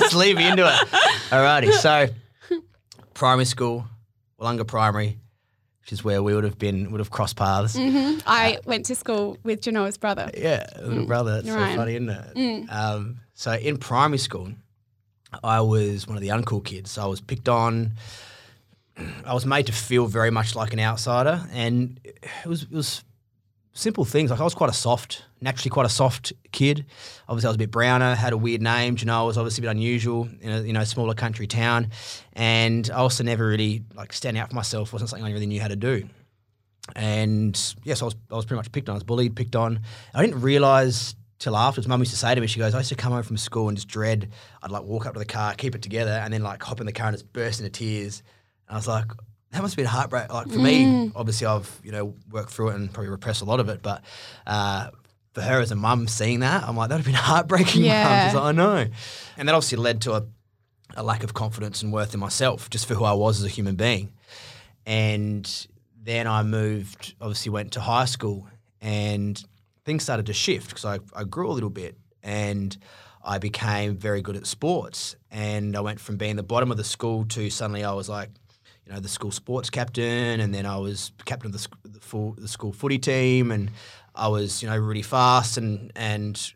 just 0.00 0.16
leave 0.16 0.36
me 0.36 0.48
into 0.48 0.66
it. 0.66 0.88
Alrighty. 1.30 1.70
So, 1.70 2.08
primary 3.14 3.44
school, 3.44 3.84
Willunga 4.40 4.66
Primary, 4.66 5.20
which 5.82 5.92
is 5.92 6.02
where 6.02 6.20
we 6.24 6.34
would 6.34 6.42
have 6.42 6.58
been, 6.58 6.90
would 6.90 6.98
have 6.98 7.10
crossed 7.10 7.36
paths. 7.36 7.76
Mhm. 7.76 8.20
I 8.26 8.58
went 8.64 8.86
to 8.86 8.96
school 8.96 9.38
with 9.44 9.60
Genoa's 9.60 9.96
brother. 9.96 10.32
Yeah, 10.36 10.66
little 10.82 11.06
brother. 11.06 11.42
That's 11.42 11.46
so 11.46 11.76
funny, 11.76 11.94
isn't 11.94 12.08
it? 12.10 12.68
Um, 12.68 13.18
so, 13.34 13.52
in 13.52 13.76
primary 13.76 14.18
school, 14.18 14.48
I 15.42 15.60
was 15.60 16.06
one 16.06 16.16
of 16.16 16.22
the 16.22 16.28
uncool 16.28 16.64
kids. 16.64 16.92
So 16.92 17.02
I 17.02 17.06
was 17.06 17.20
picked 17.20 17.48
on. 17.48 17.92
I 19.24 19.34
was 19.34 19.44
made 19.44 19.66
to 19.66 19.72
feel 19.72 20.06
very 20.06 20.30
much 20.30 20.54
like 20.54 20.72
an 20.72 20.80
outsider, 20.80 21.46
and 21.52 22.00
it 22.04 22.46
was 22.46 22.62
it 22.62 22.72
was 22.72 23.04
simple 23.74 24.04
things. 24.04 24.30
Like 24.30 24.40
I 24.40 24.44
was 24.44 24.54
quite 24.54 24.70
a 24.70 24.74
soft, 24.74 25.24
naturally 25.40 25.70
quite 25.70 25.86
a 25.86 25.90
soft 25.90 26.32
kid. 26.52 26.86
Obviously, 27.28 27.46
I 27.46 27.50
was 27.50 27.56
a 27.56 27.58
bit 27.58 27.70
browner, 27.70 28.14
had 28.14 28.32
a 28.32 28.36
weird 28.38 28.62
name. 28.62 28.96
You 28.98 29.06
know, 29.06 29.20
I 29.20 29.26
was 29.26 29.36
obviously 29.36 29.62
a 29.62 29.68
bit 29.68 29.76
unusual 29.76 30.28
in 30.40 30.50
a 30.50 30.60
you 30.62 30.72
know 30.72 30.82
smaller 30.84 31.14
country 31.14 31.46
town, 31.46 31.90
and 32.32 32.90
I 32.90 32.96
also 32.96 33.22
never 33.22 33.46
really 33.46 33.82
like 33.94 34.12
stand 34.12 34.36
out 34.36 34.48
for 34.48 34.54
myself. 34.54 34.92
wasn't 34.92 35.10
something 35.10 35.26
I 35.26 35.32
really 35.32 35.46
knew 35.46 35.60
how 35.60 35.68
to 35.68 35.76
do. 35.76 36.08
And 36.94 37.74
yes, 37.84 38.00
I 38.00 38.06
was 38.06 38.16
I 38.30 38.34
was 38.34 38.46
pretty 38.46 38.58
much 38.58 38.72
picked 38.72 38.88
on. 38.88 38.94
I 38.94 38.96
was 38.96 39.04
bullied, 39.04 39.36
picked 39.36 39.56
on. 39.56 39.80
I 40.14 40.24
didn't 40.24 40.40
realize 40.40 41.14
till 41.38 41.56
afterwards. 41.56 41.88
Mum 41.88 42.00
used 42.00 42.12
to 42.12 42.18
say 42.18 42.34
to 42.34 42.40
me, 42.40 42.46
she 42.46 42.58
goes, 42.58 42.74
I 42.74 42.78
used 42.78 42.88
to 42.90 42.94
come 42.96 43.12
home 43.12 43.22
from 43.22 43.36
school 43.36 43.68
and 43.68 43.76
just 43.76 43.88
dread. 43.88 44.30
I'd 44.62 44.70
like 44.70 44.84
walk 44.84 45.06
up 45.06 45.14
to 45.14 45.18
the 45.18 45.24
car, 45.24 45.54
keep 45.54 45.74
it 45.74 45.82
together, 45.82 46.10
and 46.10 46.32
then 46.32 46.42
like 46.42 46.62
hop 46.62 46.80
in 46.80 46.86
the 46.86 46.92
car 46.92 47.08
and 47.08 47.16
just 47.16 47.32
burst 47.32 47.60
into 47.60 47.70
tears. 47.70 48.22
And 48.68 48.74
I 48.74 48.78
was 48.78 48.88
like, 48.88 49.06
that 49.52 49.62
must 49.62 49.74
have 49.74 49.76
been 49.76 49.86
heartbreak. 49.86 50.32
Like 50.32 50.48
for 50.48 50.58
me, 50.58 51.12
obviously, 51.14 51.46
I've 51.46 51.80
you 51.82 51.92
know 51.92 52.14
worked 52.30 52.50
through 52.50 52.70
it 52.70 52.76
and 52.76 52.92
probably 52.92 53.10
repressed 53.10 53.42
a 53.42 53.46
lot 53.46 53.60
of 53.60 53.68
it, 53.68 53.82
but. 53.82 54.02
Uh, 54.46 54.90
for 55.32 55.42
her 55.42 55.60
as 55.60 55.70
a 55.70 55.76
mum 55.76 56.08
seeing 56.08 56.40
that, 56.40 56.64
I'm 56.66 56.78
like, 56.78 56.88
that 56.88 56.94
would 56.94 57.04
have 57.04 57.12
been 57.12 57.14
heartbreaking. 57.22 57.82
Mum. 57.82 57.90
Yeah. 57.90 58.28
She's 58.28 58.34
like, 58.34 58.44
I 58.44 58.52
know. 58.52 58.86
And 59.36 59.46
that 59.46 59.54
obviously 59.54 59.76
led 59.76 60.00
to 60.02 60.14
a, 60.14 60.24
a 60.96 61.02
lack 61.02 61.24
of 61.24 61.34
confidence 61.34 61.82
and 61.82 61.92
worth 61.92 62.14
in 62.14 62.20
myself, 62.20 62.70
just 62.70 62.86
for 62.86 62.94
who 62.94 63.04
I 63.04 63.12
was 63.12 63.40
as 63.40 63.44
a 63.44 63.48
human 63.50 63.76
being. 63.76 64.14
And 64.86 65.66
then 66.02 66.26
I 66.26 66.42
moved, 66.42 67.14
obviously 67.20 67.50
went 67.50 67.72
to 67.72 67.80
high 67.80 68.06
school 68.06 68.48
and 68.80 69.44
things 69.86 70.02
started 70.02 70.26
to 70.26 70.32
shift 70.34 70.68
because 70.68 70.84
I, 70.84 70.98
I 71.14 71.22
grew 71.24 71.48
a 71.48 71.54
little 71.54 71.70
bit 71.70 71.96
and 72.22 72.76
I 73.24 73.38
became 73.38 73.96
very 73.96 74.20
good 74.20 74.36
at 74.36 74.46
sports. 74.46 75.14
And 75.30 75.76
I 75.76 75.80
went 75.80 76.00
from 76.00 76.16
being 76.16 76.34
the 76.34 76.42
bottom 76.42 76.72
of 76.72 76.76
the 76.76 76.84
school 76.84 77.24
to 77.26 77.48
suddenly 77.50 77.84
I 77.84 77.92
was 77.92 78.08
like, 78.08 78.30
you 78.84 78.92
know, 78.92 79.00
the 79.00 79.08
school 79.08 79.30
sports 79.30 79.70
captain, 79.70 80.40
and 80.40 80.54
then 80.54 80.66
I 80.66 80.76
was 80.76 81.12
captain 81.24 81.46
of 81.46 81.52
the, 81.52 81.58
sc- 81.58 81.76
the, 81.84 82.00
full, 82.00 82.34
the 82.38 82.46
school 82.46 82.72
footy 82.72 82.98
team, 82.98 83.50
and 83.50 83.70
I 84.14 84.28
was, 84.28 84.62
you 84.62 84.68
know, 84.68 84.76
really 84.76 85.02
fast 85.02 85.56
and 85.56 85.90
and 85.96 86.52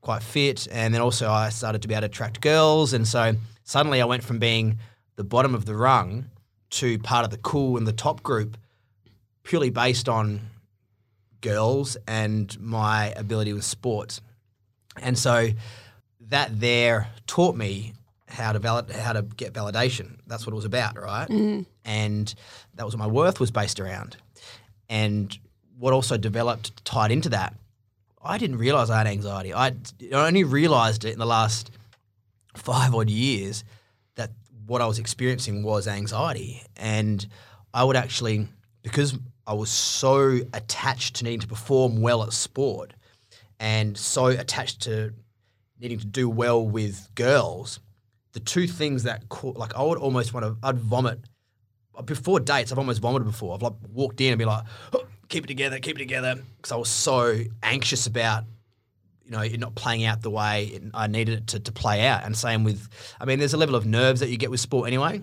quite 0.00 0.22
fit. 0.22 0.68
And 0.70 0.94
then 0.94 1.00
also 1.00 1.28
I 1.28 1.48
started 1.48 1.82
to 1.82 1.88
be 1.88 1.94
able 1.94 2.02
to 2.02 2.06
attract 2.06 2.40
girls, 2.40 2.92
and 2.92 3.06
so 3.06 3.34
suddenly 3.64 4.00
I 4.00 4.04
went 4.04 4.22
from 4.22 4.38
being 4.38 4.78
the 5.16 5.24
bottom 5.24 5.56
of 5.56 5.64
the 5.64 5.74
rung 5.74 6.26
to 6.70 7.00
part 7.00 7.24
of 7.24 7.32
the 7.32 7.38
cool 7.38 7.76
and 7.76 7.84
the 7.86 7.92
top 7.92 8.22
group, 8.22 8.56
purely 9.42 9.70
based 9.70 10.08
on 10.08 10.42
girls 11.40 11.96
and 12.06 12.58
my 12.60 13.10
ability 13.10 13.52
with 13.52 13.64
sports. 13.64 14.20
And 15.00 15.18
so 15.18 15.48
that 16.28 16.58
there 16.60 17.08
taught 17.26 17.56
me 17.56 17.92
how 18.28 18.52
to 18.52 18.58
valid, 18.58 18.90
how 18.90 19.12
to 19.12 19.22
get 19.22 19.52
validation. 19.52 20.18
That's 20.26 20.46
what 20.46 20.52
it 20.52 20.56
was 20.56 20.64
about, 20.64 21.00
right? 21.00 21.28
Mm-hmm. 21.28 21.62
And 21.84 22.34
that 22.74 22.84
was 22.84 22.94
what 22.94 23.00
my 23.00 23.06
worth 23.06 23.38
was 23.38 23.50
based 23.50 23.80
around. 23.80 24.16
And 24.88 25.36
what 25.78 25.92
also 25.92 26.16
developed 26.16 26.84
tied 26.84 27.12
into 27.12 27.28
that, 27.30 27.54
I 28.22 28.38
didn't 28.38 28.58
realize 28.58 28.90
I 28.90 28.98
had 28.98 29.06
anxiety. 29.06 29.54
I, 29.54 29.68
I 30.12 30.26
only 30.26 30.44
realized 30.44 31.04
it 31.04 31.12
in 31.12 31.18
the 31.18 31.26
last 31.26 31.70
five 32.54 32.94
odd 32.94 33.10
years 33.10 33.62
that 34.16 34.30
what 34.66 34.82
I 34.82 34.86
was 34.86 34.98
experiencing 34.98 35.62
was 35.62 35.86
anxiety. 35.86 36.62
And 36.76 37.24
I 37.72 37.84
would 37.84 37.96
actually, 37.96 38.48
because 38.82 39.16
I 39.46 39.54
was 39.54 39.70
so 39.70 40.40
attached 40.52 41.16
to 41.16 41.24
needing 41.24 41.40
to 41.40 41.46
perform 41.46 42.00
well 42.00 42.22
at 42.22 42.32
sport 42.32 42.92
and 43.60 43.96
so 43.96 44.26
attached 44.26 44.82
to 44.82 45.12
needing 45.80 45.98
to 45.98 46.06
do 46.06 46.28
well 46.28 46.66
with 46.66 47.08
girls, 47.14 47.80
the 48.32 48.40
two 48.40 48.66
things 48.66 49.04
that, 49.04 49.28
co- 49.28 49.54
like, 49.56 49.74
I 49.74 49.82
would 49.82 49.98
almost 49.98 50.34
want 50.34 50.46
to, 50.46 50.56
I'd 50.66 50.78
vomit 50.78 51.20
before 52.04 52.40
dates, 52.40 52.72
I've 52.72 52.78
almost 52.78 53.00
vomited 53.00 53.26
before. 53.26 53.54
I've 53.54 53.62
like 53.62 53.72
walked 53.92 54.20
in 54.20 54.32
and 54.32 54.38
be 54.38 54.44
like, 54.44 54.64
"Oh, 54.92 55.06
keep 55.28 55.44
it 55.44 55.46
together, 55.46 55.78
keep 55.78 55.96
it 55.96 56.00
together, 56.00 56.36
because 56.56 56.72
I 56.72 56.76
was 56.76 56.88
so 56.88 57.38
anxious 57.62 58.06
about, 58.06 58.44
you 59.24 59.30
know, 59.30 59.40
it 59.40 59.58
not 59.58 59.74
playing 59.74 60.04
out 60.04 60.22
the 60.22 60.30
way 60.30 60.78
I 60.94 61.06
needed 61.06 61.38
it 61.38 61.46
to, 61.48 61.60
to 61.60 61.72
play 61.72 62.06
out. 62.06 62.24
And 62.24 62.36
same 62.36 62.64
with, 62.64 62.88
I 63.20 63.24
mean, 63.24 63.38
there's 63.38 63.54
a 63.54 63.56
level 63.56 63.74
of 63.74 63.86
nerves 63.86 64.20
that 64.20 64.28
you 64.28 64.36
get 64.36 64.50
with 64.50 64.60
sport 64.60 64.86
anyway, 64.86 65.22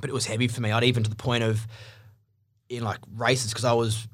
but 0.00 0.10
it 0.10 0.12
was 0.12 0.26
heavy 0.26 0.48
for 0.48 0.60
me. 0.60 0.72
I'd 0.72 0.84
even 0.84 1.02
to 1.04 1.10
the 1.10 1.16
point 1.16 1.44
of 1.44 1.66
in 2.72 2.82
like 2.82 2.98
races 3.14 3.52
because 3.52 3.64
I 3.64 3.72
was, 3.72 4.08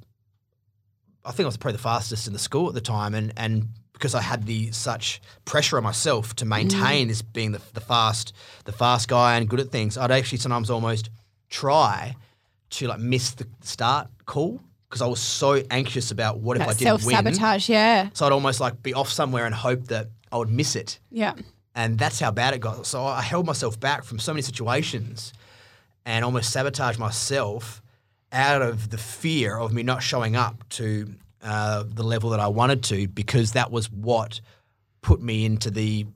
I 1.24 1.30
think 1.30 1.44
I 1.44 1.46
was 1.46 1.56
probably 1.56 1.76
the 1.76 1.82
fastest 1.82 2.26
in 2.26 2.32
the 2.32 2.38
school 2.38 2.68
at 2.68 2.74
the 2.74 2.80
time, 2.80 3.14
and 3.14 3.32
and 3.36 3.68
because 3.92 4.14
I 4.14 4.20
had 4.20 4.44
the 4.46 4.70
such 4.72 5.20
pressure 5.44 5.76
on 5.76 5.84
myself 5.84 6.34
to 6.36 6.44
maintain 6.44 7.06
mm. 7.06 7.08
this 7.08 7.22
being 7.22 7.52
the, 7.52 7.60
the 7.74 7.80
fast 7.80 8.32
the 8.64 8.72
fast 8.72 9.08
guy 9.08 9.36
and 9.36 9.48
good 9.48 9.60
at 9.60 9.70
things, 9.70 9.96
I'd 9.96 10.10
actually 10.10 10.38
sometimes 10.38 10.70
almost 10.70 11.10
try 11.48 12.16
to 12.70 12.88
like 12.88 13.00
miss 13.00 13.32
the 13.32 13.46
start 13.62 14.08
call 14.26 14.60
because 14.88 15.02
I 15.02 15.06
was 15.06 15.20
so 15.20 15.62
anxious 15.70 16.10
about 16.10 16.38
what 16.38 16.56
if 16.56 16.62
I 16.62 16.66
didn't 16.66 16.80
self 16.80 17.04
win. 17.04 17.16
sabotage, 17.16 17.68
yeah. 17.68 18.08
So 18.12 18.26
I'd 18.26 18.32
almost 18.32 18.60
like 18.60 18.82
be 18.82 18.94
off 18.94 19.10
somewhere 19.10 19.46
and 19.46 19.54
hope 19.54 19.86
that 19.88 20.08
I 20.32 20.38
would 20.38 20.50
miss 20.50 20.76
it. 20.76 20.98
Yeah. 21.10 21.34
And 21.74 21.98
that's 21.98 22.18
how 22.18 22.30
bad 22.30 22.54
it 22.54 22.58
got. 22.58 22.86
So 22.86 23.04
I 23.04 23.22
held 23.22 23.46
myself 23.46 23.78
back 23.78 24.02
from 24.04 24.18
so 24.18 24.32
many 24.32 24.42
situations 24.42 25.32
and 26.04 26.24
almost 26.24 26.50
sabotaged 26.50 26.98
myself 26.98 27.82
out 28.32 28.62
of 28.62 28.90
the 28.90 28.98
fear 28.98 29.56
of 29.56 29.72
me 29.72 29.82
not 29.82 30.02
showing 30.02 30.36
up 30.36 30.68
to 30.70 31.14
uh, 31.42 31.84
the 31.86 32.02
level 32.02 32.30
that 32.30 32.40
I 32.40 32.48
wanted 32.48 32.82
to 32.84 33.08
because 33.08 33.52
that 33.52 33.70
was 33.70 33.90
what 33.90 34.40
put 35.00 35.22
me 35.22 35.44
into 35.44 35.70
the 35.70 36.06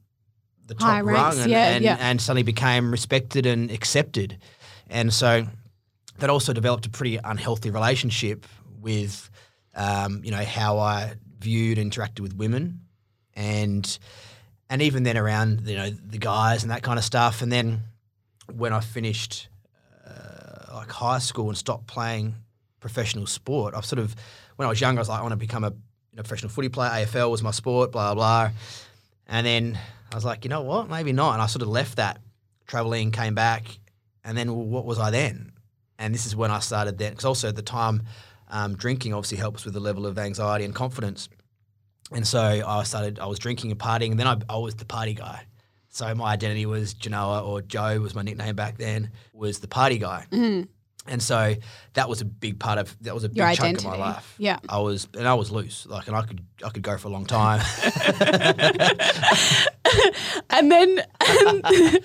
the 0.67 0.75
top 0.75 0.89
High 0.89 1.01
rung 1.01 1.15
ranks, 1.15 1.39
and, 1.39 1.51
yeah, 1.51 1.69
and, 1.69 1.85
yeah. 1.85 1.97
and 2.01 2.21
suddenly 2.21 2.45
became 2.45 2.91
respected 2.91 3.47
and 3.47 3.71
accepted. 3.71 4.39
And 4.89 5.13
so 5.13 5.47
that 6.19 6.31
also 6.31 6.53
developed 6.53 6.87
a 6.87 6.91
pretty 6.91 7.19
unhealthy 7.23 7.71
relationship 7.71 8.47
with, 8.81 9.29
um, 9.75 10.23
you 10.25 10.31
know, 10.31 10.45
how 10.45 10.79
I 10.79 11.15
viewed 11.39 11.79
and 11.79 11.91
interacted 11.91 12.21
with 12.21 12.35
women, 12.37 12.81
and 13.35 13.99
and 14.71 14.83
even 14.83 15.03
then 15.03 15.17
around 15.17 15.67
you 15.67 15.77
know 15.77 15.91
the 15.91 16.19
guys 16.19 16.63
and 16.63 16.71
that 16.71 16.83
kind 16.83 16.99
of 16.99 17.05
stuff. 17.05 17.43
And 17.43 17.51
then 17.51 17.83
when 18.53 18.73
I 18.73 18.81
finished 18.81 19.49
like 20.73 20.91
high 20.91 21.19
school 21.19 21.49
and 21.49 21.57
stopped 21.57 21.87
playing 21.87 22.35
professional 22.81 23.27
sport, 23.27 23.75
I've 23.75 23.87
sort 23.87 24.01
of 24.01 24.15
when 24.57 24.67
I 24.67 24.69
was 24.69 24.81
younger, 24.81 25.01
I 25.01 25.03
was 25.03 25.09
like, 25.09 25.21
I 25.21 25.23
want 25.23 25.33
to 25.33 25.37
become 25.37 25.65
a 25.65 25.71
you 25.71 26.17
know, 26.17 26.23
professional 26.23 26.51
footy 26.51 26.69
player. 26.69 26.91
AFL 26.91 27.31
was 27.31 27.43
my 27.43 27.51
sport, 27.51 27.93
blah 27.93 28.15
blah. 28.15 28.51
And 29.27 29.47
then 29.47 29.79
I 30.11 30.15
was 30.15 30.25
like, 30.25 30.45
you 30.45 30.51
know 30.51 30.63
what, 30.63 30.89
maybe 30.89 31.13
not. 31.13 31.35
And 31.35 31.43
I 31.43 31.47
sort 31.47 31.63
of 31.63 31.69
left 31.69 31.97
that 31.97 32.21
traveling, 32.67 33.11
came 33.11 33.35
back, 33.35 33.65
and 34.25 34.37
then 34.37 34.55
well, 34.55 34.65
what 34.65 34.85
was 34.85 34.99
I 34.99 35.11
then? 35.11 35.53
And 35.99 36.15
this 36.15 36.27
is 36.27 36.35
when 36.35 36.51
I 36.51 36.59
started 36.59 36.99
then, 36.99 37.13
because 37.13 37.25
also 37.25 37.49
at 37.49 37.57
the 37.57 37.63
time, 37.63 38.03
um, 38.49 38.77
drinking 38.77 39.15
obviously 39.15 39.39
helps 39.39 39.65
with 39.65 39.75
the 39.75 39.81
level 39.81 40.07
of 40.07 40.19
anxiety 40.19 40.65
and 40.65 40.75
confidence. 40.75 41.29
And 42.11 42.27
so 42.27 42.41
I 42.41 42.83
started, 42.83 43.19
I 43.19 43.27
was 43.27 43.39
drinking 43.39 43.71
and 43.71 43.81
partying, 43.81 44.11
and 44.11 44.21
then 44.21 44.27
I, 44.27 44.37
I 44.49 44.57
was 44.59 44.75
the 44.75 44.85
party 44.85 45.15
guy. 45.15 45.47
So 45.93 46.13
my 46.15 46.33
identity 46.33 46.65
was 46.65 46.95
Genoa, 46.95 47.45
or 47.45 47.61
Joe 47.61 48.01
was 48.01 48.15
my 48.15 48.23
nickname 48.23 48.57
back 48.57 48.79
then, 48.79 49.11
was 49.35 49.61
the 49.61 49.69
party 49.69 49.99
guy. 49.99 50.27
Mm-hmm. 50.33 50.63
And 51.07 51.23
so 51.23 51.55
that 51.95 52.09
was 52.09 52.23
a 52.23 52.25
big 52.25 52.59
part 52.59 52.79
of 52.79 52.97
that 53.03 53.13
was 53.13 53.25
a 53.25 53.29
big 53.29 53.39
Your 53.39 53.53
chunk 53.55 53.79
of 53.79 53.85
my 53.85 53.97
life. 53.97 54.35
Yeah. 54.39 54.59
I 54.69 54.79
was 54.79 55.09
and 55.15 55.29
I 55.29 55.35
was 55.35 55.51
loose, 55.51 55.87
like, 55.87 56.07
and 56.07 56.17
I 56.17 56.23
could 56.23 56.41
I 56.65 56.71
could 56.71 56.83
go 56.83 56.97
for 56.97 57.09
a 57.09 57.11
long 57.11 57.27
time. 57.27 57.61
And 60.51 60.71
then, 60.71 61.03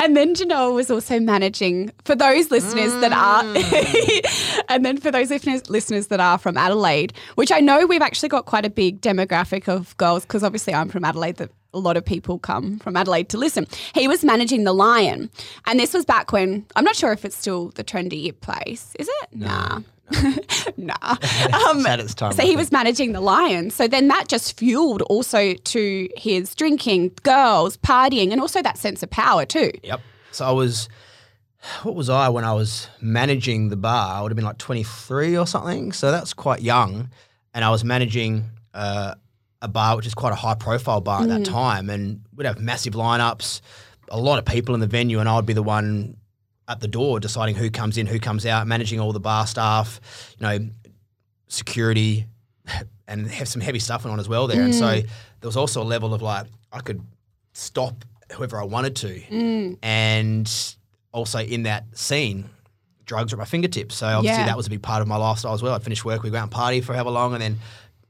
and 0.00 0.16
then 0.16 0.34
Genoa 0.34 0.72
was 0.72 0.90
also 0.90 1.18
managing 1.18 1.90
for 2.04 2.14
those 2.14 2.50
listeners 2.50 2.92
that 3.00 3.12
are, 3.12 3.42
mm. 3.42 4.64
and 4.68 4.84
then 4.84 4.98
for 4.98 5.10
those 5.10 5.30
listeners, 5.30 5.68
listeners 5.70 6.08
that 6.08 6.20
are 6.20 6.36
from 6.36 6.56
Adelaide, 6.56 7.14
which 7.36 7.50
I 7.50 7.60
know 7.60 7.86
we've 7.86 8.02
actually 8.02 8.28
got 8.28 8.44
quite 8.44 8.66
a 8.66 8.70
big 8.70 9.00
demographic 9.00 9.66
of 9.66 9.96
girls 9.96 10.24
because 10.24 10.44
obviously 10.44 10.74
I'm 10.74 10.88
from 10.88 11.04
Adelaide. 11.04 11.36
That 11.36 11.50
a 11.76 11.78
lot 11.78 11.96
of 11.96 12.04
people 12.04 12.38
come 12.38 12.78
from 12.78 12.96
Adelaide 12.96 13.28
to 13.30 13.38
listen. 13.38 13.66
He 13.94 14.08
was 14.08 14.24
managing 14.24 14.64
the 14.64 14.72
Lion, 14.72 15.30
and 15.66 15.78
this 15.78 15.92
was 15.92 16.04
back 16.04 16.32
when 16.32 16.64
I'm 16.74 16.84
not 16.84 16.96
sure 16.96 17.12
if 17.12 17.24
it's 17.24 17.36
still 17.36 17.68
the 17.70 17.84
trendy 17.84 18.38
place. 18.40 18.94
Is 18.98 19.08
it? 19.08 19.28
nah. 19.32 19.80
nah. 20.76 20.94
Um, 21.66 21.82
time, 21.82 22.32
so 22.32 22.42
he 22.42 22.56
was 22.56 22.70
managing 22.70 23.12
the 23.12 23.20
Lions. 23.20 23.74
So 23.74 23.88
then 23.88 24.08
that 24.08 24.28
just 24.28 24.56
fueled 24.56 25.02
also 25.02 25.54
to 25.54 26.08
his 26.16 26.54
drinking, 26.54 27.12
girls, 27.22 27.76
partying, 27.78 28.30
and 28.30 28.40
also 28.40 28.62
that 28.62 28.78
sense 28.78 29.02
of 29.02 29.10
power 29.10 29.44
too. 29.44 29.72
Yep. 29.82 30.00
So 30.32 30.44
I 30.44 30.52
was, 30.52 30.88
what 31.82 31.94
was 31.94 32.08
I 32.08 32.28
when 32.28 32.44
I 32.44 32.52
was 32.52 32.88
managing 33.00 33.68
the 33.68 33.76
bar? 33.76 34.16
I 34.16 34.22
would 34.22 34.30
have 34.30 34.36
been 34.36 34.44
like 34.44 34.58
23 34.58 35.36
or 35.36 35.46
something. 35.46 35.92
So 35.92 36.10
that's 36.10 36.32
quite 36.32 36.62
young. 36.62 37.10
And 37.52 37.64
I 37.64 37.70
was 37.70 37.84
managing 37.84 38.44
uh, 38.74 39.14
a 39.66 39.68
bar, 39.68 39.96
which 39.96 40.06
is 40.06 40.14
quite 40.14 40.32
a 40.32 40.36
high 40.36 40.54
profile 40.54 41.00
bar 41.00 41.22
at 41.22 41.28
that 41.28 41.42
mm. 41.42 41.44
time. 41.44 41.90
And 41.90 42.22
we'd 42.34 42.46
have 42.46 42.58
massive 42.58 42.94
lineups, 42.94 43.60
a 44.08 44.18
lot 44.18 44.38
of 44.38 44.44
people 44.44 44.74
in 44.74 44.80
the 44.80 44.86
venue, 44.86 45.20
and 45.20 45.28
I 45.28 45.36
would 45.36 45.46
be 45.46 45.52
the 45.52 45.62
one 45.62 46.16
at 46.68 46.80
the 46.80 46.88
door 46.88 47.20
deciding 47.20 47.54
who 47.54 47.70
comes 47.70 47.96
in, 47.98 48.06
who 48.06 48.18
comes 48.18 48.44
out, 48.46 48.66
managing 48.66 48.98
all 48.98 49.12
the 49.12 49.20
bar 49.20 49.46
staff, 49.46 50.00
you 50.38 50.46
know, 50.46 50.58
security, 51.48 52.26
and 53.08 53.28
have 53.30 53.48
some 53.48 53.62
heavy 53.62 53.78
stuff 53.78 54.04
on 54.04 54.18
as 54.18 54.28
well 54.28 54.46
there. 54.46 54.62
And 54.62 54.74
so 54.74 54.86
mm. 54.86 55.02
there 55.02 55.48
was 55.48 55.56
also 55.56 55.82
a 55.82 55.84
level 55.84 56.12
of 56.12 56.22
like, 56.22 56.46
I 56.72 56.80
could 56.80 57.00
stop 57.52 58.04
whoever 58.32 58.60
I 58.60 58.64
wanted 58.64 58.96
to. 58.96 59.20
Mm. 59.20 59.78
And 59.82 60.76
also 61.12 61.38
in 61.38 61.64
that 61.64 61.96
scene, 61.96 62.50
drugs 63.04 63.32
were 63.32 63.36
at 63.36 63.40
my 63.40 63.44
fingertips. 63.44 63.94
So 63.94 64.06
obviously 64.06 64.40
Yeah. 64.40 64.46
that 64.46 64.56
was 64.56 64.66
a 64.66 64.70
big 64.70 64.82
part 64.82 65.02
of 65.02 65.08
my 65.08 65.16
lifestyle 65.16 65.54
as 65.54 65.62
well. 65.62 65.74
I'd 65.74 65.82
finish 65.82 66.04
work, 66.04 66.22
we'd 66.22 66.32
go 66.32 66.38
out 66.38 66.42
and 66.42 66.50
party 66.50 66.80
for 66.80 66.92
however 66.92 67.10
long 67.10 67.32
and 67.32 67.42
then 67.42 67.58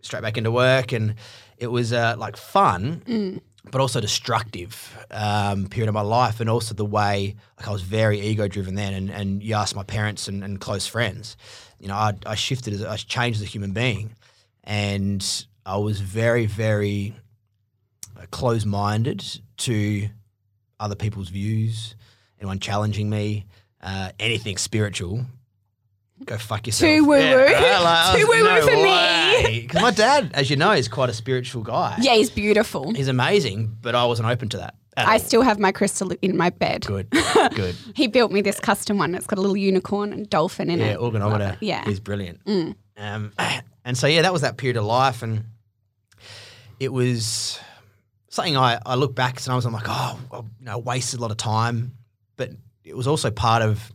straight 0.00 0.22
back 0.22 0.38
into 0.38 0.50
work. 0.50 0.92
And 0.92 1.14
it 1.58 1.68
was 1.68 1.92
uh, 1.92 2.14
like 2.18 2.36
fun, 2.36 3.40
but 3.70 3.80
also 3.80 4.00
destructive 4.00 4.96
um, 5.10 5.66
period 5.66 5.88
of 5.88 5.94
my 5.94 6.02
life. 6.02 6.40
And 6.40 6.48
also 6.48 6.74
the 6.74 6.84
way, 6.84 7.36
like 7.58 7.68
I 7.68 7.72
was 7.72 7.82
very 7.82 8.20
ego 8.20 8.48
driven 8.48 8.74
then. 8.74 8.94
And, 8.94 9.10
and 9.10 9.42
you 9.42 9.54
ask 9.54 9.74
my 9.74 9.82
parents 9.82 10.28
and, 10.28 10.44
and 10.44 10.60
close 10.60 10.86
friends, 10.86 11.36
you 11.80 11.88
know, 11.88 11.94
I, 11.94 12.12
I 12.24 12.34
shifted, 12.34 12.74
as, 12.74 12.84
I 12.84 12.96
changed 12.96 13.40
as 13.40 13.42
a 13.42 13.50
human 13.50 13.72
being. 13.72 14.14
And 14.64 15.46
I 15.64 15.78
was 15.78 16.00
very, 16.00 16.46
very 16.46 17.14
close 18.30 18.64
minded 18.64 19.24
to 19.58 20.08
other 20.78 20.94
people's 20.94 21.28
views, 21.28 21.96
anyone 22.40 22.58
challenging 22.58 23.10
me, 23.10 23.46
uh, 23.82 24.10
anything 24.18 24.56
spiritual. 24.58 25.24
Go 26.24 26.38
fuck 26.38 26.66
yourself. 26.66 26.88
Too 26.90 27.04
woo-woo. 27.04 27.14
I 27.18 27.82
was- 28.12 28.20
Too 28.20 28.26
woo-woo 28.26 28.62
for 28.62 28.82
me. 28.82 29.60
Because 29.62 29.82
my 29.82 29.90
dad, 29.90 30.30
as 30.34 30.48
you 30.48 30.56
know, 30.56 30.72
is 30.72 30.88
quite 30.88 31.10
a 31.10 31.12
spiritual 31.12 31.62
guy. 31.62 31.96
Yeah, 32.00 32.14
he's 32.14 32.30
beautiful. 32.30 32.92
He's 32.94 33.08
amazing, 33.08 33.76
but 33.82 33.94
I 33.94 34.04
wasn't 34.06 34.28
open 34.28 34.48
to 34.50 34.56
that. 34.58 34.74
at 34.96 35.06
I 35.06 35.12
all. 35.14 35.18
still 35.18 35.42
have 35.42 35.58
my 35.58 35.72
crystal 35.72 36.10
in 36.22 36.36
my 36.36 36.48
bed. 36.50 36.86
Good, 36.86 37.10
good. 37.54 37.74
He 37.94 38.06
built 38.06 38.32
me 38.32 38.40
this 38.40 38.58
custom 38.58 38.96
one. 38.96 39.14
It's 39.14 39.26
got 39.26 39.38
a 39.38 39.42
little 39.42 39.56
unicorn 39.58 40.12
and 40.14 40.28
dolphin 40.30 40.70
in 40.70 40.78
Yeah, 40.78 40.86
it. 40.86 40.90
Yeah, 40.92 40.96
Organometer 40.96 41.56
Yeah. 41.60 41.84
Mm. 41.84 41.88
is 41.88 42.00
brilliant. 42.00 42.40
Um, 42.96 43.32
and 43.84 43.96
so, 43.98 44.06
yeah, 44.06 44.22
that 44.22 44.32
was 44.32 44.40
that 44.40 44.56
period 44.56 44.78
of 44.78 44.84
life. 44.86 45.22
And 45.22 45.44
it 46.80 46.92
was 46.92 47.60
something 48.30 48.56
I, 48.56 48.78
I 48.86 48.94
look 48.94 49.14
back 49.14 49.38
and 49.44 49.52
I 49.52 49.54
was 49.56 49.66
I'm 49.66 49.72
like, 49.74 49.86
oh, 49.86 50.18
I, 50.32 50.36
you 50.38 50.44
know, 50.64 50.78
wasted 50.78 51.18
a 51.18 51.22
lot 51.22 51.30
of 51.30 51.36
time. 51.36 51.92
But 52.36 52.52
it 52.84 52.96
was 52.96 53.06
also 53.06 53.30
part 53.30 53.62
of 53.62 53.92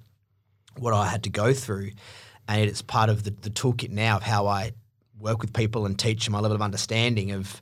what 0.78 0.94
I 0.94 1.08
had 1.08 1.24
to 1.24 1.30
go 1.30 1.54
through. 1.54 1.92
And 2.48 2.62
it's 2.62 2.82
part 2.82 3.10
of 3.10 3.24
the, 3.24 3.32
the 3.32 3.50
toolkit 3.50 3.90
now 3.90 4.18
of 4.18 4.24
how 4.24 4.48
I 4.48 4.74
work 5.20 5.42
with 5.42 5.54
people 5.54 5.86
and 5.86 5.98
teach 5.98 6.26
them 6.26 6.34
my 6.34 6.40
level 6.40 6.56
of 6.56 6.62
understanding 6.62 7.32
of, 7.32 7.62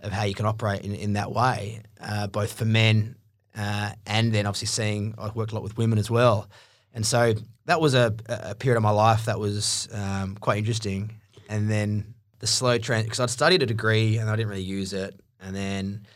of 0.00 0.12
how 0.12 0.24
you 0.24 0.34
can 0.34 0.46
operate 0.46 0.82
in, 0.82 0.94
in 0.94 1.12
that 1.14 1.32
way, 1.32 1.82
uh, 2.00 2.26
both 2.28 2.52
for 2.52 2.64
men 2.64 3.16
uh, 3.56 3.90
and 4.06 4.32
then 4.32 4.46
obviously 4.46 4.66
seeing 4.66 5.14
I 5.18 5.28
work 5.30 5.52
a 5.52 5.54
lot 5.54 5.62
with 5.62 5.76
women 5.76 5.98
as 5.98 6.10
well. 6.10 6.48
And 6.94 7.04
so 7.04 7.34
that 7.66 7.80
was 7.80 7.94
a, 7.94 8.14
a 8.28 8.54
period 8.54 8.76
of 8.76 8.82
my 8.82 8.90
life 8.90 9.26
that 9.26 9.38
was 9.38 9.88
um, 9.92 10.36
quite 10.36 10.58
interesting. 10.58 11.20
And 11.48 11.70
then 11.70 12.14
the 12.38 12.46
slow 12.46 12.78
trend, 12.78 13.04
because 13.04 13.20
I'd 13.20 13.30
studied 13.30 13.62
a 13.62 13.66
degree 13.66 14.18
and 14.18 14.30
I 14.30 14.36
didn't 14.36 14.48
really 14.48 14.62
use 14.62 14.92
it. 14.92 15.18
And 15.40 15.54
then 15.54 16.06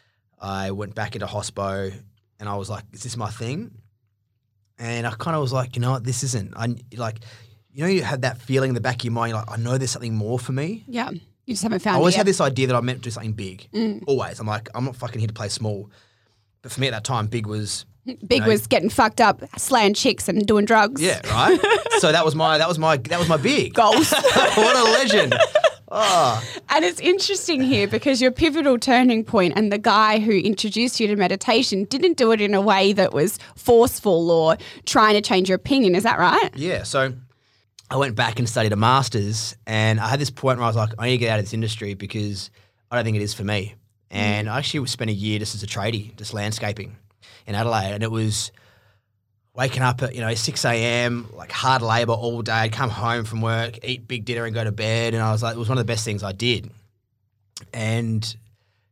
I 0.40 0.70
went 0.70 0.94
back 0.94 1.14
into 1.16 1.26
hospo 1.26 1.92
and 2.40 2.48
I 2.48 2.56
was 2.56 2.70
like, 2.70 2.84
is 2.92 3.02
this 3.02 3.16
my 3.16 3.30
thing? 3.30 3.70
And 4.84 5.06
I 5.06 5.10
kind 5.12 5.34
of 5.34 5.40
was 5.40 5.52
like, 5.52 5.76
you 5.76 5.82
know 5.82 5.92
what, 5.92 6.04
this 6.04 6.22
isn't. 6.22 6.52
I 6.56 6.74
like, 6.96 7.20
you 7.72 7.82
know, 7.82 7.88
you 7.88 8.02
had 8.02 8.22
that 8.22 8.38
feeling 8.38 8.68
in 8.68 8.74
the 8.74 8.80
back 8.80 8.96
of 8.96 9.04
your 9.04 9.12
mind, 9.12 9.30
you're 9.30 9.38
like, 9.38 9.50
I 9.50 9.56
know 9.56 9.78
there's 9.78 9.90
something 9.90 10.14
more 10.14 10.38
for 10.38 10.52
me. 10.52 10.84
Yeah. 10.86 11.10
You 11.10 11.54
just 11.54 11.62
haven't 11.62 11.80
found 11.80 11.94
it. 11.94 11.96
I 11.96 12.00
always 12.00 12.14
it 12.14 12.18
had 12.18 12.26
this 12.26 12.40
idea 12.40 12.66
that 12.68 12.76
I 12.76 12.80
meant 12.80 12.98
to 12.98 13.04
do 13.04 13.10
something 13.10 13.32
big. 13.32 13.68
Mm. 13.72 14.04
Always. 14.06 14.40
I'm 14.40 14.46
like, 14.46 14.68
I'm 14.74 14.84
not 14.84 14.96
fucking 14.96 15.18
here 15.18 15.28
to 15.28 15.34
play 15.34 15.48
small. 15.48 15.90
But 16.62 16.72
for 16.72 16.80
me 16.80 16.86
at 16.88 16.92
that 16.92 17.04
time, 17.04 17.26
big 17.26 17.46
was 17.46 17.84
Big 18.26 18.42
know- 18.42 18.48
was 18.48 18.66
getting 18.66 18.90
fucked 18.90 19.20
up, 19.20 19.42
slaying 19.58 19.94
chicks 19.94 20.28
and 20.28 20.46
doing 20.46 20.64
drugs. 20.66 21.00
yeah, 21.00 21.20
right. 21.30 21.58
so 21.98 22.12
that 22.12 22.24
was 22.24 22.34
my 22.34 22.58
that 22.58 22.68
was 22.68 22.78
my 22.78 22.98
that 22.98 23.18
was 23.18 23.28
my 23.28 23.38
big 23.38 23.72
Goals. 23.74 24.12
what 24.34 24.76
a 24.76 24.84
legend. 24.92 25.34
Oh, 25.96 26.42
And 26.70 26.84
it's 26.84 26.98
interesting 26.98 27.62
here 27.62 27.86
because 27.86 28.20
your 28.20 28.32
pivotal 28.32 28.78
turning 28.78 29.24
point 29.24 29.54
and 29.56 29.70
the 29.70 29.78
guy 29.78 30.18
who 30.18 30.32
introduced 30.32 30.98
you 30.98 31.06
to 31.06 31.14
meditation 31.14 31.84
didn't 31.84 32.16
do 32.16 32.32
it 32.32 32.40
in 32.40 32.52
a 32.52 32.60
way 32.60 32.92
that 32.92 33.14
was 33.14 33.38
forceful 33.54 34.30
or 34.30 34.56
trying 34.86 35.14
to 35.14 35.20
change 35.20 35.48
your 35.48 35.56
opinion. 35.56 35.94
Is 35.94 36.02
that 36.02 36.18
right? 36.18 36.50
yeah. 36.56 36.82
So 36.82 37.14
I 37.90 37.96
went 37.96 38.16
back 38.16 38.40
and 38.40 38.48
studied 38.48 38.72
a 38.72 38.76
master's, 38.76 39.56
and 39.68 40.00
I 40.00 40.08
had 40.08 40.18
this 40.18 40.30
point 40.30 40.58
where 40.58 40.64
I 40.64 40.68
was 40.68 40.76
like, 40.76 40.90
I 40.98 41.06
need 41.06 41.12
to 41.12 41.18
get 41.18 41.30
out 41.30 41.38
of 41.38 41.44
this 41.44 41.54
industry 41.54 41.94
because 41.94 42.50
I 42.90 42.96
don't 42.96 43.04
think 43.04 43.16
it 43.16 43.22
is 43.22 43.34
for 43.34 43.44
me. 43.44 43.74
Mm. 44.10 44.16
And 44.16 44.48
I 44.48 44.58
actually 44.58 44.84
spent 44.88 45.10
a 45.10 45.14
year 45.14 45.38
just 45.38 45.54
as 45.54 45.62
a 45.62 45.66
tradie, 45.66 46.16
just 46.16 46.34
landscaping 46.34 46.96
in 47.46 47.54
Adelaide, 47.54 47.92
and 47.92 48.02
it 48.02 48.10
was 48.10 48.50
waking 49.54 49.82
up 49.82 50.02
at 50.02 50.14
you 50.14 50.20
know 50.20 50.34
6 50.34 50.64
a.m. 50.64 51.28
like 51.34 51.52
hard 51.52 51.82
labor 51.82 52.12
all 52.12 52.42
day. 52.42 52.52
I'd 52.52 52.72
come 52.72 52.90
home 52.90 53.24
from 53.24 53.40
work, 53.40 53.78
eat 53.84 54.06
big 54.06 54.24
dinner, 54.24 54.44
and 54.44 54.54
go 54.54 54.64
to 54.64 54.72
bed. 54.72 55.14
And 55.14 55.22
I 55.22 55.32
was 55.32 55.42
like, 55.42 55.54
it 55.54 55.58
was 55.58 55.68
one 55.68 55.78
of 55.78 55.86
the 55.86 55.92
best 55.92 56.04
things 56.04 56.22
I 56.22 56.32
did. 56.32 56.70
And 57.72 58.36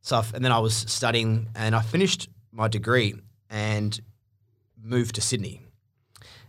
so, 0.00 0.16
I, 0.16 0.24
and 0.34 0.44
then 0.44 0.52
I 0.52 0.58
was 0.58 0.74
studying, 0.74 1.48
and 1.54 1.74
I 1.74 1.82
finished 1.82 2.28
my 2.52 2.68
degree 2.68 3.14
and 3.50 3.98
moved 4.82 5.16
to 5.16 5.20
Sydney. 5.20 5.60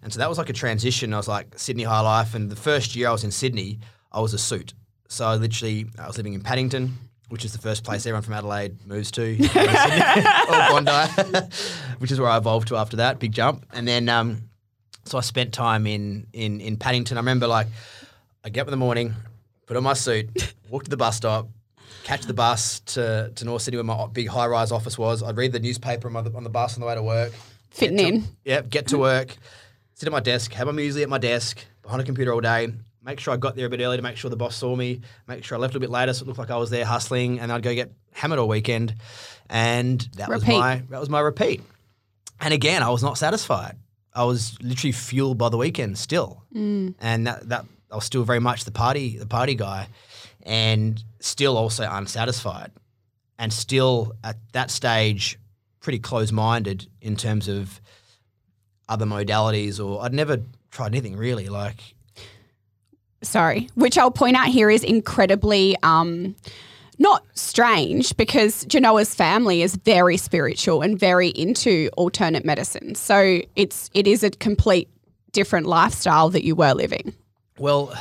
And 0.01 0.11
so 0.11 0.19
that 0.19 0.29
was 0.29 0.37
like 0.37 0.49
a 0.49 0.53
transition. 0.53 1.13
I 1.13 1.17
was 1.17 1.27
like 1.27 1.57
Sydney 1.57 1.83
high 1.83 2.01
life, 2.01 2.35
and 2.35 2.49
the 2.49 2.55
first 2.55 2.95
year 2.95 3.09
I 3.09 3.11
was 3.11 3.23
in 3.23 3.31
Sydney, 3.31 3.79
I 4.11 4.19
was 4.19 4.33
a 4.33 4.37
suit. 4.37 4.73
So 5.07 5.25
I 5.25 5.35
literally, 5.35 5.85
I 5.97 6.07
was 6.07 6.17
living 6.17 6.33
in 6.33 6.41
Paddington, 6.41 6.97
which 7.33 7.43
is 7.43 7.51
the 7.51 7.57
first 7.57 7.83
place 7.83 8.05
everyone 8.05 8.21
from 8.21 8.35
Adelaide 8.35 8.85
moves 8.85 9.09
to, 9.09 9.23
or 9.43 10.59
Bondi, 10.69 10.91
which 11.97 12.11
is 12.11 12.19
where 12.19 12.29
I 12.29 12.37
evolved 12.37 12.67
to 12.67 12.77
after 12.77 12.97
that 12.97 13.17
big 13.17 13.31
jump. 13.31 13.65
And 13.73 13.87
then, 13.87 14.07
um, 14.07 14.43
so 15.05 15.17
I 15.17 15.21
spent 15.21 15.51
time 15.51 15.87
in 15.87 16.27
in 16.31 16.61
in 16.61 16.77
Paddington. 16.77 17.17
I 17.17 17.21
remember 17.21 17.47
like 17.47 17.65
I 18.45 18.49
get 18.49 18.61
up 18.61 18.67
in 18.67 18.71
the 18.71 18.77
morning, 18.77 19.15
put 19.65 19.75
on 19.75 19.81
my 19.81 19.93
suit, 19.93 20.53
walk 20.69 20.83
to 20.83 20.91
the 20.91 20.95
bus 20.95 21.17
stop, 21.17 21.49
catch 22.03 22.21
the 22.21 22.35
bus 22.35 22.81
to, 22.81 23.31
to 23.33 23.45
North 23.45 23.63
Sydney 23.63 23.77
where 23.77 23.83
my 23.83 24.05
big 24.13 24.27
high 24.27 24.45
rise 24.45 24.71
office 24.71 24.95
was. 24.95 25.23
I'd 25.23 25.35
read 25.35 25.53
the 25.53 25.59
newspaper 25.59 26.07
on, 26.07 26.13
my, 26.13 26.19
on 26.19 26.43
the 26.43 26.51
bus 26.51 26.75
on 26.75 26.81
the 26.81 26.85
way 26.85 26.93
to 26.93 27.01
work. 27.01 27.33
Fitting 27.71 27.97
to- 27.97 28.03
in. 28.07 28.23
Yep, 28.45 28.69
get 28.69 28.87
to 28.89 28.99
work, 28.99 29.35
sit 29.95 30.05
at 30.05 30.11
my 30.11 30.19
desk, 30.19 30.53
have 30.53 30.67
my 30.67 30.73
muesli 30.73 31.01
at 31.01 31.09
my 31.09 31.17
desk, 31.17 31.65
behind 31.81 31.99
a 31.99 32.05
computer 32.05 32.31
all 32.31 32.41
day. 32.41 32.73
Make 33.05 33.19
sure 33.19 33.33
I 33.33 33.37
got 33.37 33.55
there 33.55 33.65
a 33.65 33.69
bit 33.69 33.81
early 33.81 33.97
to 33.97 34.03
make 34.03 34.15
sure 34.15 34.29
the 34.29 34.37
boss 34.37 34.55
saw 34.55 34.75
me. 34.75 35.01
Make 35.27 35.43
sure 35.43 35.57
I 35.57 35.61
left 35.61 35.75
a 35.75 35.79
bit 35.79 35.89
later 35.89 36.13
so 36.13 36.23
it 36.23 36.27
looked 36.27 36.39
like 36.39 36.51
I 36.51 36.57
was 36.57 36.69
there 36.69 36.85
hustling, 36.85 37.39
and 37.39 37.51
I'd 37.51 37.61
go 37.61 37.73
get 37.73 37.91
hammered 38.13 38.39
all 38.39 38.47
weekend. 38.47 38.95
And 39.49 39.99
that 40.15 40.29
was 40.29 40.47
my 40.47 40.81
that 40.89 40.99
was 40.99 41.09
my 41.09 41.19
repeat. 41.19 41.61
And 42.39 42.53
again, 42.53 42.81
I 42.81 42.89
was 42.89 43.03
not 43.03 43.17
satisfied. 43.17 43.77
I 44.13 44.23
was 44.23 44.57
literally 44.61 44.91
fueled 44.91 45.37
by 45.37 45.49
the 45.49 45.57
weekend 45.57 45.97
still, 45.97 46.43
mm. 46.55 46.93
and 47.01 47.27
that 47.27 47.49
that 47.49 47.65
I 47.91 47.95
was 47.95 48.05
still 48.05 48.23
very 48.23 48.39
much 48.39 48.63
the 48.63 48.71
party 48.71 49.17
the 49.17 49.25
party 49.25 49.55
guy, 49.55 49.87
and 50.43 51.03
still 51.19 51.57
also 51.57 51.87
unsatisfied, 51.89 52.71
and 53.37 53.51
still 53.51 54.13
at 54.23 54.37
that 54.53 54.71
stage 54.71 55.37
pretty 55.81 55.99
close 55.99 56.31
minded 56.31 56.87
in 57.01 57.17
terms 57.17 57.49
of 57.49 57.81
other 58.87 59.05
modalities, 59.05 59.83
or 59.83 60.03
I'd 60.03 60.13
never 60.13 60.37
tried 60.71 60.87
anything 60.87 61.17
really. 61.17 61.49
Like 61.49 61.95
sorry, 63.23 63.69
which 63.75 63.97
I'll 63.97 64.11
point 64.11 64.35
out 64.35 64.47
here 64.47 64.69
is 64.69 64.83
incredibly 64.83 65.75
um, 65.83 66.35
not 66.99 67.25
strange 67.33 68.15
because 68.17 68.65
Genoa's 68.65 69.15
family 69.15 69.61
is 69.61 69.75
very 69.77 70.17
spiritual 70.17 70.81
and 70.81 70.99
very 70.99 71.29
into 71.29 71.89
alternate 71.97 72.45
medicine. 72.45 72.95
So 72.95 73.41
it's 73.55 73.89
it 73.93 74.07
is 74.07 74.23
a 74.23 74.29
complete 74.29 74.89
different 75.31 75.65
lifestyle 75.65 76.29
that 76.29 76.43
you 76.43 76.55
were 76.55 76.73
living. 76.73 77.13
Well, 77.57 77.93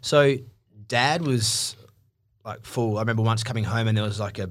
so 0.00 0.36
dad 0.86 1.22
was 1.22 1.76
like 2.44 2.64
full. 2.64 2.98
I 2.98 3.00
remember 3.00 3.22
once 3.22 3.42
coming 3.42 3.64
home 3.64 3.88
and 3.88 3.96
there 3.96 4.04
was 4.04 4.20
like 4.20 4.38
a, 4.38 4.50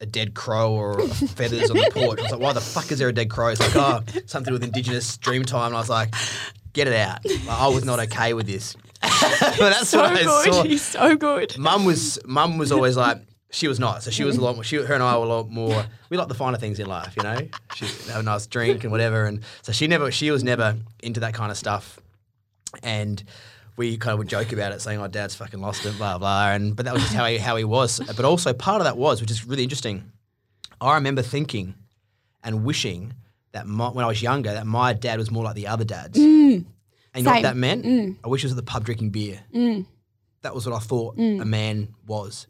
a 0.00 0.06
dead 0.06 0.34
crow 0.34 0.72
or 0.72 1.06
feathers 1.08 1.70
on 1.70 1.76
the 1.76 1.90
porch. 1.92 2.18
I 2.18 2.22
was 2.22 2.32
like, 2.32 2.40
why 2.40 2.52
the 2.52 2.60
fuck 2.60 2.90
is 2.92 2.98
there 2.98 3.08
a 3.08 3.12
dead 3.12 3.30
crow? 3.30 3.48
It's 3.48 3.60
like, 3.60 3.76
oh, 3.76 4.02
something 4.26 4.52
with 4.52 4.62
Indigenous 4.62 5.16
dream 5.18 5.44
time. 5.44 5.68
And 5.68 5.76
I 5.76 5.80
was 5.80 5.90
like, 5.90 6.14
get 6.72 6.88
it 6.88 6.94
out. 6.94 7.24
Like, 7.24 7.48
I 7.48 7.68
was 7.68 7.84
not 7.84 8.00
okay 8.00 8.34
with 8.34 8.46
this. 8.46 8.76
but 9.58 9.70
that's 9.70 9.88
So 9.88 10.02
what 10.02 10.12
I 10.12 10.22
saw. 10.50 10.62
He's 10.64 10.82
so 10.82 11.16
good. 11.16 11.56
Mum 11.58 11.84
was 11.84 12.18
mum 12.26 12.58
was 12.58 12.72
always 12.72 12.96
like 12.96 13.18
she 13.50 13.68
was 13.68 13.78
not. 13.78 14.02
So 14.02 14.10
she 14.10 14.24
was 14.24 14.36
a 14.36 14.40
lot 14.40 14.56
more. 14.56 14.64
She, 14.64 14.76
her 14.76 14.94
and 14.94 15.02
I 15.02 15.16
were 15.16 15.24
a 15.24 15.28
lot 15.28 15.48
more. 15.48 15.86
We 16.10 16.16
like 16.16 16.28
the 16.28 16.34
finer 16.34 16.56
things 16.58 16.80
in 16.80 16.86
life, 16.86 17.14
you 17.16 17.22
know. 17.22 17.38
She 17.74 17.86
have 18.10 18.20
a 18.20 18.22
nice 18.22 18.46
drink 18.46 18.82
and 18.82 18.90
whatever. 18.90 19.26
And 19.26 19.42
so 19.62 19.72
she 19.72 19.86
never. 19.86 20.10
She 20.10 20.30
was 20.30 20.42
never 20.42 20.76
into 21.02 21.20
that 21.20 21.34
kind 21.34 21.50
of 21.52 21.56
stuff. 21.56 22.00
And 22.82 23.22
we 23.76 23.96
kind 23.96 24.12
of 24.12 24.18
would 24.18 24.28
joke 24.28 24.52
about 24.52 24.72
it, 24.72 24.80
saying, 24.80 25.00
"Oh, 25.00 25.06
Dad's 25.06 25.34
fucking 25.36 25.60
lost 25.60 25.86
it," 25.86 25.96
blah 25.96 26.18
blah. 26.18 26.50
And 26.50 26.74
but 26.74 26.84
that 26.86 26.94
was 26.94 27.02
just 27.02 27.14
how 27.14 27.26
he 27.26 27.38
how 27.38 27.56
he 27.56 27.64
was. 27.64 28.00
But 28.00 28.24
also 28.24 28.52
part 28.52 28.80
of 28.80 28.84
that 28.84 28.96
was, 28.96 29.20
which 29.20 29.30
is 29.30 29.46
really 29.46 29.62
interesting. 29.62 30.10
I 30.80 30.94
remember 30.96 31.22
thinking 31.22 31.74
and 32.42 32.64
wishing 32.64 33.14
that 33.52 33.66
my, 33.66 33.88
when 33.88 34.04
I 34.04 34.08
was 34.08 34.20
younger, 34.20 34.52
that 34.52 34.66
my 34.66 34.92
dad 34.92 35.18
was 35.18 35.30
more 35.30 35.44
like 35.44 35.54
the 35.54 35.68
other 35.68 35.84
dads. 35.84 36.18
Mm. 36.18 36.64
And 37.14 37.24
you 37.24 37.30
know 37.30 37.36
what 37.36 37.42
that 37.42 37.56
meant? 37.56 37.84
Mm. 37.84 38.16
I 38.24 38.28
wish 38.28 38.42
he 38.42 38.46
was 38.46 38.52
at 38.52 38.56
the 38.56 38.62
pub 38.62 38.84
drinking 38.84 39.10
beer. 39.10 39.40
Mm. 39.54 39.86
That 40.42 40.54
was 40.54 40.66
what 40.66 40.74
I 40.74 40.80
thought 40.80 41.16
mm. 41.16 41.40
a 41.40 41.44
man 41.44 41.94
was. 42.06 42.46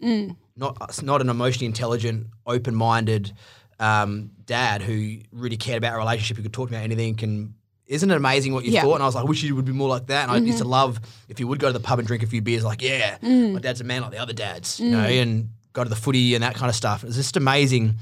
Not 0.57 1.03
not 1.03 1.20
an 1.20 1.29
emotionally 1.29 1.66
intelligent, 1.66 2.29
open 2.46 2.74
minded 2.74 3.33
um, 3.79 4.31
dad 4.46 4.83
who 4.83 5.18
really 5.33 5.57
cared 5.57 5.79
about 5.79 5.94
a 5.94 5.98
relationship, 5.98 6.37
who 6.37 6.42
could 6.42 6.53
talk 6.53 6.68
about 6.70 6.83
anything. 6.83 7.18
And 7.22 7.55
isn't 7.87 8.11
it 8.11 8.16
amazing 8.16 8.55
what 8.55 8.64
you 8.64 8.72
Yeah. 8.72 8.83
thought? 8.83 8.94
And 8.94 9.03
I 9.03 9.07
was 9.07 9.14
like, 9.14 9.24
I 9.24 9.29
wish 9.29 9.42
you 9.42 9.55
would 9.57 9.64
be 9.64 9.72
more 9.72 9.88
like 9.88 10.07
that. 10.07 10.22
And 10.29 10.31
I 10.33 10.37
used 10.38 10.59
to 10.59 10.64
mm-hmm. 10.64 10.72
love 10.72 11.00
if 11.29 11.40
you 11.40 11.46
would 11.48 11.59
go 11.59 11.66
to 11.66 11.72
the 11.72 11.81
pub 11.81 11.98
and 11.98 12.09
drink 12.09 12.22
a 12.22 12.27
few 12.27 12.40
beers, 12.40 12.64
like, 12.64 12.83
yeah, 12.83 13.18
my 13.20 13.59
dad's 13.61 13.81
a 13.81 13.85
man 13.85 14.03
like 14.03 14.12
the 14.12 14.18
other 14.18 14.33
dads, 14.33 14.81
you 14.81 14.90
know, 14.90 15.00
and 15.00 15.50
go 15.72 15.83
to 15.85 15.90
the 15.90 15.96
footy 15.96 16.35
and 16.35 16.42
that 16.42 16.55
kind 16.55 16.70
of 16.70 16.77
stuff. 16.77 17.03
It 17.03 17.09
was 17.09 17.16
just 17.16 17.37
amazing 17.37 17.96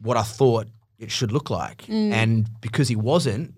what 0.00 0.16
I 0.16 0.22
thought 0.22 0.66
it 0.98 1.10
should 1.10 1.32
look 1.32 1.48
like. 1.48 1.88
And 1.88 2.48
because 2.60 2.88
he 2.88 2.96
wasn't, 2.96 3.54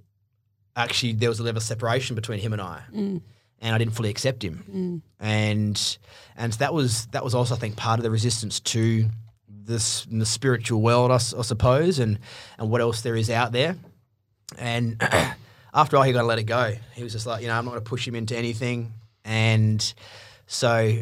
actually 0.76 1.14
there 1.14 1.28
was 1.30 1.40
a 1.40 1.42
level 1.42 1.56
of 1.58 1.62
separation 1.62 2.14
between 2.14 2.38
him 2.38 2.52
and 2.52 2.62
I, 2.62 2.82
and 3.60 3.74
I 3.74 3.78
didn't 3.78 3.94
fully 3.94 4.10
accept 4.10 4.44
him, 4.44 5.02
and 5.18 5.98
and 6.36 6.52
that 6.54 6.74
was 6.74 7.06
that 7.06 7.24
was 7.24 7.34
also 7.34 7.54
I 7.54 7.58
think 7.58 7.76
part 7.76 7.98
of 7.98 8.02
the 8.04 8.10
resistance 8.10 8.60
to 8.60 9.08
this 9.48 10.06
the 10.10 10.26
spiritual 10.26 10.80
world, 10.82 11.10
i 11.10 11.16
suppose, 11.18 11.98
and 11.98 12.18
and 12.58 12.70
what 12.70 12.80
else 12.80 13.00
there 13.00 13.16
is 13.16 13.30
out 13.30 13.52
there, 13.52 13.76
and 14.58 15.00
after 15.74 15.96
all, 15.96 16.02
he 16.02 16.12
got 16.12 16.20
to 16.20 16.26
let 16.26 16.38
it 16.38 16.44
go. 16.44 16.74
He 16.94 17.02
was 17.02 17.12
just 17.12 17.26
like, 17.26 17.42
you 17.42 17.48
know, 17.48 17.54
I'm 17.54 17.64
not 17.64 17.72
going 17.72 17.82
to 17.82 17.88
push 17.88 18.06
him 18.06 18.14
into 18.14 18.36
anything, 18.36 18.92
and 19.24 19.94
so 20.46 20.98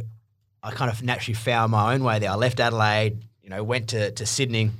I 0.62 0.70
kind 0.70 0.90
of 0.90 1.02
naturally 1.02 1.34
found 1.34 1.72
my 1.72 1.94
own 1.94 2.02
way 2.02 2.18
there. 2.20 2.30
I 2.30 2.36
left 2.36 2.60
Adelaide, 2.60 3.22
you 3.42 3.50
know, 3.50 3.62
went 3.62 3.88
to 3.88 4.12
to 4.12 4.24
Sydney, 4.24 4.70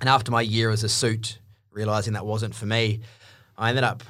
and 0.00 0.08
after 0.08 0.30
my 0.30 0.42
year 0.42 0.70
as 0.70 0.84
a 0.84 0.88
suit, 0.88 1.38
realizing 1.72 2.12
that 2.12 2.24
wasn't 2.26 2.54
for 2.54 2.66
me, 2.66 3.00
I 3.58 3.70
ended 3.70 3.82
up 3.82 4.04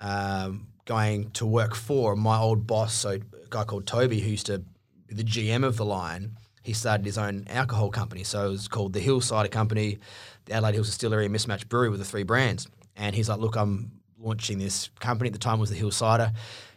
um, 0.00 0.68
going 0.84 1.30
to 1.32 1.46
work 1.46 1.74
for 1.74 2.14
my 2.14 2.36
old 2.36 2.66
boss, 2.66 2.92
so 2.92 3.10
a 3.12 3.48
guy 3.48 3.64
called 3.64 3.86
Toby, 3.86 4.20
who 4.20 4.30
used 4.30 4.46
to 4.46 4.62
be 5.06 5.14
the 5.14 5.24
GM 5.24 5.64
of 5.64 5.78
the 5.78 5.84
Lion. 5.84 6.36
He 6.62 6.74
started 6.74 7.06
his 7.06 7.16
own 7.16 7.46
alcohol 7.48 7.90
company, 7.90 8.22
so 8.22 8.46
it 8.46 8.50
was 8.50 8.68
called 8.68 8.92
the 8.92 9.00
Hills 9.00 9.24
Cider 9.24 9.48
Company, 9.48 9.98
the 10.44 10.52
Adelaide 10.52 10.74
Hills 10.74 10.88
Distillery 10.88 11.24
and 11.24 11.34
Mismatch 11.34 11.68
Brewery 11.68 11.88
with 11.88 12.00
the 12.00 12.04
three 12.04 12.22
brands. 12.22 12.68
And 12.94 13.16
he's 13.16 13.30
like, 13.30 13.38
"Look, 13.38 13.56
I'm 13.56 13.92
launching 14.18 14.58
this 14.58 14.90
company. 15.00 15.28
At 15.28 15.32
the 15.32 15.38
time, 15.38 15.58
was 15.58 15.70
the 15.70 15.76
Hills 15.76 15.96
Cider." 15.96 16.30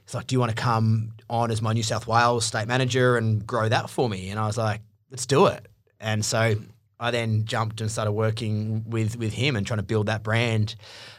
He's 0.05 0.15
like, 0.15 0.27
"Do 0.27 0.35
you 0.35 0.39
want 0.39 0.55
to 0.55 0.61
come 0.61 1.11
on 1.29 1.51
as 1.51 1.61
my 1.61 1.73
New 1.73 1.83
South 1.83 2.07
Wales 2.07 2.45
state 2.45 2.67
manager 2.67 3.17
and 3.17 3.45
grow 3.45 3.67
that 3.67 3.89
for 3.89 4.07
me?" 4.07 4.29
And 4.29 4.39
I 4.39 4.47
was 4.47 4.57
like, 4.57 4.81
"Let's 5.11 5.25
do 5.25 5.47
it." 5.47 5.67
And 5.99 6.23
so 6.23 6.55
I 6.99 7.11
then 7.11 7.45
jumped 7.45 7.81
and 7.81 7.91
started 7.91 8.13
working 8.13 8.89
with 8.89 9.17
with 9.17 9.33
him 9.33 9.55
and 9.55 9.65
trying 9.65 9.79
to 9.79 9.83
build 9.83 10.07
that 10.07 10.23
brand 10.23 10.75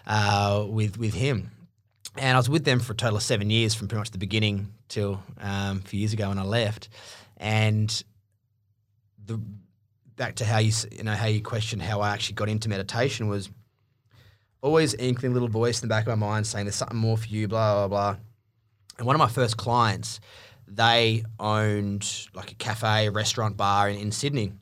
uh, 0.06 0.64
with 0.68 0.98
with 0.98 1.14
him. 1.14 1.50
And 2.16 2.34
I 2.34 2.38
was 2.38 2.48
with 2.48 2.64
them 2.64 2.80
for 2.80 2.94
a 2.94 2.96
total 2.96 3.16
of 3.16 3.22
seven 3.22 3.50
years, 3.50 3.74
from 3.74 3.88
pretty 3.88 4.00
much 4.00 4.10
the 4.10 4.18
beginning 4.18 4.72
till 4.88 5.22
um, 5.38 5.78
a 5.84 5.88
few 5.88 6.00
years 6.00 6.14
ago 6.14 6.28
when 6.28 6.38
I 6.38 6.44
left. 6.44 6.88
And 7.36 8.02
the 9.26 9.38
back 10.16 10.36
to 10.36 10.44
how 10.44 10.58
you 10.58 10.72
you 10.92 11.02
know 11.02 11.12
how 11.12 11.26
you 11.26 11.42
questioned 11.42 11.82
how 11.82 12.00
I 12.00 12.10
actually 12.10 12.36
got 12.36 12.48
into 12.48 12.68
meditation 12.70 13.28
was 13.28 13.50
always 14.62 14.94
inkling 14.94 15.34
little 15.34 15.48
voice 15.48 15.82
in 15.82 15.88
the 15.88 15.92
back 15.92 16.06
of 16.06 16.18
my 16.18 16.26
mind 16.26 16.46
saying 16.46 16.64
there's 16.64 16.76
something 16.76 16.96
more 16.96 17.18
for 17.18 17.28
you, 17.28 17.48
blah 17.48 17.86
blah 17.86 17.88
blah. 17.88 18.16
And 18.98 19.06
one 19.06 19.14
of 19.14 19.20
my 19.20 19.28
first 19.28 19.58
clients, 19.58 20.20
they 20.66 21.22
owned 21.38 22.28
like 22.34 22.52
a 22.52 22.54
cafe, 22.54 23.10
restaurant, 23.10 23.58
bar 23.58 23.90
in, 23.90 23.98
in 23.98 24.10
Sydney. 24.10 24.52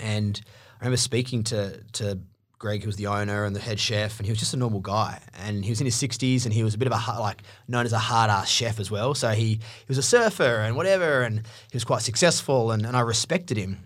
And 0.00 0.40
I 0.80 0.84
remember 0.84 0.96
speaking 0.96 1.44
to 1.44 1.82
to 1.94 2.18
Greg, 2.58 2.82
who 2.82 2.88
was 2.88 2.96
the 2.96 3.06
owner 3.06 3.44
and 3.44 3.54
the 3.54 3.60
head 3.60 3.78
chef, 3.78 4.18
and 4.18 4.26
he 4.26 4.32
was 4.32 4.38
just 4.38 4.52
a 4.52 4.56
normal 4.56 4.80
guy. 4.80 5.20
And 5.44 5.64
he 5.64 5.70
was 5.70 5.80
in 5.80 5.84
his 5.84 5.94
sixties, 5.94 6.44
and 6.44 6.52
he 6.52 6.64
was 6.64 6.74
a 6.74 6.78
bit 6.78 6.90
of 6.90 6.92
a 6.92 7.20
like 7.20 7.42
known 7.68 7.86
as 7.86 7.92
a 7.92 7.98
hard 7.98 8.30
ass 8.30 8.48
chef 8.48 8.80
as 8.80 8.90
well. 8.90 9.14
So 9.14 9.30
he 9.30 9.54
he 9.54 9.60
was 9.86 9.98
a 9.98 10.02
surfer 10.02 10.60
and 10.60 10.76
whatever, 10.76 11.22
and 11.22 11.38
he 11.38 11.74
was 11.74 11.84
quite 11.84 12.02
successful, 12.02 12.72
and, 12.72 12.84
and 12.84 12.96
I 12.96 13.00
respected 13.00 13.56
him. 13.56 13.78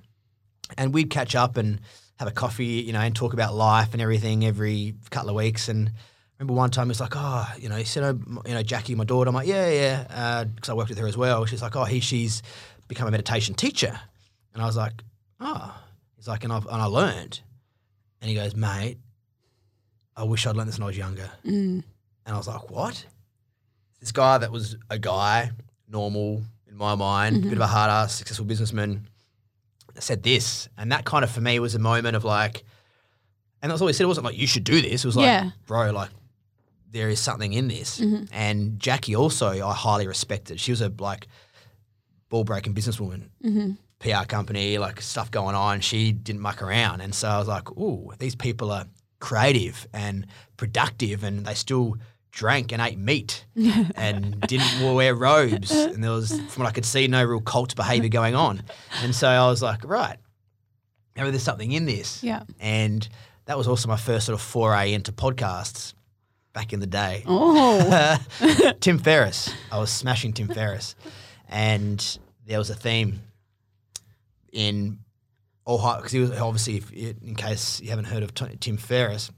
And 0.79 0.95
we'd 0.95 1.11
catch 1.11 1.35
up 1.35 1.59
and 1.59 1.81
have 2.17 2.29
a 2.29 2.33
coffee, 2.33 2.65
you 2.65 2.95
know, 2.95 3.01
and 3.01 3.15
talk 3.15 3.35
about 3.35 3.55
life 3.55 3.93
and 3.93 4.01
everything 4.01 4.47
every 4.47 4.95
couple 5.11 5.29
of 5.29 5.37
weeks. 5.37 5.69
And 5.69 5.89
I 5.89 5.93
remember 6.39 6.55
one 6.55 6.71
time 6.71 6.87
he 6.87 6.91
was 6.91 7.01
like, 7.01 7.13
oh, 7.15 7.47
you 7.59 7.69
know, 7.69 7.77
he 7.77 7.85
said, 7.85 8.05
oh, 8.05 8.43
you 8.47 8.55
know, 8.55 8.63
Jackie, 8.63 8.95
my 8.95 9.05
daughter. 9.05 9.29
I'm 9.29 9.35
like, 9.35 9.47
yeah, 9.47 9.69
yeah, 9.71 10.07
uh, 10.09 10.45
because 10.45 10.71
I 10.71 10.75
worked 10.75 10.89
with 10.89 10.99
her 10.99 11.07
as 11.07 11.17
well. 11.17 11.45
She's 11.45 11.61
like, 11.61 11.77
oh, 11.77 11.85
he, 11.85 12.01
she's 12.01 12.43
become 12.89 13.07
a 13.07 13.11
meditation 13.11 13.55
teacher. 13.55 14.01
And 14.55 14.63
I 14.63 14.67
was 14.67 14.77
like, 14.77 14.95
oh. 15.41 15.77
He's 16.23 16.29
like, 16.29 16.45
and, 16.45 16.53
I've, 16.53 16.67
and 16.67 16.81
I 16.81 16.85
learned. 16.85 17.41
And 18.21 18.29
he 18.31 18.37
goes, 18.37 18.55
mate, 18.55 18.99
I 20.17 20.23
wish 20.23 20.47
I'd 20.47 20.55
learned 20.55 20.69
this 20.69 20.79
when 20.79 20.85
I 20.85 20.87
was 20.87 20.97
younger. 20.97 21.29
Mm. 21.45 21.83
And 22.25 22.35
I 22.35 22.37
was 22.37 22.47
like, 22.47 22.71
what? 22.71 23.05
This 23.99 24.13
guy 24.13 24.39
that 24.39 24.53
was 24.53 24.77
a 24.89 25.01
guy, 25.01 25.51
normal 25.89 26.45
in 26.69 26.77
my 26.77 26.95
mind, 26.95 27.39
Mm-hmm. 27.39 27.49
bit 27.49 27.59
of 27.59 27.63
a 27.63 27.67
hard 27.67 27.91
ass, 27.91 28.15
successful 28.15 28.45
businessman, 28.47 29.09
said 29.99 30.23
this. 30.23 30.69
And 30.79 30.93
that 30.93 31.05
kind 31.05 31.25
of 31.25 31.31
for 31.33 31.41
me 31.41 31.59
was 31.59 31.75
a 31.75 31.81
moment 31.81 32.15
of 32.15 32.23
like, 32.25 32.63
and 33.61 33.73
that's 33.73 33.81
all 33.81 33.89
he 33.89 33.93
said. 33.93 34.05
It 34.05 34.07
wasn't 34.07 34.27
like, 34.27 34.39
you 34.39 34.47
should 34.47 34.63
do 34.65 34.81
this. 34.81 35.03
It 35.05 35.09
was 35.09 35.17
like, 35.17 35.25
Yeah. 35.25 35.51
bro, 35.67 35.91
like, 35.91 36.11
there 36.93 37.09
is 37.09 37.19
something 37.19 37.53
in 37.53 37.67
this. 37.67 37.99
Mm-hmm. 37.99 38.25
And 38.33 38.79
Jackie 38.79 39.17
also, 39.17 39.49
I 39.49 39.75
highly 39.75 40.07
respected. 40.07 40.61
She 40.61 40.71
was 40.71 40.83
a 40.83 40.93
like 41.01 41.27
ball 42.29 42.45
breaking 42.45 42.75
businesswoman, 42.75 43.25
Mm-hmm. 43.45 43.73
PR 44.03 44.25
company, 44.27 44.79
like 44.79 45.01
stuff 45.01 45.31
going 45.31 45.55
on. 45.55 45.81
She 45.81 46.13
didn't 46.13 46.43
muck 46.43 46.61
around. 46.61 47.01
And 47.01 47.15
so 47.15 47.29
I 47.29 47.39
was 47.39 47.49
like, 47.49 47.71
ooh, 47.73 48.13
these 48.19 48.35
people 48.35 48.71
are 48.71 48.87
creative 49.21 49.87
and 49.93 50.27
productive 50.57 51.23
and 51.23 51.47
they 51.47 51.55
still 51.55 51.97
drank 52.33 52.73
and 52.73 52.83
ate 52.83 52.99
meat 52.99 53.47
and 53.95 54.41
didn't 54.43 54.95
wear 54.95 55.15
robes. 55.15 55.71
And 55.71 56.03
there 56.03 56.11
was, 56.11 56.33
from 56.33 56.65
what 56.65 56.69
I 56.69 56.73
could 56.73 56.85
see, 56.85 57.07
no 57.07 57.25
real 57.25 57.41
cult 57.41 57.77
behavior 57.77 58.09
going 58.09 58.35
on. 58.35 58.63
And 59.03 59.15
so 59.15 59.29
I 59.29 59.49
was 59.49 59.63
like, 59.63 59.85
right, 59.85 60.19
maybe 61.17 61.31
there's 61.31 61.43
something 61.43 61.73
in 61.73 61.87
this. 61.87 62.23
Yeah. 62.23 62.43
And 62.59 63.09
that 63.45 63.57
was 63.57 63.69
also 63.69 63.89
my 63.89 63.97
first 63.97 64.27
sort 64.27 64.35
of 64.35 64.41
foray 64.41 64.93
into 64.93 65.13
podcasts 65.13 65.95
back 66.53 66.73
in 66.73 66.81
the 66.81 66.87
day. 66.87 67.23
Oh. 67.27 68.19
Tim 68.81 68.99
Ferriss. 68.99 69.55
I 69.71 69.79
was 69.79 69.91
smashing 69.91 70.33
Tim 70.33 70.49
Ferriss. 70.49 70.97
And 71.49 72.19
there 72.47 72.59
was 72.59 72.71
a 72.71 72.75
theme 72.75 73.21
in 74.53 74.99
all 75.65 75.79
high, 75.79 75.97
because 75.97 76.13
he 76.13 76.21
was 76.21 76.31
obviously, 76.33 76.77
if, 76.77 76.93
in 76.93 77.35
case 77.35 77.81
you 77.81 77.91
haven't 77.91 78.07
heard 78.07 78.23
of 78.23 78.35
T- 78.35 78.57
Tim 78.61 78.77
Ferriss, 78.77 79.31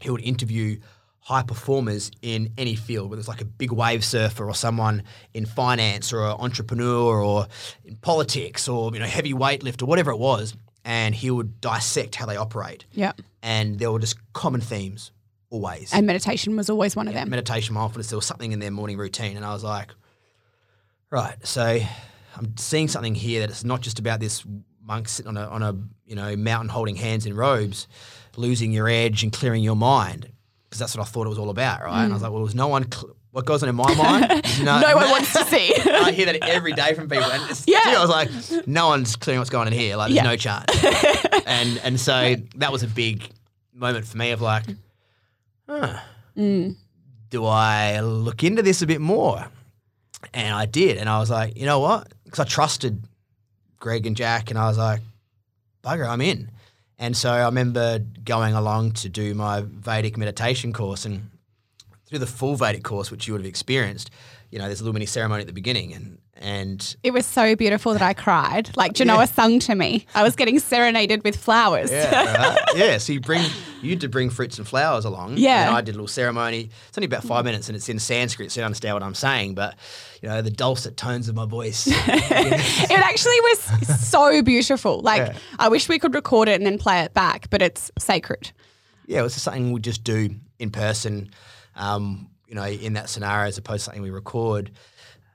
he 0.00 0.10
would 0.10 0.22
interview 0.22 0.78
high 1.22 1.42
performers 1.42 2.10
in 2.22 2.52
any 2.56 2.74
field, 2.74 3.10
whether 3.10 3.20
it's 3.20 3.28
like 3.28 3.40
a 3.42 3.44
big 3.44 3.70
wave 3.72 4.04
surfer 4.04 4.46
or 4.46 4.54
someone 4.54 5.02
in 5.34 5.44
finance 5.46 6.12
or 6.12 6.24
an 6.24 6.36
entrepreneur 6.38 7.22
or 7.22 7.46
in 7.84 7.94
politics 7.96 8.68
or, 8.68 8.90
you 8.92 8.98
know, 8.98 9.06
heavy 9.06 9.32
weightlifter, 9.32 9.82
whatever 9.82 10.10
it 10.10 10.18
was. 10.18 10.54
And 10.84 11.14
he 11.14 11.30
would 11.30 11.60
dissect 11.60 12.14
how 12.14 12.24
they 12.26 12.36
operate. 12.36 12.86
yeah. 12.92 13.12
And 13.42 13.78
there 13.78 13.92
were 13.92 13.98
just 13.98 14.16
common 14.32 14.60
themes 14.62 15.12
always 15.50 15.92
And 15.92 16.06
meditation 16.06 16.56
was 16.56 16.70
always 16.70 16.96
one 16.96 17.06
of 17.08 17.14
them. 17.14 17.28
meditation, 17.28 17.74
mindfulness, 17.74 18.08
there 18.08 18.16
was 18.18 18.24
something 18.26 18.52
in 18.52 18.58
their 18.60 18.70
morning 18.70 18.96
routine. 18.96 19.36
And 19.36 19.44
I 19.44 19.52
was 19.52 19.62
like, 19.64 19.94
right, 21.10 21.36
so 21.46 21.80
I'm 22.36 22.56
seeing 22.56 22.88
something 22.88 23.14
here 23.14 23.40
that 23.40 23.50
it's 23.50 23.64
not 23.64 23.80
just 23.80 23.98
about 23.98 24.20
this 24.20 24.44
monk 24.82 25.08
sitting 25.08 25.28
on 25.28 25.36
a, 25.36 25.46
on 25.48 25.62
a 25.62 25.76
you 26.06 26.16
know, 26.16 26.36
mountain 26.36 26.68
holding 26.68 26.96
hands 26.96 27.26
in 27.26 27.34
robes, 27.34 27.86
losing 28.36 28.72
your 28.72 28.88
edge 28.88 29.22
and 29.22 29.32
clearing 29.32 29.62
your 29.62 29.76
mind. 29.76 30.28
Because 30.68 30.78
that's 30.78 30.96
what 30.96 31.02
I 31.02 31.06
thought 31.10 31.26
it 31.26 31.30
was 31.30 31.38
all 31.38 31.50
about, 31.50 31.82
right? 31.82 32.04
And 32.04 32.12
I 32.12 32.14
was 32.14 32.22
like, 32.22 32.30
well, 32.32 32.42
there's 32.44 32.54
no 32.54 32.68
one, 32.68 32.90
cl- 32.90 33.16
what 33.32 33.44
goes 33.44 33.62
on 33.62 33.68
in 33.68 33.74
my 33.74 33.92
mind? 33.94 34.46
No, 34.62 34.78
no 34.80 34.94
one 34.94 35.10
wants 35.10 35.32
to 35.32 35.44
see. 35.46 35.72
I 35.74 36.12
hear 36.12 36.26
that 36.26 36.38
every 36.48 36.72
day 36.72 36.94
from 36.94 37.08
people. 37.08 37.24
And 37.30 37.62
Yeah. 37.66 37.80
yeah. 37.86 37.98
I 37.98 38.00
was 38.00 38.10
like, 38.10 38.66
no 38.66 38.88
one's 38.88 39.16
clearing 39.16 39.38
what's 39.40 39.50
going 39.50 39.66
on 39.68 39.72
in 39.72 39.78
here. 39.78 39.96
Like, 39.96 40.08
there's 40.12 40.16
Yeah. 40.16 40.22
no 40.30 40.36
chance. 40.36 41.44
and 41.46 41.78
and 41.78 41.98
so 41.98 42.36
that 42.56 42.70
was 42.72 42.82
a 42.82 42.86
big 42.88 43.28
moment 43.74 44.06
for 44.06 44.16
me 44.18 44.30
of 44.32 44.40
like, 44.40 44.64
huh, 45.68 45.98
Mm. 46.36 46.76
do 47.30 47.44
I 47.44 48.00
look 48.00 48.44
into 48.44 48.62
this 48.62 48.82
a 48.82 48.86
bit 48.86 49.00
more? 49.00 49.46
And 50.34 50.54
I 50.54 50.66
did. 50.66 50.98
And 50.98 51.08
I 51.08 51.18
was 51.18 51.30
like, 51.30 51.56
you 51.56 51.66
know 51.66 51.80
what? 51.80 52.12
Because 52.30 52.46
I 52.46 52.48
trusted 52.48 53.02
Greg 53.80 54.06
and 54.06 54.16
Jack, 54.16 54.50
and 54.50 54.58
I 54.58 54.68
was 54.68 54.78
like, 54.78 55.00
bugger, 55.82 56.08
I'm 56.08 56.20
in. 56.20 56.50
And 56.98 57.16
so 57.16 57.30
I 57.30 57.44
remember 57.46 57.98
going 58.24 58.54
along 58.54 58.92
to 58.92 59.08
do 59.08 59.34
my 59.34 59.64
Vedic 59.66 60.16
meditation 60.16 60.72
course 60.72 61.04
and 61.04 61.30
through 62.06 62.18
the 62.20 62.26
full 62.26 62.56
Vedic 62.56 62.84
course, 62.84 63.10
which 63.10 63.26
you 63.26 63.32
would 63.32 63.40
have 63.40 63.48
experienced, 63.48 64.10
you 64.50 64.58
know, 64.58 64.66
there's 64.66 64.80
a 64.80 64.84
little 64.84 64.94
mini 64.94 65.06
ceremony 65.06 65.40
at 65.42 65.46
the 65.46 65.52
beginning 65.52 65.92
and 65.94 66.18
and 66.42 66.96
It 67.02 67.10
was 67.10 67.26
so 67.26 67.54
beautiful 67.54 67.92
that 67.92 68.00
I 68.00 68.14
cried. 68.14 68.74
Like 68.74 68.94
Genoa 68.94 69.26
sung 69.26 69.58
to 69.60 69.74
me. 69.74 70.06
I 70.14 70.22
was 70.22 70.36
getting 70.36 70.58
serenaded 70.58 71.22
with 71.22 71.36
flowers. 71.36 71.90
Yeah, 71.92 72.48
right? 72.48 72.58
yeah. 72.74 72.96
So 72.96 73.12
you 73.12 73.20
bring 73.20 73.44
you 73.82 73.94
to 73.96 74.08
bring 74.08 74.30
fruits 74.30 74.56
and 74.56 74.66
flowers 74.66 75.04
along. 75.04 75.36
Yeah. 75.36 75.66
And 75.68 75.76
I 75.76 75.82
did 75.82 75.90
a 75.90 75.96
little 75.98 76.08
ceremony. 76.08 76.70
It's 76.88 76.96
only 76.96 77.06
about 77.06 77.24
five 77.24 77.44
minutes 77.44 77.68
and 77.68 77.76
it's 77.76 77.90
in 77.90 77.98
Sanskrit, 77.98 78.50
so 78.50 78.58
you 78.58 78.62
don't 78.62 78.68
understand 78.68 78.94
what 78.94 79.02
I'm 79.02 79.14
saying. 79.14 79.54
But 79.54 79.74
you 80.22 80.30
know, 80.30 80.40
the 80.40 80.50
dulcet 80.50 80.96
tones 80.96 81.28
of 81.28 81.34
my 81.34 81.44
voice. 81.44 81.86
it 81.90 82.90
actually 82.90 83.40
was 83.42 84.00
so 84.10 84.42
beautiful. 84.42 85.00
Like 85.02 85.26
Yeah. 85.26 85.36
I 85.58 85.68
wish 85.68 85.90
we 85.90 85.98
could 85.98 86.14
record 86.14 86.48
it 86.48 86.54
and 86.54 86.64
then 86.64 86.78
play 86.78 87.00
it 87.00 87.12
back, 87.12 87.50
but 87.50 87.60
it's 87.60 87.90
sacred. 87.98 88.50
yeah, 89.06 89.20
it 89.20 89.22
was 89.22 89.34
just 89.34 89.44
something 89.44 89.72
we 89.72 89.80
just 89.80 90.04
do 90.04 90.30
in 90.58 90.70
person. 90.70 91.30
Um, 91.76 92.30
you 92.50 92.56
know, 92.56 92.66
in 92.66 92.94
that 92.94 93.08
scenario, 93.08 93.46
as 93.46 93.56
opposed 93.56 93.80
to 93.80 93.84
something 93.84 94.02
we 94.02 94.10
record. 94.10 94.72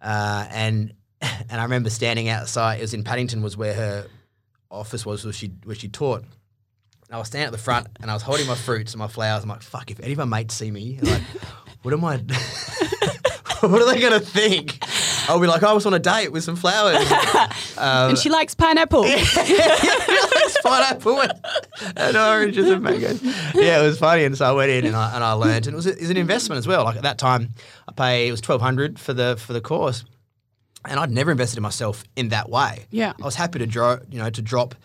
Uh, 0.02 0.46
and 0.52 0.94
and 1.22 1.60
I 1.60 1.64
remember 1.64 1.90
standing 1.90 2.28
outside. 2.28 2.80
It 2.80 2.82
was 2.82 2.94
in 2.94 3.04
Paddington, 3.04 3.42
was 3.42 3.58
where 3.58 3.74
her 3.74 4.08
office 4.70 5.06
was, 5.06 5.24
where 5.24 5.34
she 5.34 5.54
where 5.64 5.76
she 5.76 5.88
taught. 5.88 6.22
And 6.22 7.14
I 7.14 7.18
was 7.18 7.28
standing 7.28 7.46
at 7.46 7.52
the 7.54 7.58
front, 7.58 7.88
and 8.02 8.12
I 8.12 8.14
was 8.14 8.22
holding 8.22 8.46
my 8.48 8.56
fruits 8.56 8.94
and 8.94 9.00
my 9.00 9.08
flowers. 9.08 9.44
I'm 9.44 9.50
like, 9.50 9.62
"Fuck! 9.62 9.90
If 9.92 10.02
any 10.02 10.12
of 10.12 10.18
my 10.18 10.26
mates 10.26 10.56
see 10.56 10.70
me, 10.70 11.00
like, 11.02 11.22
what 11.84 11.94
am 11.94 12.04
I? 12.04 12.18
what 13.62 13.82
are 13.82 13.94
they 13.94 14.02
gonna 14.02 14.20
think? 14.20 14.84
I'll 15.28 15.40
be 15.40 15.48
like, 15.48 15.64
I 15.64 15.74
was 15.74 15.86
on 15.86 15.94
a 15.94 16.00
date 16.00 16.32
with 16.32 16.44
some 16.44 16.56
flowers. 16.56 16.98
and 17.78 18.18
she 18.18 18.30
likes 18.30 18.56
pineapple. 18.56 19.04
it's 19.08 20.62
pineapple 20.62 21.22
and, 21.22 21.34
and 21.96 22.18
oranges 22.18 22.70
and 22.70 22.82
mangoes. 22.82 23.22
Yeah, 23.56 23.82
it 23.82 23.86
was 23.86 24.00
funny. 24.00 24.24
And 24.24 24.38
so 24.38 24.46
I 24.46 24.52
went 24.52 24.72
in 24.72 24.86
and 24.86 24.96
I, 24.96 25.16
and 25.16 25.24
I 25.24 25.34
learned. 25.34 25.68
And 25.68 25.74
it 25.74 25.76
was, 25.76 25.88
a, 25.88 25.92
it 25.92 26.02
was 26.02 26.10
an 26.10 26.18
investment 26.18 26.60
as 26.60 26.68
well. 26.68 26.84
Like 26.84 26.98
at 26.98 27.04
that 27.04 27.18
time, 27.18 27.54
I 27.88 27.92
pay 27.92 28.28
it 28.28 28.32
was 28.32 28.42
twelve 28.42 28.62
hundred 28.62 29.00
for 29.00 29.14
the 29.14 29.38
for 29.38 29.54
the 29.54 29.62
course, 29.62 30.06
and 30.86 31.00
I'd 31.00 31.12
never 31.12 31.32
invested 31.32 31.58
in 31.58 31.64
myself 31.64 32.04
in 32.16 32.30
that 32.30 32.50
way. 32.50 32.86
Yeah. 32.92 33.14
I 33.20 33.26
was 33.26 33.36
happy 33.36 33.60
to 33.60 33.68
draw, 33.68 33.98
you 34.10 34.20
know, 34.20 34.30
to 34.30 34.42
drop, 34.42 34.76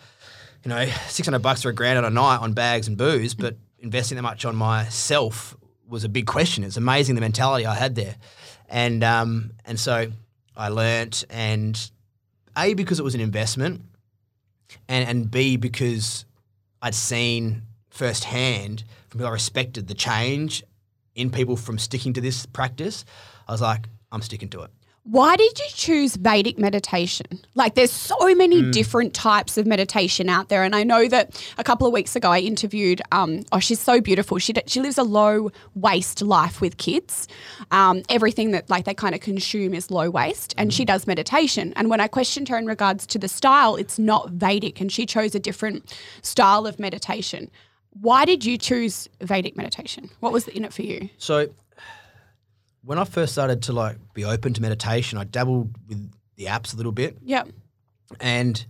you 0.63 0.69
know, 0.69 0.85
six 1.07 1.27
hundred 1.27 1.41
bucks 1.41 1.65
or 1.65 1.69
a 1.69 1.73
grand 1.73 1.97
on 1.97 2.05
a 2.05 2.09
night 2.09 2.37
on 2.37 2.53
bags 2.53 2.87
and 2.87 2.97
booze, 2.97 3.33
but 3.33 3.57
investing 3.79 4.15
that 4.15 4.21
much 4.21 4.45
on 4.45 4.55
myself 4.55 5.55
was 5.87 6.03
a 6.03 6.09
big 6.09 6.25
question. 6.25 6.63
It's 6.63 6.77
amazing 6.77 7.15
the 7.15 7.21
mentality 7.21 7.65
I 7.65 7.75
had 7.75 7.95
there, 7.95 8.15
and 8.69 9.03
um, 9.03 9.51
and 9.65 9.79
so 9.79 10.11
I 10.61 10.67
learnt 10.67 11.25
and 11.31 11.91
a 12.55 12.75
because 12.75 12.99
it 12.99 13.03
was 13.03 13.15
an 13.15 13.21
investment 13.21 13.81
and 14.87 15.09
and 15.09 15.31
B 15.31 15.57
because 15.57 16.25
I'd 16.83 16.93
seen 16.93 17.63
firsthand 17.89 18.83
from 19.09 19.17
people 19.17 19.27
I 19.27 19.31
respected 19.31 19.87
the 19.87 19.95
change 19.95 20.63
in 21.15 21.31
people 21.31 21.57
from 21.57 21.79
sticking 21.79 22.13
to 22.13 22.21
this 22.21 22.45
practice. 22.45 23.05
I 23.47 23.51
was 23.51 23.61
like, 23.61 23.87
I'm 24.11 24.21
sticking 24.21 24.49
to 24.49 24.61
it. 24.61 24.71
Why 25.03 25.35
did 25.35 25.57
you 25.57 25.65
choose 25.69 26.15
Vedic 26.15 26.59
meditation? 26.59 27.25
Like, 27.55 27.73
there's 27.73 27.91
so 27.91 28.35
many 28.35 28.69
different 28.69 29.15
types 29.15 29.57
of 29.57 29.65
meditation 29.65 30.29
out 30.29 30.49
there, 30.49 30.63
and 30.63 30.75
I 30.75 30.83
know 30.83 31.07
that 31.07 31.43
a 31.57 31.63
couple 31.63 31.87
of 31.87 31.93
weeks 31.93 32.15
ago 32.15 32.29
I 32.29 32.39
interviewed. 32.39 33.01
Um, 33.11 33.43
oh, 33.51 33.59
she's 33.59 33.79
so 33.79 33.99
beautiful. 33.99 34.37
She 34.37 34.53
she 34.67 34.79
lives 34.79 34.99
a 34.99 35.03
low 35.03 35.51
waste 35.73 36.21
life 36.21 36.61
with 36.61 36.77
kids. 36.77 37.27
Um, 37.71 38.03
everything 38.09 38.51
that 38.51 38.69
like 38.69 38.85
they 38.85 38.93
kind 38.93 39.15
of 39.15 39.21
consume 39.21 39.73
is 39.73 39.89
low 39.89 40.11
waste, 40.11 40.53
and 40.57 40.71
she 40.71 40.85
does 40.85 41.07
meditation. 41.07 41.73
And 41.75 41.89
when 41.89 41.99
I 41.99 42.07
questioned 42.07 42.47
her 42.49 42.57
in 42.57 42.67
regards 42.67 43.07
to 43.07 43.17
the 43.17 43.27
style, 43.27 43.77
it's 43.77 43.97
not 43.97 44.29
Vedic, 44.29 44.79
and 44.79 44.91
she 44.91 45.07
chose 45.07 45.33
a 45.33 45.39
different 45.39 45.91
style 46.21 46.67
of 46.67 46.79
meditation. 46.79 47.49
Why 47.99 48.23
did 48.23 48.45
you 48.45 48.57
choose 48.57 49.09
Vedic 49.19 49.57
meditation? 49.57 50.11
What 50.19 50.31
was 50.31 50.47
in 50.47 50.63
it 50.63 50.73
for 50.73 50.83
you? 50.83 51.09
So 51.17 51.49
when 52.83 52.97
I 52.97 53.03
first 53.03 53.31
started 53.33 53.63
to 53.63 53.73
like 53.73 53.97
be 54.13 54.25
open 54.25 54.53
to 54.53 54.61
meditation, 54.61 55.17
I 55.17 55.23
dabbled 55.23 55.75
with 55.87 56.11
the 56.35 56.45
apps 56.45 56.73
a 56.73 56.77
little 56.77 56.91
bit, 56.91 57.17
Yeah. 57.23 57.43
and 58.19 58.63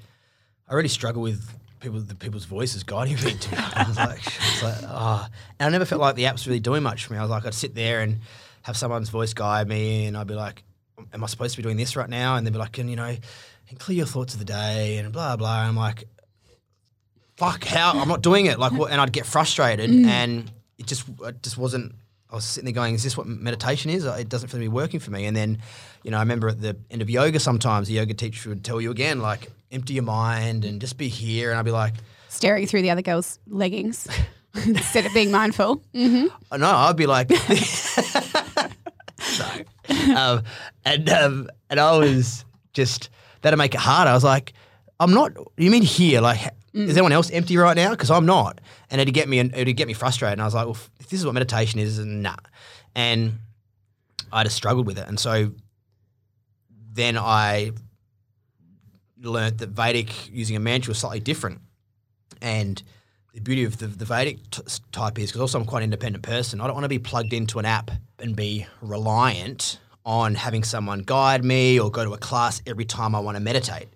I 0.67 0.73
really 0.73 0.89
struggle 0.89 1.21
with 1.21 1.47
people 1.79 1.99
the 1.99 2.15
people's 2.15 2.45
voices 2.45 2.83
guiding 2.83 3.15
me 3.23 3.33
to 3.33 3.53
it. 3.55 3.77
I 3.77 3.85
was 3.87 3.97
like, 3.97 4.19
it's 4.25 4.63
like 4.63 4.77
ah, 4.85 5.29
and 5.59 5.67
I 5.67 5.69
never 5.71 5.85
felt 5.85 6.01
like 6.01 6.15
the 6.15 6.25
app's 6.27 6.45
really 6.47 6.59
doing 6.59 6.83
much 6.83 7.05
for 7.05 7.13
me. 7.13 7.19
I 7.19 7.21
was 7.21 7.31
like, 7.31 7.45
I'd 7.45 7.53
sit 7.53 7.73
there 7.75 8.01
and 8.01 8.19
have 8.63 8.77
someone's 8.77 9.09
voice 9.09 9.33
guide 9.33 9.67
me, 9.67 10.05
and 10.05 10.15
I'd 10.17 10.27
be 10.27 10.35
like, 10.35 10.63
Am 11.13 11.23
I 11.23 11.27
supposed 11.27 11.55
to 11.55 11.57
be 11.57 11.63
doing 11.63 11.77
this 11.77 11.95
right 11.95 12.09
now? 12.09 12.35
And 12.35 12.45
they'd 12.45 12.53
be 12.53 12.59
like, 12.59 12.77
and 12.77 12.87
you 12.89 12.95
know, 12.95 13.15
and 13.69 13.79
clear 13.79 13.97
your 13.97 14.05
thoughts 14.05 14.33
of 14.33 14.39
the 14.39 14.45
day, 14.45 14.97
and 14.97 15.11
blah 15.11 15.35
blah. 15.35 15.61
And 15.61 15.69
I'm 15.69 15.75
like, 15.75 16.03
fuck, 17.37 17.63
how 17.63 17.99
I'm 17.99 18.07
not 18.07 18.21
doing 18.21 18.45
it. 18.45 18.59
Like, 18.59 18.71
what? 18.73 18.91
And 18.91 18.99
I'd 19.01 19.11
get 19.11 19.25
frustrated, 19.25 19.89
and 19.89 20.51
it 20.77 20.85
just 20.87 21.05
it 21.23 21.41
just 21.41 21.57
wasn't. 21.57 21.95
I 22.31 22.35
was 22.35 22.45
sitting 22.45 22.65
there 22.65 22.73
going, 22.73 22.95
"Is 22.95 23.03
this 23.03 23.17
what 23.17 23.27
meditation 23.27 23.91
is? 23.91 24.05
It 24.05 24.29
doesn't 24.29 24.47
feel 24.49 24.57
to 24.59 24.63
be 24.63 24.67
working 24.69 24.99
for 25.01 25.11
me." 25.11 25.25
And 25.25 25.35
then, 25.35 25.57
you 26.03 26.11
know, 26.11 26.17
I 26.17 26.21
remember 26.21 26.47
at 26.49 26.61
the 26.61 26.77
end 26.89 27.01
of 27.01 27.09
yoga, 27.09 27.39
sometimes 27.39 27.87
the 27.89 27.95
yoga 27.95 28.13
teacher 28.13 28.49
would 28.49 28.63
tell 28.63 28.79
you 28.79 28.89
again, 28.91 29.19
like, 29.19 29.49
empty 29.71 29.93
your 29.95 30.03
mind 30.03 30.63
and 30.65 30.79
just 30.79 30.97
be 30.97 31.07
here. 31.09 31.49
And 31.51 31.59
I'd 31.59 31.65
be 31.65 31.71
like, 31.71 31.93
Staring 32.29 32.65
through 32.67 32.83
the 32.83 32.89
other 32.91 33.01
girl's 33.01 33.37
leggings 33.47 34.07
instead 34.65 35.05
of 35.05 35.13
being 35.13 35.31
mindful. 35.31 35.83
oh, 35.93 36.29
"No," 36.57 36.69
I'd 36.71 36.95
be 36.95 37.05
like, 37.07 37.29
"Sorry," 39.19 39.65
um, 40.15 40.43
and 40.85 41.09
um, 41.09 41.49
and 41.69 41.79
I 41.79 41.97
was 41.97 42.45
just 42.73 43.09
that'd 43.41 43.57
make 43.57 43.73
it 43.75 43.79
harder. 43.81 44.11
I 44.11 44.13
was 44.13 44.23
like, 44.23 44.53
I'm 44.99 45.13
not. 45.13 45.33
You 45.57 45.69
mean 45.71 45.83
here? 45.83 46.21
Like, 46.21 46.39
Mm. 46.73 46.87
is 46.87 46.95
anyone 46.95 47.11
else 47.11 47.29
empty 47.31 47.57
right 47.57 47.75
now? 47.75 47.89
Because 47.89 48.09
I'm 48.09 48.25
not. 48.25 48.61
And 48.89 49.01
it'd 49.01 49.13
get 49.13 49.27
me. 49.27 49.39
It'd 49.39 49.75
get 49.75 49.87
me 49.87 49.93
frustrated. 49.93 50.33
And 50.35 50.41
I 50.41 50.45
was 50.45 50.53
like, 50.53 50.67
well, 50.67 50.77
this 51.11 51.19
is 51.19 51.25
what 51.25 51.33
meditation 51.33 51.79
is, 51.79 51.99
and 51.99 52.23
nah. 52.23 52.37
And 52.95 53.33
I 54.31 54.43
just 54.43 54.55
struggled 54.55 54.87
with 54.87 54.97
it. 54.97 55.07
And 55.07 55.19
so 55.19 55.51
then 56.93 57.17
I 57.17 57.71
learned 59.21 59.59
that 59.59 59.69
Vedic 59.69 60.31
using 60.31 60.55
a 60.55 60.59
mantra 60.59 60.91
was 60.91 60.99
slightly 60.99 61.19
different. 61.19 61.59
And 62.41 62.81
the 63.33 63.41
beauty 63.41 63.65
of 63.65 63.77
the, 63.77 63.87
the 63.87 64.05
Vedic 64.05 64.49
t- 64.49 64.63
type 64.91 65.19
is 65.19 65.29
because 65.29 65.41
also 65.41 65.59
I'm 65.59 65.65
quite 65.65 65.79
an 65.79 65.85
independent 65.85 66.23
person. 66.23 66.61
I 66.61 66.65
don't 66.65 66.75
want 66.75 66.85
to 66.85 66.89
be 66.89 66.99
plugged 66.99 67.33
into 67.33 67.59
an 67.59 67.65
app 67.65 67.91
and 68.19 68.35
be 68.35 68.65
reliant 68.81 69.79
on 70.05 70.33
having 70.33 70.63
someone 70.63 70.99
guide 70.99 71.43
me 71.43 71.79
or 71.79 71.91
go 71.91 72.05
to 72.05 72.13
a 72.13 72.17
class 72.17 72.61
every 72.65 72.85
time 72.85 73.15
I 73.15 73.19
want 73.19 73.35
to 73.35 73.43
meditate. 73.43 73.89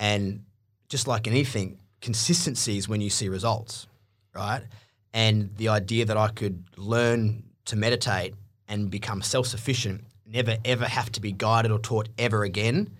And 0.00 0.44
just 0.88 1.06
like 1.06 1.26
anything, 1.28 1.78
consistency 2.00 2.78
is 2.78 2.88
when 2.88 3.00
you 3.00 3.10
see 3.10 3.28
results, 3.28 3.86
right? 4.34 4.62
And 5.12 5.54
the 5.56 5.68
idea 5.68 6.04
that 6.06 6.16
I 6.16 6.28
could 6.28 6.64
learn 6.76 7.44
to 7.66 7.76
meditate 7.76 8.34
and 8.68 8.90
become 8.90 9.22
self 9.22 9.46
sufficient, 9.46 10.04
never 10.26 10.56
ever 10.64 10.86
have 10.86 11.12
to 11.12 11.20
be 11.20 11.32
guided 11.32 11.70
or 11.70 11.78
taught 11.78 12.08
ever 12.18 12.44
again, 12.44 12.90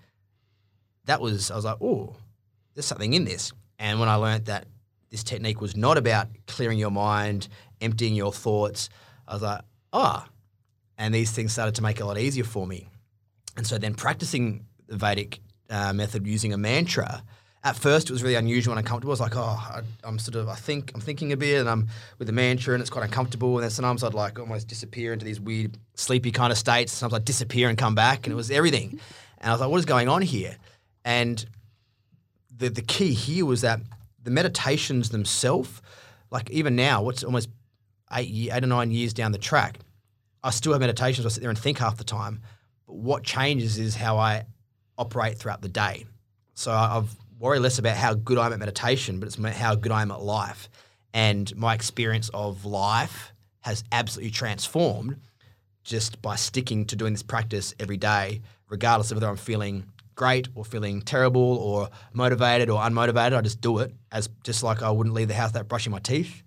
that 1.05 1.19
was, 1.19 1.51
I 1.51 1.55
was 1.55 1.65
like, 1.65 1.77
oh, 1.81 2.15
there's 2.73 2.85
something 2.85 3.13
in 3.13 3.25
this. 3.25 3.51
And 3.79 3.99
when 3.99 4.09
I 4.09 4.15
learned 4.15 4.45
that 4.45 4.65
this 5.09 5.23
technique 5.23 5.61
was 5.61 5.75
not 5.75 5.97
about 5.97 6.27
clearing 6.47 6.79
your 6.79 6.91
mind, 6.91 7.47
emptying 7.81 8.15
your 8.15 8.31
thoughts, 8.31 8.89
I 9.27 9.33
was 9.33 9.41
like, 9.41 9.61
ah. 9.91 10.27
And 10.97 11.13
these 11.13 11.31
things 11.31 11.51
started 11.51 11.75
to 11.75 11.81
make 11.81 11.99
it 11.99 12.03
a 12.03 12.05
lot 12.05 12.17
easier 12.17 12.43
for 12.43 12.67
me. 12.67 12.87
And 13.57 13.65
so 13.65 13.77
then 13.77 13.95
practicing 13.95 14.65
the 14.87 14.95
Vedic 14.95 15.39
uh, 15.69 15.93
method 15.93 16.25
using 16.27 16.53
a 16.53 16.57
mantra, 16.57 17.23
at 17.63 17.77
first 17.77 18.09
it 18.09 18.13
was 18.13 18.21
really 18.23 18.35
unusual 18.35 18.73
and 18.73 18.79
uncomfortable. 18.79 19.11
I 19.11 19.13
was 19.13 19.19
like, 19.21 19.35
oh, 19.37 19.41
I, 19.41 19.81
I'm 20.03 20.19
sort 20.19 20.35
of, 20.35 20.49
I 20.49 20.55
think 20.55 20.91
I'm 20.93 20.99
thinking 20.99 21.31
a 21.31 21.37
bit, 21.37 21.61
and 21.61 21.69
I'm 21.69 21.87
with 22.19 22.27
the 22.27 22.33
mantra, 22.33 22.73
and 22.73 22.81
it's 22.81 22.89
quite 22.89 23.05
uncomfortable. 23.05 23.55
And 23.55 23.63
then 23.63 23.69
sometimes 23.69 24.03
I'd 24.03 24.13
like 24.13 24.37
almost 24.37 24.67
disappear 24.67 25.13
into 25.13 25.23
these 25.23 25.39
weird 25.39 25.77
sleepy 25.95 26.31
kind 26.31 26.51
of 26.51 26.57
states. 26.57 26.91
Sometimes 26.91 27.21
I'd 27.21 27.25
disappear 27.25 27.69
and 27.69 27.77
come 27.77 27.95
back, 27.95 28.25
and 28.25 28.33
it 28.33 28.35
was 28.35 28.51
everything. 28.51 28.99
And 29.39 29.49
I 29.49 29.53
was 29.53 29.61
like, 29.61 29.69
what 29.69 29.77
is 29.77 29.85
going 29.85 30.09
on 30.09 30.21
here? 30.21 30.57
And 31.05 31.45
the 32.55 32.69
the 32.69 32.81
key 32.81 33.13
here 33.13 33.45
was 33.45 33.61
that 33.61 33.79
the 34.21 34.31
meditations 34.31 35.09
themselves, 35.09 35.81
like 36.31 36.49
even 36.49 36.75
now, 36.75 37.01
what's 37.01 37.23
almost 37.23 37.49
eight, 38.13 38.49
eight 38.51 38.63
or 38.63 38.67
nine 38.67 38.91
years 38.91 39.13
down 39.13 39.31
the 39.31 39.37
track, 39.37 39.79
I 40.43 40.49
still 40.51 40.73
have 40.73 40.81
meditations. 40.81 41.25
I 41.25 41.29
sit 41.29 41.41
there 41.41 41.49
and 41.49 41.59
think 41.59 41.77
half 41.77 41.97
the 41.97 42.03
time. 42.03 42.41
But 42.87 42.95
what 42.95 43.23
changes 43.23 43.77
is 43.77 43.95
how 43.95 44.17
I 44.17 44.45
operate 44.97 45.37
throughout 45.37 45.61
the 45.61 45.69
day. 45.69 46.05
So 46.55 46.71
I've 46.71 47.15
worry 47.43 47.59
less 47.59 47.77
about 47.77 47.97
how 47.97 48.13
good 48.13 48.37
I 48.37 48.45
am 48.45 48.53
at 48.53 48.59
meditation, 48.59 49.19
but 49.19 49.27
it's 49.27 49.35
how 49.57 49.75
good 49.75 49.91
I 49.91 50.01
am 50.01 50.11
at 50.11 50.21
life. 50.21 50.69
And 51.13 51.53
my 51.57 51.73
experience 51.73 52.29
of 52.33 52.63
life 52.63 53.33
has 53.59 53.83
absolutely 53.91 54.31
transformed 54.31 55.19
just 55.83 56.21
by 56.21 56.37
sticking 56.37 56.85
to 56.85 56.95
doing 56.95 57.11
this 57.11 57.21
practice 57.21 57.75
every 57.81 57.97
day, 57.97 58.41
regardless 58.69 59.11
of 59.11 59.17
whether 59.17 59.27
I'm 59.27 59.35
feeling 59.35 59.83
great 60.15 60.47
or 60.55 60.63
feeling 60.63 61.01
terrible 61.01 61.57
or 61.57 61.89
motivated 62.13 62.69
or 62.69 62.79
unmotivated. 62.79 63.35
I 63.35 63.41
just 63.41 63.59
do 63.59 63.79
it 63.79 63.93
as 64.09 64.29
just 64.45 64.63
like 64.63 64.81
I 64.81 64.89
wouldn't 64.89 65.13
leave 65.13 65.27
the 65.27 65.33
house 65.33 65.49
without 65.49 65.67
brushing 65.67 65.91
my 65.91 65.99
teeth. 65.99 66.43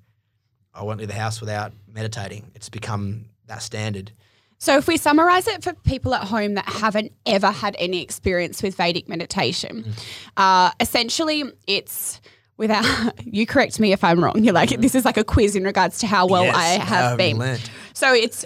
I 0.73 0.83
won't 0.83 0.99
leave 0.99 1.09
the 1.09 1.15
house 1.15 1.43
without 1.43 1.75
meditating. 1.93 2.53
It's 2.55 2.71
become 2.71 3.27
that 3.49 3.61
standard. 3.61 4.13
So, 4.59 4.79
if 4.79 4.87
we 4.89 4.97
summarize 4.97 5.47
it 5.47 5.63
for 5.63 5.75
people 5.75 6.15
at 6.15 6.25
home 6.25 6.55
that 6.55 6.67
haven't 6.67 7.13
ever 7.27 7.51
had 7.51 7.77
any 7.79 8.03
experience 8.03 8.63
with 8.63 8.77
Vedic 8.77 9.09
meditation, 9.09 9.93
uh, 10.37 10.71
essentially 10.81 11.45
it's 11.67 12.21
without 12.57 12.85
you 13.25 13.47
correct 13.47 13.79
me 13.79 13.93
if 13.93 14.03
I'm 14.03 14.23
wrong. 14.25 14.43
You're 14.43 14.55
like, 14.55 14.71
this 14.81 14.95
is 14.95 15.05
like 15.05 15.19
a 15.19 15.25
quiz 15.25 15.57
in 15.57 15.65
regards 15.65 15.99
to 15.99 16.07
how 16.07 16.27
well 16.27 16.45
Yes, 16.45 16.57
I 16.57 16.85
have 16.85 17.19
been. 17.19 17.59
So, 17.93 18.15
it's 18.15 18.45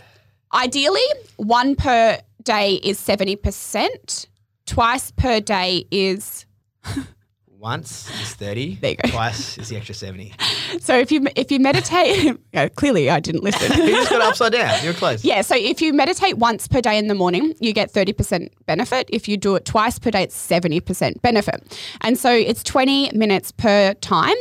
ideally 0.53 1.01
one 1.37 1.77
per 1.77 2.19
day 2.43 2.75
is 2.75 2.99
70%, 2.99 4.27
twice 4.67 5.11
per 5.13 5.41
day 5.41 5.87
is 5.91 6.47
Once 7.61 8.09
is 8.23 8.33
30, 8.35 8.77
There 8.81 8.91
you 8.93 8.97
go. 8.97 9.11
twice 9.11 9.59
is 9.59 9.69
the 9.69 9.77
extra 9.77 9.95
70. 9.95 10.33
so 10.81 10.99
if 10.99 11.13
you 11.13 11.27
if 11.37 11.53
you 11.53 11.61
meditate 11.61 12.39
clearly 12.77 13.11
I 13.11 13.21
didn't 13.21 13.45
listen. 13.45 13.71
You 13.79 13.93
just 13.93 14.09
got 14.11 14.23
upside 14.23 14.53
down. 14.53 14.83
You're 14.83 14.95
close. 14.95 15.23
Yeah, 15.25 15.43
so 15.43 15.55
if 15.57 15.83
you 15.83 15.93
meditate 15.93 16.39
once 16.39 16.67
per 16.67 16.81
day 16.81 16.97
in 16.97 17.09
the 17.09 17.15
morning, 17.15 17.55
you 17.61 17.75
get 17.75 17.93
30% 17.93 18.49
benefit. 18.65 19.11
If 19.13 19.29
you 19.29 19.37
do 19.37 19.57
it 19.57 19.67
twice 19.67 19.99
per 19.99 20.11
day, 20.11 20.23
it's 20.23 20.37
70% 20.49 21.21
benefit. 21.21 21.79
And 22.01 22.17
so 22.19 22.33
it's 22.33 22.63
20 22.63 23.11
minutes 23.13 23.53
per 23.53 23.93
time, 23.95 24.37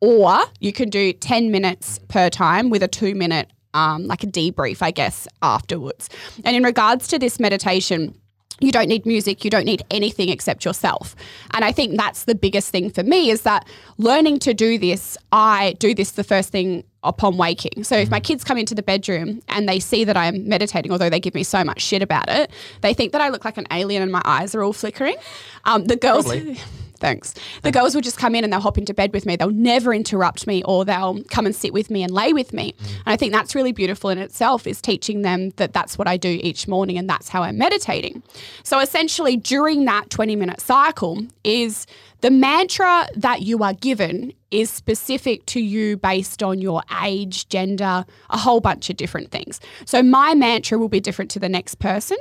or 0.00 0.38
you 0.60 0.72
can 0.72 0.90
do 0.90 1.12
10 1.12 1.50
minutes 1.50 1.98
per 2.08 2.30
time 2.30 2.70
with 2.70 2.82
a 2.84 2.88
two 2.88 3.16
minute, 3.16 3.50
um, 3.74 4.06
like 4.06 4.22
a 4.22 4.28
debrief, 4.28 4.80
I 4.80 4.92
guess, 4.92 5.26
afterwards. 5.42 6.08
And 6.44 6.54
in 6.54 6.62
regards 6.62 7.08
to 7.08 7.18
this 7.18 7.40
meditation, 7.40 8.14
you 8.60 8.72
don't 8.72 8.88
need 8.88 9.06
music, 9.06 9.44
you 9.44 9.50
don't 9.50 9.64
need 9.64 9.82
anything 9.90 10.28
except 10.28 10.64
yourself. 10.64 11.16
And 11.52 11.64
I 11.64 11.72
think 11.72 11.96
that's 11.96 12.24
the 12.24 12.34
biggest 12.34 12.70
thing 12.70 12.90
for 12.90 13.02
me 13.02 13.30
is 13.30 13.42
that 13.42 13.66
learning 13.98 14.38
to 14.40 14.54
do 14.54 14.78
this, 14.78 15.16
I 15.32 15.74
do 15.78 15.94
this 15.94 16.12
the 16.12 16.24
first 16.24 16.50
thing 16.50 16.84
upon 17.02 17.36
waking. 17.38 17.84
So 17.84 17.96
if 17.96 18.10
my 18.10 18.20
kids 18.20 18.44
come 18.44 18.58
into 18.58 18.74
the 18.74 18.82
bedroom 18.82 19.40
and 19.48 19.68
they 19.68 19.80
see 19.80 20.04
that 20.04 20.16
I'm 20.16 20.46
meditating, 20.48 20.92
although 20.92 21.08
they 21.08 21.20
give 21.20 21.34
me 21.34 21.42
so 21.42 21.64
much 21.64 21.80
shit 21.80 22.02
about 22.02 22.28
it, 22.28 22.50
they 22.82 22.92
think 22.92 23.12
that 23.12 23.20
I 23.20 23.30
look 23.30 23.44
like 23.44 23.56
an 23.56 23.66
alien 23.70 24.02
and 24.02 24.12
my 24.12 24.22
eyes 24.24 24.54
are 24.54 24.62
all 24.62 24.74
flickering. 24.74 25.16
Um, 25.64 25.86
the 25.86 25.96
girls. 25.96 26.30
Thanks. 27.00 27.34
The 27.62 27.72
girls 27.72 27.94
will 27.94 28.02
just 28.02 28.18
come 28.18 28.34
in 28.34 28.44
and 28.44 28.52
they'll 28.52 28.60
hop 28.60 28.78
into 28.78 28.94
bed 28.94 29.12
with 29.12 29.24
me. 29.26 29.34
They'll 29.34 29.50
never 29.50 29.92
interrupt 29.92 30.46
me 30.46 30.62
or 30.64 30.84
they'll 30.84 31.22
come 31.24 31.46
and 31.46 31.56
sit 31.56 31.72
with 31.72 31.90
me 31.90 32.02
and 32.02 32.12
lay 32.12 32.32
with 32.32 32.52
me. 32.52 32.72
Mm. 32.72 32.86
And 32.88 33.02
I 33.06 33.16
think 33.16 33.32
that's 33.32 33.54
really 33.54 33.72
beautiful 33.72 34.10
in 34.10 34.18
itself 34.18 34.66
is 34.66 34.80
teaching 34.80 35.22
them 35.22 35.50
that 35.56 35.72
that's 35.72 35.96
what 35.96 36.06
I 36.06 36.18
do 36.18 36.38
each 36.42 36.68
morning 36.68 36.98
and 36.98 37.08
that's 37.08 37.30
how 37.30 37.42
I'm 37.42 37.56
meditating. 37.56 38.22
So 38.62 38.78
essentially 38.78 39.36
during 39.36 39.86
that 39.86 40.10
20 40.10 40.36
minute 40.36 40.60
cycle 40.60 41.26
is 41.42 41.86
the 42.20 42.30
mantra 42.30 43.08
that 43.16 43.42
you 43.42 43.62
are 43.62 43.72
given 43.72 44.34
is 44.50 44.68
specific 44.70 45.46
to 45.46 45.60
you 45.60 45.96
based 45.96 46.42
on 46.42 46.60
your 46.60 46.82
age, 47.02 47.48
gender, 47.48 48.04
a 48.28 48.38
whole 48.38 48.60
bunch 48.60 48.90
of 48.90 48.96
different 48.96 49.30
things. 49.30 49.58
So 49.86 50.02
my 50.02 50.34
mantra 50.34 50.78
will 50.78 50.88
be 50.88 51.00
different 51.00 51.30
to 51.32 51.38
the 51.38 51.48
next 51.48 51.76
person. 51.76 52.18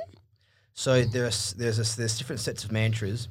So 0.74 1.04
there's 1.04 1.54
there's 1.54 1.78
a, 1.78 1.98
there's 1.98 2.18
different 2.18 2.40
sets 2.40 2.64
of 2.64 2.72
mantras, 2.72 3.28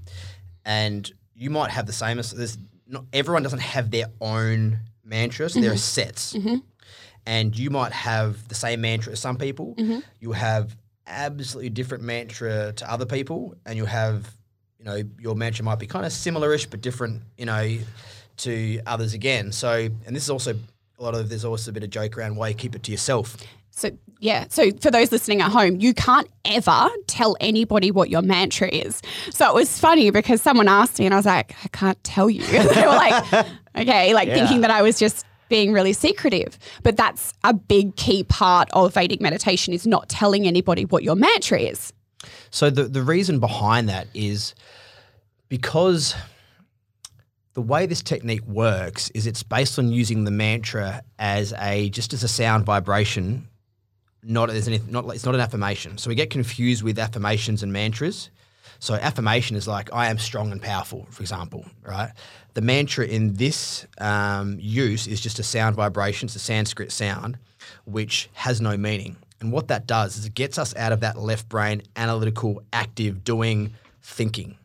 and 0.66 1.11
you 1.38 1.51
might 1.51 1.70
have 1.70 1.87
the 1.87 1.92
same 1.92 2.18
as 2.18 2.33
there's 2.33 2.59
not 2.87 3.05
everyone 3.12 3.42
doesn't 3.42 3.61
have 3.61 3.90
their 3.90 4.07
own 4.20 4.79
mantra. 5.05 5.48
So 5.48 5.61
there 5.61 5.70
are 5.70 5.74
mm-hmm. 5.74 5.79
sets, 5.79 6.35
mm-hmm. 6.35 6.57
and 7.27 7.57
you 7.57 7.70
might 7.70 7.92
have 7.92 8.48
the 8.48 8.55
same 8.55 8.81
mantra 8.81 9.12
as 9.12 9.20
some 9.20 9.37
people. 9.37 9.74
Mm-hmm. 9.77 10.01
You 10.20 10.33
have 10.33 10.77
absolutely 11.07 11.70
different 11.70 12.05
mantra 12.05 12.72
to 12.72 12.90
other 12.90 13.07
people, 13.07 13.55
and 13.64 13.77
you 13.77 13.85
have 13.85 14.31
you 14.79 14.85
know 14.85 15.03
your 15.18 15.35
mantra 15.35 15.64
might 15.64 15.79
be 15.79 15.87
kind 15.87 16.05
of 16.05 16.12
similarish 16.12 16.68
but 16.68 16.81
different. 16.81 17.22
You 17.37 17.46
know 17.46 17.79
to 18.38 18.81
others 18.87 19.14
again. 19.14 19.53
So 19.53 19.88
and 20.07 20.16
this 20.16 20.24
is 20.24 20.31
also 20.31 20.55
a 20.98 21.03
lot 21.03 21.14
of 21.14 21.29
there's 21.29 21.44
also 21.44 21.70
a 21.70 21.74
bit 21.74 21.83
of 21.85 21.90
joke 21.90 22.18
around 22.18 22.37
why 22.37 22.48
you 22.48 22.55
keep 22.55 22.74
it 22.74 22.83
to 22.85 22.90
yourself. 22.90 23.37
So, 23.70 23.90
yeah. 24.20 24.46
So, 24.50 24.70
for 24.81 24.90
those 24.90 25.12
listening 25.12 25.40
at 25.40 25.50
home, 25.50 25.76
you 25.81 25.94
can't 25.94 26.28
ever 26.44 26.88
tell 27.07 27.37
anybody 27.40 27.90
what 27.90 28.11
your 28.11 28.22
mantra 28.22 28.68
is. 28.68 29.00
So, 29.31 29.48
it 29.48 29.54
was 29.54 29.78
funny 29.78 30.11
because 30.11 30.42
someone 30.42 30.68
asked 30.68 30.98
me, 30.98 31.04
and 31.07 31.14
I 31.14 31.18
was 31.18 31.26
like, 31.26 31.54
I 31.64 31.68
can't 31.68 32.02
tell 32.04 32.28
you. 32.28 32.42
they 32.46 32.59
were 32.87 32.87
like, 32.87 33.33
okay, 33.76 34.14
like 34.14 34.28
Yeah. 34.28 34.35
thinking 34.35 34.61
that 34.62 34.70
I 34.70 34.83
was 34.83 34.98
just 34.98 35.24
being 35.48 35.72
really 35.72 35.92
secretive. 35.94 36.59
But 36.83 36.96
that's 36.96 37.33
a 37.44 37.54
big 37.54 37.96
key 37.96 38.22
part 38.24 38.68
of 38.72 38.92
Vedic 38.94 39.20
meditation 39.20 39.72
is 39.72 39.87
not 39.87 40.09
telling 40.09 40.46
anybody 40.46 40.85
what 40.85 41.02
your 41.02 41.14
mantra 41.16 41.59
is. 41.61 41.92
So 42.50 42.68
the 42.70 42.85
the 42.85 43.02
reason 43.02 43.40
behind 43.40 43.88
that 43.88 44.09
is 44.12 44.54
because 45.48 46.14
the 47.54 47.62
way 47.62 47.87
this 47.87 48.02
technique 48.02 48.46
works 48.46 49.11
is 49.11 49.26
it's 49.26 49.42
based 49.42 49.78
on 49.78 49.90
using 49.90 50.24
the 50.24 50.31
mantra 50.31 51.02
as 51.18 51.52
a 51.59 51.88
just 51.90 52.12
as 52.12 52.22
a 52.22 52.28
sound 52.28 52.64
vibration, 52.66 53.47
not 54.28 54.50
as 54.50 54.68
anything. 54.68 54.92
Not 54.92 55.06
it's 55.14 55.24
not 55.24 55.35
an 55.35 55.40
affirmation. 55.40 55.98
So 55.98 56.08
we 56.08 56.14
get 56.14 56.31
confused 56.31 56.83
with 56.83 56.98
affirmations 56.98 57.62
and 57.62 57.72
mantras. 57.72 58.31
So 58.79 58.94
affirmation 58.94 59.56
is 59.56 59.66
like 59.66 59.92
I 59.92 60.08
am 60.08 60.18
strong 60.18 60.52
and 60.52 60.62
powerful, 60.62 61.06
for 61.10 61.22
example, 61.22 61.64
right? 61.83 62.12
The 62.54 62.60
mantra 62.60 63.06
in 63.06 63.35
this 63.35 63.87
um, 63.98 64.58
use 64.60 65.06
is 65.06 65.20
just 65.20 65.38
a 65.38 65.42
sound 65.42 65.74
vibration. 65.74 66.26
It's 66.26 66.37
a 66.37 66.40
Sanskrit 66.40 66.92
sound, 66.92 67.38
which 67.87 68.29
has 68.35 68.60
no 68.60 68.76
meaning. 68.76 69.16
And 69.40 69.52
what 69.52 69.68
that 69.68 69.87
does 69.87 70.16
is 70.16 70.26
it 70.26 70.35
gets 70.35 70.58
us 70.58 70.74
out 70.76 70.92
of 70.92 71.00
that 71.00 71.18
left 71.18 71.48
brain 71.48 71.83
analytical, 71.96 72.62
active, 72.72 73.24
doing, 73.24 73.72
thinking. 74.02 74.56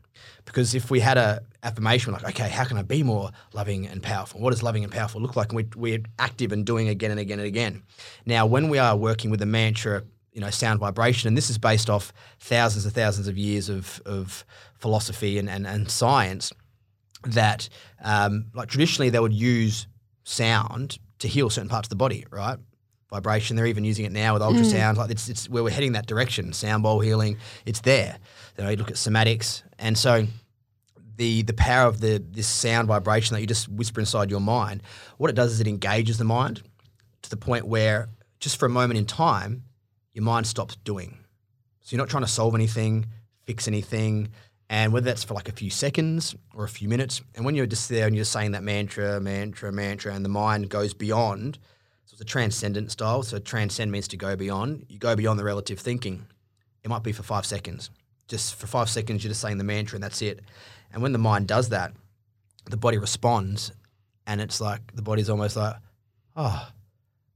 Because 0.54 0.76
if 0.76 0.91
we 0.91 0.99
had 0.99 1.18
a 1.18 1.41
affirmation, 1.64 2.14
we're 2.14 2.20
like, 2.20 2.39
okay, 2.39 2.47
how 2.47 2.64
can 2.64 2.78
I 2.78 2.84
be 2.84 3.01
more 3.01 3.32
loving 3.54 3.88
and 3.88 4.04
powerful? 4.04 4.39
What 4.39 4.51
does 4.51 4.62
loving 4.62 4.84
and 4.84 4.93
powerful 4.93 5.20
look 5.20 5.36
like? 5.36 5.49
And 5.49 5.58
we, 5.58 5.66
we're 5.76 6.04
active 6.20 6.51
and 6.51 6.64
doing 6.64 6.89
again 6.89 7.10
and 7.10 7.20
again 7.20 7.39
and 7.39 7.47
again. 7.47 7.82
Now, 8.28 8.45
when 8.45 8.70
we 8.70 8.78
are 8.78 8.95
working 8.95 9.32
with 9.32 9.41
a 9.41 9.47
mantra 9.47 10.04
you 10.32 10.41
know 10.41 10.49
sound 10.49 10.80
vibration, 10.80 11.28
and 11.28 11.38
this 11.38 11.49
is 11.49 11.58
based 11.58 11.89
off 11.89 12.12
thousands 12.39 12.86
and 12.86 12.93
thousands 12.93 13.28
of 13.28 13.38
years 13.38 13.70
of 13.70 14.01
of 14.06 14.45
philosophy 14.76 15.38
and 15.38 15.49
and, 15.49 15.66
and 15.66 15.89
science. 15.89 16.51
That 17.26 17.70
um, 18.04 18.47
like 18.54 18.68
traditionally 18.68 19.10
they 19.10 19.20
would 19.20 19.34
use 19.34 19.88
sound 20.24 20.97
to 21.20 21.28
heal 21.28 21.49
certain 21.49 21.70
parts 21.70 21.86
of 21.86 21.89
the 21.89 21.95
body, 21.95 22.26
right? 22.30 22.58
Vibration. 23.10 23.56
They're 23.56 23.68
even 23.68 23.86
using 23.86 24.06
it 24.06 24.12
now 24.12 24.34
with 24.34 24.41
ultrasound. 24.41 24.97
Like 24.97 25.12
it's, 25.12 25.30
it's 25.30 25.47
where 25.47 25.64
we're 25.64 25.70
heading 25.70 25.93
that 25.93 26.06
direction. 26.06 26.51
Sound 26.51 26.84
bowl 26.84 26.99
healing. 26.99 27.38
It's 27.66 27.80
there. 27.82 28.18
You 28.58 28.64
know, 28.64 28.70
you 28.72 28.76
look 28.76 28.89
at 28.89 28.97
somatics, 28.97 29.64
and 29.80 29.97
so 29.97 30.26
the 31.16 31.43
the 31.43 31.53
power 31.53 31.88
of 31.88 31.99
the 31.99 32.24
this 32.32 32.47
sound 32.47 32.88
vibration 32.88 33.34
that 33.36 33.41
you 33.41 33.47
just 33.47 33.70
whisper 33.70 33.99
inside 33.99 34.30
your 34.30 34.39
mind. 34.39 34.84
What 35.18 35.30
it 35.30 35.36
does 35.36 35.51
is 35.53 35.61
it 35.61 35.68
engages 35.68 36.18
the 36.18 36.24
mind 36.24 36.64
to 37.22 37.30
the 37.30 37.38
point 37.38 37.68
where 37.68 38.09
just 38.39 38.57
for 38.57 38.66
a 38.66 38.70
moment 38.70 38.97
in 38.97 39.05
time, 39.05 39.64
your 40.14 40.24
mind 40.24 40.47
stops 40.47 40.76
doing. 40.84 41.18
So 41.82 41.93
you're 41.95 42.03
not 42.03 42.09
trying 42.09 42.24
to 42.24 42.30
solve 42.30 42.55
anything, 42.55 43.07
fix 43.45 43.68
anything, 43.68 44.30
and 44.70 44.93
whether 44.93 45.05
that's 45.05 45.24
for 45.24 45.34
like 45.34 45.49
a 45.49 45.53
few 45.53 45.70
seconds 45.70 46.36
or 46.53 46.64
a 46.64 46.70
few 46.70 46.89
minutes, 46.89 47.22
and 47.36 47.45
when 47.45 47.55
you're 47.55 47.66
just 47.66 47.89
there 47.89 48.07
and 48.07 48.16
you're 48.16 48.22
just 48.22 48.32
saying 48.32 48.51
that 48.51 48.64
mantra, 48.64 49.20
mantra, 49.20 49.72
mantra, 49.72 50.14
and 50.14 50.24
the 50.26 50.30
mind 50.30 50.70
goes 50.70 50.93
beyond. 50.93 51.57
So 52.05 52.14
it's 52.14 52.22
a 52.22 52.26
transcendent 52.26 52.91
style. 52.91 53.24
So 53.24 53.39
transcend 53.39 53.91
means 53.91 54.07
to 54.09 54.18
go 54.18 54.36
beyond. 54.36 54.86
You 54.89 54.99
go 54.99 55.16
beyond 55.16 55.39
the 55.39 55.43
relative 55.43 55.80
thinking. 55.80 56.26
It 56.84 56.89
might 56.89 57.03
be 57.03 57.11
for 57.11 57.24
five 57.24 57.45
seconds. 57.45 57.89
Just 58.28 58.55
for 58.55 58.68
five 58.68 58.89
seconds, 58.89 59.24
you're 59.24 59.32
just 59.32 59.41
saying 59.41 59.57
the 59.57 59.64
mantra, 59.64 59.95
and 59.97 60.03
that's 60.03 60.22
it. 60.22 60.41
And 60.94 61.02
when 61.02 61.12
the 61.12 61.18
mind 61.20 61.48
does 61.48 61.70
that, 61.70 61.91
the 62.70 62.78
body 62.78 62.98
responds, 62.98 63.72
and 64.26 64.39
it's 64.39 64.62
like 64.62 64.96
the 64.96 65.02
body's 65.02 65.30
almost 65.30 65.58
like, 65.58 65.76
oh, 66.36 66.70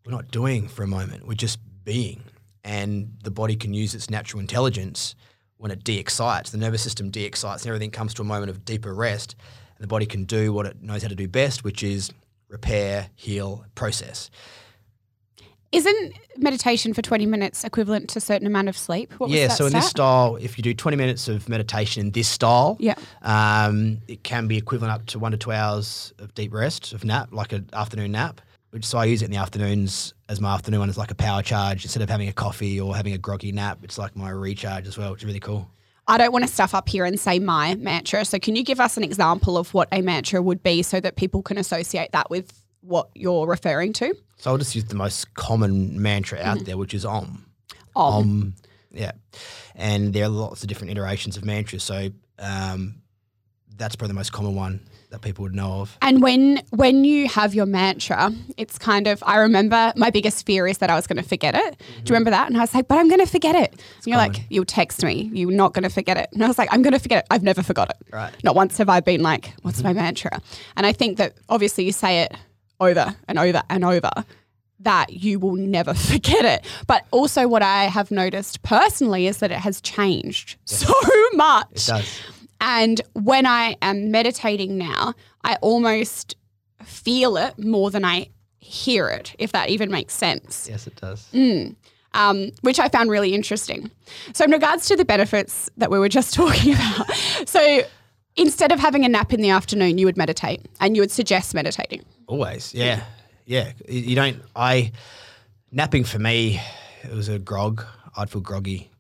we're 0.06 0.12
not 0.12 0.32
doing 0.32 0.68
for 0.68 0.84
a 0.84 0.88
moment, 0.88 1.28
we're 1.28 1.34
just 1.34 1.60
being. 1.84 2.24
And 2.64 3.18
the 3.24 3.32
body 3.32 3.56
can 3.56 3.74
use 3.74 3.96
its 3.96 4.10
natural 4.10 4.40
intelligence 4.40 5.16
when 5.58 5.72
it 5.72 5.84
de 5.84 5.98
excites. 5.98 6.52
The 6.52 6.58
nervous 6.58 6.82
system 6.82 7.10
de 7.10 7.26
excites, 7.26 7.64
and 7.64 7.70
everything 7.70 7.92
comes 7.92 8.14
to 8.16 8.22
a 8.22 8.26
moment 8.26 8.50
of 8.50 8.64
deeper 8.64 8.94
rest. 8.94 9.36
And 9.76 9.84
the 9.84 9.88
body 9.88 10.06
can 10.06 10.24
do 10.26 10.54
what 10.54 10.66
it 10.66 10.82
knows 10.82 11.02
how 11.02 11.10
to 11.10 11.16
do 11.16 11.28
best, 11.28 11.64
which 11.64 11.84
is 11.84 12.12
repair, 12.50 13.10
heal, 13.16 13.66
process. 13.76 14.30
Isn't 15.72 16.14
meditation 16.38 16.94
for 16.94 17.02
20 17.02 17.26
minutes 17.26 17.64
equivalent 17.64 18.10
to 18.12 18.20
a 18.20 18.22
certain 18.22 18.48
amount 18.48 18.70
of 18.70 18.78
sleep? 18.78 19.12
What 19.18 19.30
was 19.30 19.38
yeah, 19.38 19.50
so 19.50 19.66
in 19.66 19.74
this 19.74 19.90
style, 19.90 20.38
if 20.40 20.58
you 20.58 20.62
do 20.64 20.74
20 20.74 20.96
minutes 20.96 21.28
of 21.28 21.50
meditation 21.50 22.06
in 22.08 22.12
this 22.12 22.28
style, 22.28 22.78
Yeah. 22.80 22.96
um, 23.22 23.98
it 24.08 24.24
can 24.24 24.48
be 24.48 24.58
equivalent 24.58 24.94
up 24.94 25.06
to 25.08 25.20
one 25.20 25.32
to 25.34 25.38
two 25.38 25.52
hours 25.52 26.14
of 26.20 26.34
deep 26.36 26.54
rest, 26.54 26.94
of 26.94 27.04
nap, 27.04 27.30
like 27.32 27.52
an 27.52 27.70
afternoon 27.74 28.14
nap. 28.14 28.40
Which, 28.72 28.86
so 28.86 28.98
I 28.98 29.06
use 29.06 29.22
it 29.22 29.26
in 29.26 29.32
the 29.32 29.38
afternoons 29.38 30.14
as 30.30 30.42
my 30.42 30.54
afternoon 30.54 30.82
one 30.82 30.90
as 30.90 30.98
like 30.98 31.12
a 31.12 31.16
power 31.16 31.42
charge. 31.42 31.84
Instead 31.84 32.04
of 32.04 32.10
having 32.10 32.28
a 32.28 32.34
coffee 32.34 32.80
or 32.80 32.96
having 32.96 33.14
a 33.14 33.18
groggy 33.18 33.52
nap, 33.52 33.80
it's 33.84 33.98
like 33.98 34.16
my 34.16 34.30
recharge 34.30 34.88
as 34.88 34.98
well, 34.98 35.12
which 35.12 35.22
is 35.22 35.26
really 35.26 35.40
cool. 35.40 35.70
I 36.10 36.18
don't 36.18 36.32
want 36.32 36.46
to 36.46 36.52
stuff 36.52 36.74
up 36.74 36.88
here 36.88 37.04
and 37.04 37.20
say 37.20 37.40
my 37.40 37.76
mantra. 37.76 38.24
So, 38.24 38.40
can 38.40 38.56
you 38.56 38.64
give 38.64 38.80
us 38.80 38.96
an 38.96 39.04
example 39.04 39.58
of 39.58 39.74
what 39.74 39.90
a 39.92 40.02
mantra 40.02 40.42
would 40.42 40.64
be 40.64 40.82
so 40.82 41.00
that 41.02 41.18
people 41.18 41.42
can 41.42 41.58
associate 41.58 42.12
that 42.14 42.30
with 42.30 42.57
what 42.82 43.10
you're 43.16 43.48
referring 43.48 43.94
to? 43.94 44.16
So 44.38 44.52
I'll 44.52 44.58
just 44.58 44.76
use 44.76 44.86
the 44.86 44.96
most 44.96 45.34
common 45.34 46.02
mantra 46.02 46.40
out 46.40 46.58
mm-hmm. 46.58 46.66
there, 46.66 46.78
which 46.78 46.94
is 46.94 47.06
Om. 47.06 47.46
Om. 47.96 48.14
Om. 48.14 48.54
Yeah. 48.92 49.12
And 49.76 50.14
there 50.14 50.26
are 50.26 50.30
lots 50.30 50.64
of 50.64 50.70
different 50.70 50.92
iterations 50.92 51.38
of 51.38 51.46
mantras. 51.46 51.84
So 51.84 52.10
um, 52.40 53.02
that's 53.76 53.96
probably 53.96 54.10
the 54.10 54.16
most 54.16 54.32
common 54.32 54.56
one 54.56 54.82
that 55.10 55.22
people 55.22 55.44
would 55.44 55.56
know 55.56 55.82
of. 55.82 55.98
And 56.02 56.22
when 56.22 56.62
when 56.72 57.06
you 57.06 57.30
have 57.30 57.56
your 57.56 57.66
mantra, 57.66 58.34
it's 58.58 58.78
kind 58.78 59.08
of 59.08 59.24
I 59.26 59.38
remember 59.38 59.94
my 59.96 60.10
biggest 60.10 60.46
fear 60.46 60.68
is 60.68 60.80
that 60.80 60.90
I 60.90 60.96
was 60.96 61.08
going 61.08 61.22
to 61.22 61.28
forget 61.28 61.56
it. 61.56 61.62
Do 61.62 61.86
you 61.86 61.96
mm-hmm. 61.96 62.14
remember 62.14 62.32
that? 62.32 62.48
And 62.48 62.58
I 62.58 62.62
was 62.62 62.74
like, 62.76 62.88
but 62.88 62.98
I'm 62.98 63.08
going 63.08 63.22
to 63.22 63.32
forget 63.32 63.56
it. 63.56 63.72
And 63.72 64.08
you're 64.08 64.18
like, 64.18 64.46
you'll 64.50 64.66
text 64.66 65.04
me, 65.04 65.30
you're 65.34 65.52
not 65.52 65.74
going 65.74 65.84
to 65.84 65.90
forget 65.90 66.18
it. 66.18 66.30
And 66.34 66.44
I 66.44 66.48
was 66.48 66.58
like, 66.58 66.70
I'm 66.74 66.82
going 66.82 66.94
to 66.94 67.00
forget 67.00 67.20
it. 67.20 67.28
I've 67.32 67.44
never 67.44 67.64
forgot 67.64 67.90
it. 67.90 67.98
Right. 68.12 68.34
Not 68.44 68.56
once 68.56 68.78
have 68.80 68.90
I 68.90 69.00
been 69.00 69.22
like, 69.22 69.54
what's 69.62 69.82
my 69.82 69.92
mm-hmm. 69.92 70.00
mantra? 70.00 70.42
And 70.76 70.86
I 70.86 70.92
think 70.92 71.18
that 71.20 71.36
obviously 71.48 71.86
you 71.86 71.94
say 71.94 72.24
it 72.24 72.36
over 72.80 73.16
and 73.28 73.40
over 73.40 73.62
and 73.70 73.84
over. 73.86 74.12
That 74.80 75.12
you 75.14 75.40
will 75.40 75.56
never 75.56 75.94
forget 76.12 76.46
it. 76.46 76.66
But 76.86 77.06
also, 77.12 77.48
what 77.48 77.64
I 77.64 77.86
have 77.86 78.12
noticed 78.12 78.62
personally 78.64 79.28
is 79.28 79.38
that 79.38 79.52
it 79.52 79.58
has 79.60 79.82
changed 79.82 80.58
so 80.66 80.94
much. 81.34 81.68
It 81.72 81.86
does. 81.88 82.20
And 82.62 83.02
when 83.14 83.46
I 83.46 83.76
am 83.82 84.10
meditating 84.12 84.78
now, 84.78 85.14
I 85.44 85.56
almost 85.62 86.36
feel 86.84 87.38
it 87.38 87.58
more 87.60 87.92
than 87.92 88.06
I 88.06 88.30
hear 88.60 89.10
it, 89.10 89.36
if 89.40 89.52
that 89.52 89.70
even 89.70 89.90
makes 89.92 90.14
sense, 90.14 90.68
Yes, 90.70 90.88
it 90.88 90.96
does. 90.96 91.28
um, 92.14 92.52
which 92.62 92.80
I 92.80 92.90
found 92.90 93.10
really 93.10 93.34
interesting. 93.34 93.90
So, 94.34 94.44
in 94.46 94.52
regards 94.52 94.88
to 94.88 94.96
the 94.96 95.06
benefits 95.06 95.70
that 95.78 95.90
we 95.92 96.00
were 96.00 96.10
just 96.10 96.34
talking 96.36 96.74
about, 96.74 97.08
so 97.46 97.82
instead 98.36 98.72
of 98.72 98.80
having 98.80 99.06
a 99.06 99.10
nap 99.10 99.34
in 99.34 99.42
the 99.42 99.50
afternoon, 99.50 99.98
you 99.98 100.06
would 100.06 100.18
meditate 100.18 100.62
and 100.80 100.96
you 100.96 101.02
would 101.02 101.12
suggest 101.12 101.54
meditating. 101.54 102.04
Always. 102.28 102.74
Yeah. 102.74 103.04
Yeah. 103.46 103.72
You 103.88 104.16
don't, 104.16 104.42
I, 104.56 104.92
napping 105.72 106.04
for 106.04 106.20
me, 106.20 106.62
it 107.04 107.14
was 107.14 107.30
a 107.30 107.40
grog. 107.40 107.84
I'd 108.16 108.30
feel 108.30 108.42
groggy 108.42 108.92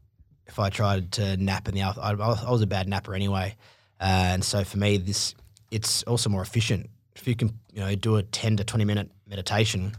if 0.47 0.59
I 0.59 0.69
tried 0.69 1.11
to 1.13 1.37
nap 1.37 1.67
in 1.67 1.75
the. 1.75 1.83
I, 1.83 2.11
I 2.11 2.13
was 2.49 2.61
a 2.61 2.67
bad 2.67 2.87
napper 2.87 3.13
anyway. 3.13 3.55
Uh, 3.99 4.03
and 4.03 4.43
so 4.43 4.63
for 4.63 4.77
me, 4.77 4.97
this, 4.97 5.35
it's 5.71 6.03
also 6.03 6.29
more 6.29 6.41
efficient. 6.41 6.89
If 7.15 7.27
you 7.27 7.35
can, 7.35 7.57
you 7.73 7.81
know, 7.81 7.95
do 7.95 8.15
a 8.15 8.23
10 8.23 8.57
to 8.57 8.63
20 8.63 8.85
minute 8.85 9.11
meditation 9.27 9.93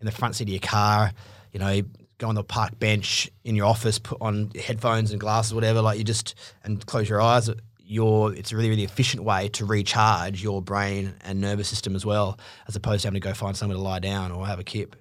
in 0.00 0.06
the 0.06 0.12
front 0.12 0.36
seat 0.36 0.44
of 0.44 0.48
your 0.48 0.60
car, 0.60 1.12
you 1.52 1.60
know, 1.60 1.82
go 2.18 2.28
on 2.28 2.34
the 2.34 2.42
park 2.42 2.78
bench 2.78 3.30
in 3.44 3.54
your 3.54 3.66
office, 3.66 3.98
put 3.98 4.18
on 4.20 4.50
headphones 4.60 5.10
and 5.12 5.20
glasses, 5.20 5.54
whatever, 5.54 5.82
like 5.82 5.98
you 5.98 6.04
just, 6.04 6.34
and 6.64 6.84
close 6.86 7.08
your 7.08 7.20
eyes. 7.20 7.50
Your, 7.88 8.34
it's 8.34 8.50
a 8.50 8.56
really, 8.56 8.70
really 8.70 8.84
efficient 8.84 9.22
way 9.22 9.48
to 9.50 9.64
recharge 9.64 10.42
your 10.42 10.60
brain 10.60 11.14
and 11.24 11.40
nervous 11.40 11.68
system 11.68 11.94
as 11.94 12.04
well, 12.04 12.38
as 12.66 12.74
opposed 12.74 13.02
to 13.02 13.08
having 13.08 13.20
to 13.20 13.24
go 13.24 13.32
find 13.32 13.56
somewhere 13.56 13.76
to 13.76 13.82
lie 13.82 14.00
down 14.00 14.32
or 14.32 14.44
have 14.44 14.58
a 14.58 14.64
kip. 14.64 14.96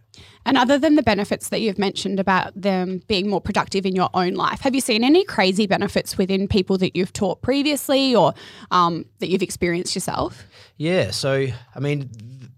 And 0.45 0.57
other 0.57 0.77
than 0.77 0.95
the 0.95 1.01
benefits 1.01 1.49
that 1.49 1.61
you've 1.61 1.79
mentioned 1.79 2.19
about 2.19 2.53
them 2.59 3.01
being 3.07 3.27
more 3.27 3.41
productive 3.41 3.85
in 3.85 3.95
your 3.95 4.09
own 4.13 4.35
life, 4.35 4.59
have 4.61 4.75
you 4.75 4.81
seen 4.81 5.03
any 5.03 5.25
crazy 5.25 5.65
benefits 5.65 6.17
within 6.17 6.47
people 6.47 6.77
that 6.77 6.95
you've 6.95 7.11
taught 7.11 7.41
previously 7.41 8.15
or 8.15 8.33
um, 8.69 9.05
that 9.19 9.29
you've 9.29 9.41
experienced 9.41 9.95
yourself? 9.95 10.45
Yeah. 10.77 11.09
So, 11.09 11.47
I 11.73 11.79
mean, 11.79 12.09
th- 12.09 12.51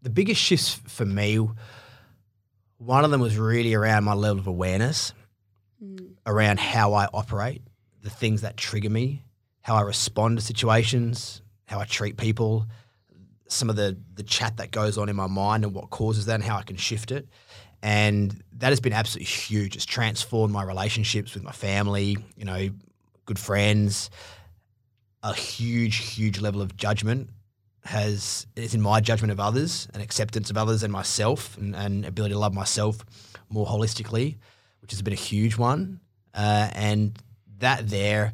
the 0.00 0.10
biggest 0.10 0.40
shifts 0.40 0.80
for 0.86 1.04
me, 1.04 1.46
one 2.78 3.04
of 3.04 3.10
them 3.10 3.20
was 3.20 3.36
really 3.36 3.74
around 3.74 4.04
my 4.04 4.14
level 4.14 4.38
of 4.38 4.46
awareness, 4.46 5.12
around 6.24 6.58
how 6.58 6.94
I 6.94 7.06
operate, 7.12 7.62
the 8.02 8.10
things 8.10 8.40
that 8.40 8.56
trigger 8.56 8.90
me, 8.90 9.24
how 9.68 9.76
I 9.76 9.82
respond 9.82 10.38
to 10.38 10.42
situations, 10.42 11.42
how 11.66 11.78
I 11.78 11.84
treat 11.84 12.16
people, 12.16 12.64
some 13.48 13.68
of 13.68 13.76
the 13.76 13.98
the 14.14 14.22
chat 14.22 14.56
that 14.56 14.70
goes 14.70 14.96
on 14.96 15.10
in 15.10 15.16
my 15.16 15.26
mind 15.26 15.62
and 15.62 15.74
what 15.74 15.90
causes 15.90 16.24
that 16.24 16.36
and 16.36 16.44
how 16.44 16.56
I 16.56 16.62
can 16.62 16.76
shift 16.76 17.12
it. 17.12 17.28
And 17.82 18.42
that 18.54 18.70
has 18.70 18.80
been 18.80 18.94
absolutely 18.94 19.26
huge. 19.26 19.76
It's 19.76 19.84
transformed 19.84 20.54
my 20.54 20.64
relationships 20.64 21.34
with 21.34 21.42
my 21.42 21.52
family, 21.52 22.16
you 22.34 22.46
know, 22.46 22.70
good 23.26 23.38
friends, 23.38 24.08
a 25.22 25.34
huge, 25.34 25.96
huge 25.96 26.40
level 26.40 26.62
of 26.62 26.74
judgment 26.78 27.28
has 27.84 28.46
is 28.56 28.72
in 28.74 28.80
my 28.80 29.00
judgment 29.00 29.32
of 29.32 29.38
others 29.38 29.86
and 29.92 30.02
acceptance 30.02 30.48
of 30.48 30.56
others 30.56 30.82
and 30.82 30.90
myself 30.90 31.58
and, 31.58 31.76
and 31.76 32.06
ability 32.06 32.32
to 32.32 32.38
love 32.38 32.54
myself 32.54 33.04
more 33.50 33.66
holistically, 33.66 34.38
which 34.80 34.92
has 34.92 35.02
been 35.02 35.12
a 35.12 35.24
huge 35.30 35.58
one. 35.58 36.00
Uh, 36.32 36.70
and 36.72 37.18
that 37.58 37.88
there, 37.88 38.32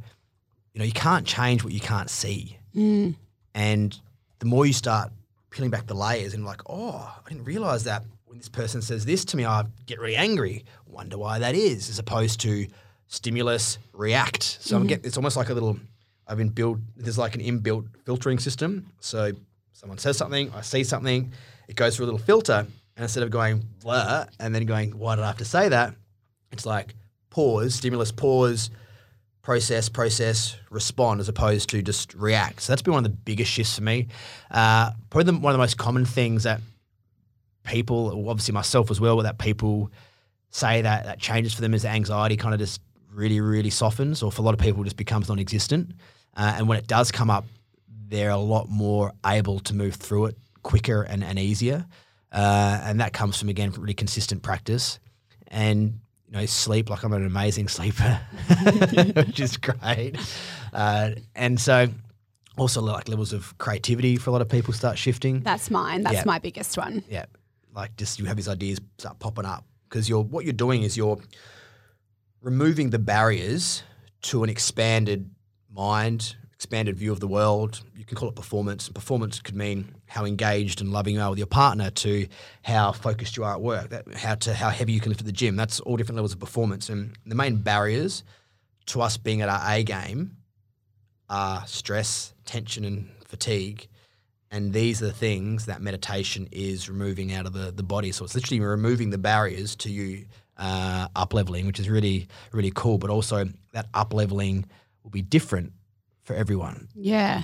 you 0.75 0.81
know, 0.81 0.85
you 0.85 0.93
can't 0.93 1.27
change 1.27 1.65
what 1.65 1.73
you 1.73 1.81
can't 1.81 2.11
see. 2.11 2.59
Mm. 2.75 3.15
And 3.55 3.99
the 4.41 4.47
more 4.47 4.67
you 4.67 4.73
start 4.73 5.13
peeling 5.51 5.71
back 5.71 5.87
the 5.87 5.95
layers 5.95 6.35
and 6.35 6.45
like, 6.45 6.61
oh, 6.69 7.17
I 7.25 7.29
didn't 7.29 7.45
realize 7.45 7.85
that 7.85 8.03
when 8.27 8.39
this 8.39 8.49
person 8.49 8.83
says 8.83 9.05
this 9.05 9.25
to 9.27 9.37
me, 9.37 9.45
I 9.45 9.65
get 9.87 10.01
really 10.01 10.17
angry. 10.17 10.65
Wonder 10.87 11.17
why 11.17 11.39
that 11.39 11.55
is, 11.55 11.89
as 11.89 12.01
opposed 12.01 12.41
to 12.41 12.67
stimulus, 13.07 13.79
react. 13.93 14.43
So 14.61 14.77
I'm 14.77 14.85
mm. 14.85 14.89
get 14.89 15.07
it's 15.07 15.17
almost 15.17 15.37
like 15.37 15.49
a 15.49 15.55
little 15.55 15.79
I've 16.27 16.39
been 16.39 16.49
built 16.49 16.79
there's 16.97 17.19
like 17.19 17.37
an 17.37 17.41
inbuilt 17.41 17.87
filtering 18.05 18.41
system. 18.41 18.91
So 18.99 19.33
someone 19.73 19.99
says 19.99 20.17
something, 20.17 20.53
I 20.55 20.63
see 20.63 20.83
something, 20.83 21.31
it 21.69 21.77
goes 21.77 21.97
through 21.97 22.07
a 22.07 22.11
little 22.11 22.19
filter, 22.19 22.67
and 22.97 23.03
instead 23.03 23.23
of 23.23 23.31
going 23.31 23.65
blah 23.83 24.25
and 24.41 24.53
then 24.53 24.67
going, 24.67 24.99
why 24.99 25.15
did 25.15 25.23
I 25.23 25.29
have 25.29 25.39
to 25.39 25.45
say 25.45 25.69
that? 25.69 25.95
It's 26.51 26.67
like 26.67 26.95
pause, 27.31 27.75
stimulus, 27.75 28.11
pause, 28.11 28.71
process, 29.45 29.91
process, 29.91 30.57
respond, 30.71 31.21
as 31.21 31.29
opposed 31.29 31.69
to 31.69 31.83
just 31.83 32.15
react. 32.15 32.63
So 32.63 32.73
that's 32.73 32.83
been 32.83 32.95
one 32.95 33.05
of 33.05 33.11
the 33.11 33.17
biggest 33.17 33.53
shifts 33.53 33.77
for 33.77 33.83
me. 33.83 34.09
Uh, 34.51 34.91
probably 35.11 35.33
the, 35.33 35.39
one 35.39 35.53
of 35.53 35.55
the 35.55 35.63
most 35.63 35.77
common 35.77 36.07
things 36.07 36.45
that 36.45 36.63
people, 37.63 38.29
obviously 38.29 38.53
myself 38.53 38.91
as 38.91 39.01
well, 39.01 39.19
that 39.19 39.39
people 39.39 39.93
say 40.51 40.81
that 40.81 41.05
that 41.05 41.21
changes 41.21 41.53
for 41.53 41.61
them 41.61 41.75
is 41.75 41.85
anxiety 41.85 42.37
kind 42.37 42.55
of 42.55 42.59
just 42.59 42.81
really, 43.13 43.41
really 43.41 43.71
softens, 43.71 44.23
or 44.23 44.33
for 44.33 44.41
a 44.41 44.45
lot 44.45 44.55
of 44.55 44.61
people, 44.61 44.83
just 44.83 44.97
becomes 44.97 45.29
non-existent. 45.29 45.93
Uh, 46.37 46.55
and 46.57 46.67
when 46.67 46.79
it 46.79 46.87
does 46.87 47.13
come 47.13 47.29
up, 47.29 47.45
they're 48.09 48.31
a 48.31 48.39
lot 48.39 48.69
more 48.69 49.13
able 49.27 49.61
to 49.61 49.75
move 49.75 49.95
through 49.95 50.27
it 50.27 50.39
quicker 50.63 51.03
and, 51.03 51.23
and 51.23 51.39
easier. 51.39 51.85
Uh, 52.33 52.81
and 52.85 52.99
that 53.01 53.13
comes 53.13 53.39
from 53.39 53.51
again 53.51 53.71
really 53.73 53.95
consistent 53.95 54.43
practice. 54.43 54.99
And 55.49 56.01
know, 56.35 56.47
sleep. 56.47 56.91
Like 56.91 57.03
I'm 57.05 57.13
an 57.13 57.25
amazing 57.27 57.69
sleeper, 57.69 58.21
which 59.15 59.41
is 59.41 59.57
great. 59.57 60.17
Uh, 60.73 61.11
and 61.35 61.61
so 61.61 61.89
also 62.57 62.81
like 62.83 63.09
levels 63.09 63.33
of 63.33 63.57
creativity 63.59 64.17
for 64.17 64.31
a 64.31 64.33
lot 64.33 64.43
of 64.43 64.49
people 64.49 64.73
start 64.73 64.97
shifting. 64.99 65.41
That's 65.41 65.71
mine. 65.71 66.03
That's 66.03 66.17
Yeah. 66.17 66.23
my 66.27 66.39
biggest 66.39 66.77
one. 66.77 67.03
yeah, 67.09 67.27
like 67.75 67.97
just 67.97 68.19
you 68.19 68.25
have 68.27 68.37
these 68.37 68.49
ideas 68.49 68.81
start 68.99 69.19
popping 69.19 69.45
up 69.45 69.65
because 69.89 70.09
you're 70.09 70.23
what 70.23 70.45
you're 70.45 70.53
doing 70.53 70.83
is 70.83 70.97
you're 70.97 71.19
removing 72.41 72.91
the 72.91 72.99
barriers 72.99 73.83
to 74.23 74.43
an 74.45 74.51
expanded 74.51 75.31
mind, 75.73 76.37
expanded 76.65 76.97
view 76.97 77.13
of 77.13 77.21
the 77.21 77.29
world. 77.29 77.83
You 77.95 78.07
can 78.07 78.17
call 78.17 78.31
it 78.31 78.35
performance. 78.35 78.89
Performance 78.89 79.39
could 79.39 79.55
mean 79.55 79.95
how 80.07 80.25
engaged 80.25 80.81
and 80.81 80.91
loving 80.91 81.17
you 81.17 81.21
are 81.21 81.29
with 81.29 81.39
your 81.39 81.47
partner, 81.47 81.91
to 81.91 82.27
how 82.63 82.91
focused 82.93 83.37
you 83.37 83.45
are 83.45 83.53
at 83.53 83.61
work, 83.61 83.91
that 83.91 84.15
how 84.15 84.35
to 84.37 84.55
how 84.55 84.71
heavy 84.71 84.95
you 84.95 85.01
can 85.01 85.11
lift 85.11 85.21
at 85.21 85.27
the 85.27 85.33
gym. 85.33 85.57
That's 85.57 85.79
all 85.81 85.99
different 85.99 86.17
levels 86.17 86.33
of 86.33 86.41
performance. 86.41 86.89
And 86.89 87.13
the 87.27 87.35
main 87.35 87.57
barriers 87.57 88.25
to 88.87 89.03
us 89.03 89.19
being 89.19 89.43
at 89.43 89.51
our 89.51 89.61
A 89.73 89.83
game 89.83 90.39
are 91.29 91.67
stress, 91.67 92.33
tension, 92.47 92.87
and 92.87 93.11
fatigue. 93.27 93.87
And 94.51 94.73
these 94.73 95.03
are 95.03 95.07
the 95.07 95.13
things 95.13 95.67
that 95.67 95.83
meditation 95.83 96.49
is 96.51 96.89
removing 96.89 97.35
out 97.35 97.45
of 97.45 97.53
the, 97.53 97.73
the 97.73 97.83
body. 97.83 98.11
So 98.11 98.25
it's 98.25 98.35
literally 98.35 98.61
removing 98.61 99.11
the 99.11 99.19
barriers 99.19 99.77
to 99.77 99.91
you 99.91 100.25
uh, 100.57 101.09
up 101.15 101.35
leveling, 101.35 101.67
which 101.67 101.79
is 101.79 101.91
really, 101.91 102.27
really 102.53 102.73
cool. 102.75 102.97
But 102.97 103.11
also 103.11 103.49
that 103.73 103.87
up 103.93 104.15
leveling 104.15 104.65
will 105.03 105.11
be 105.11 105.21
different 105.21 105.75
for 106.25 106.35
everyone. 106.35 106.89
Yeah. 106.95 107.43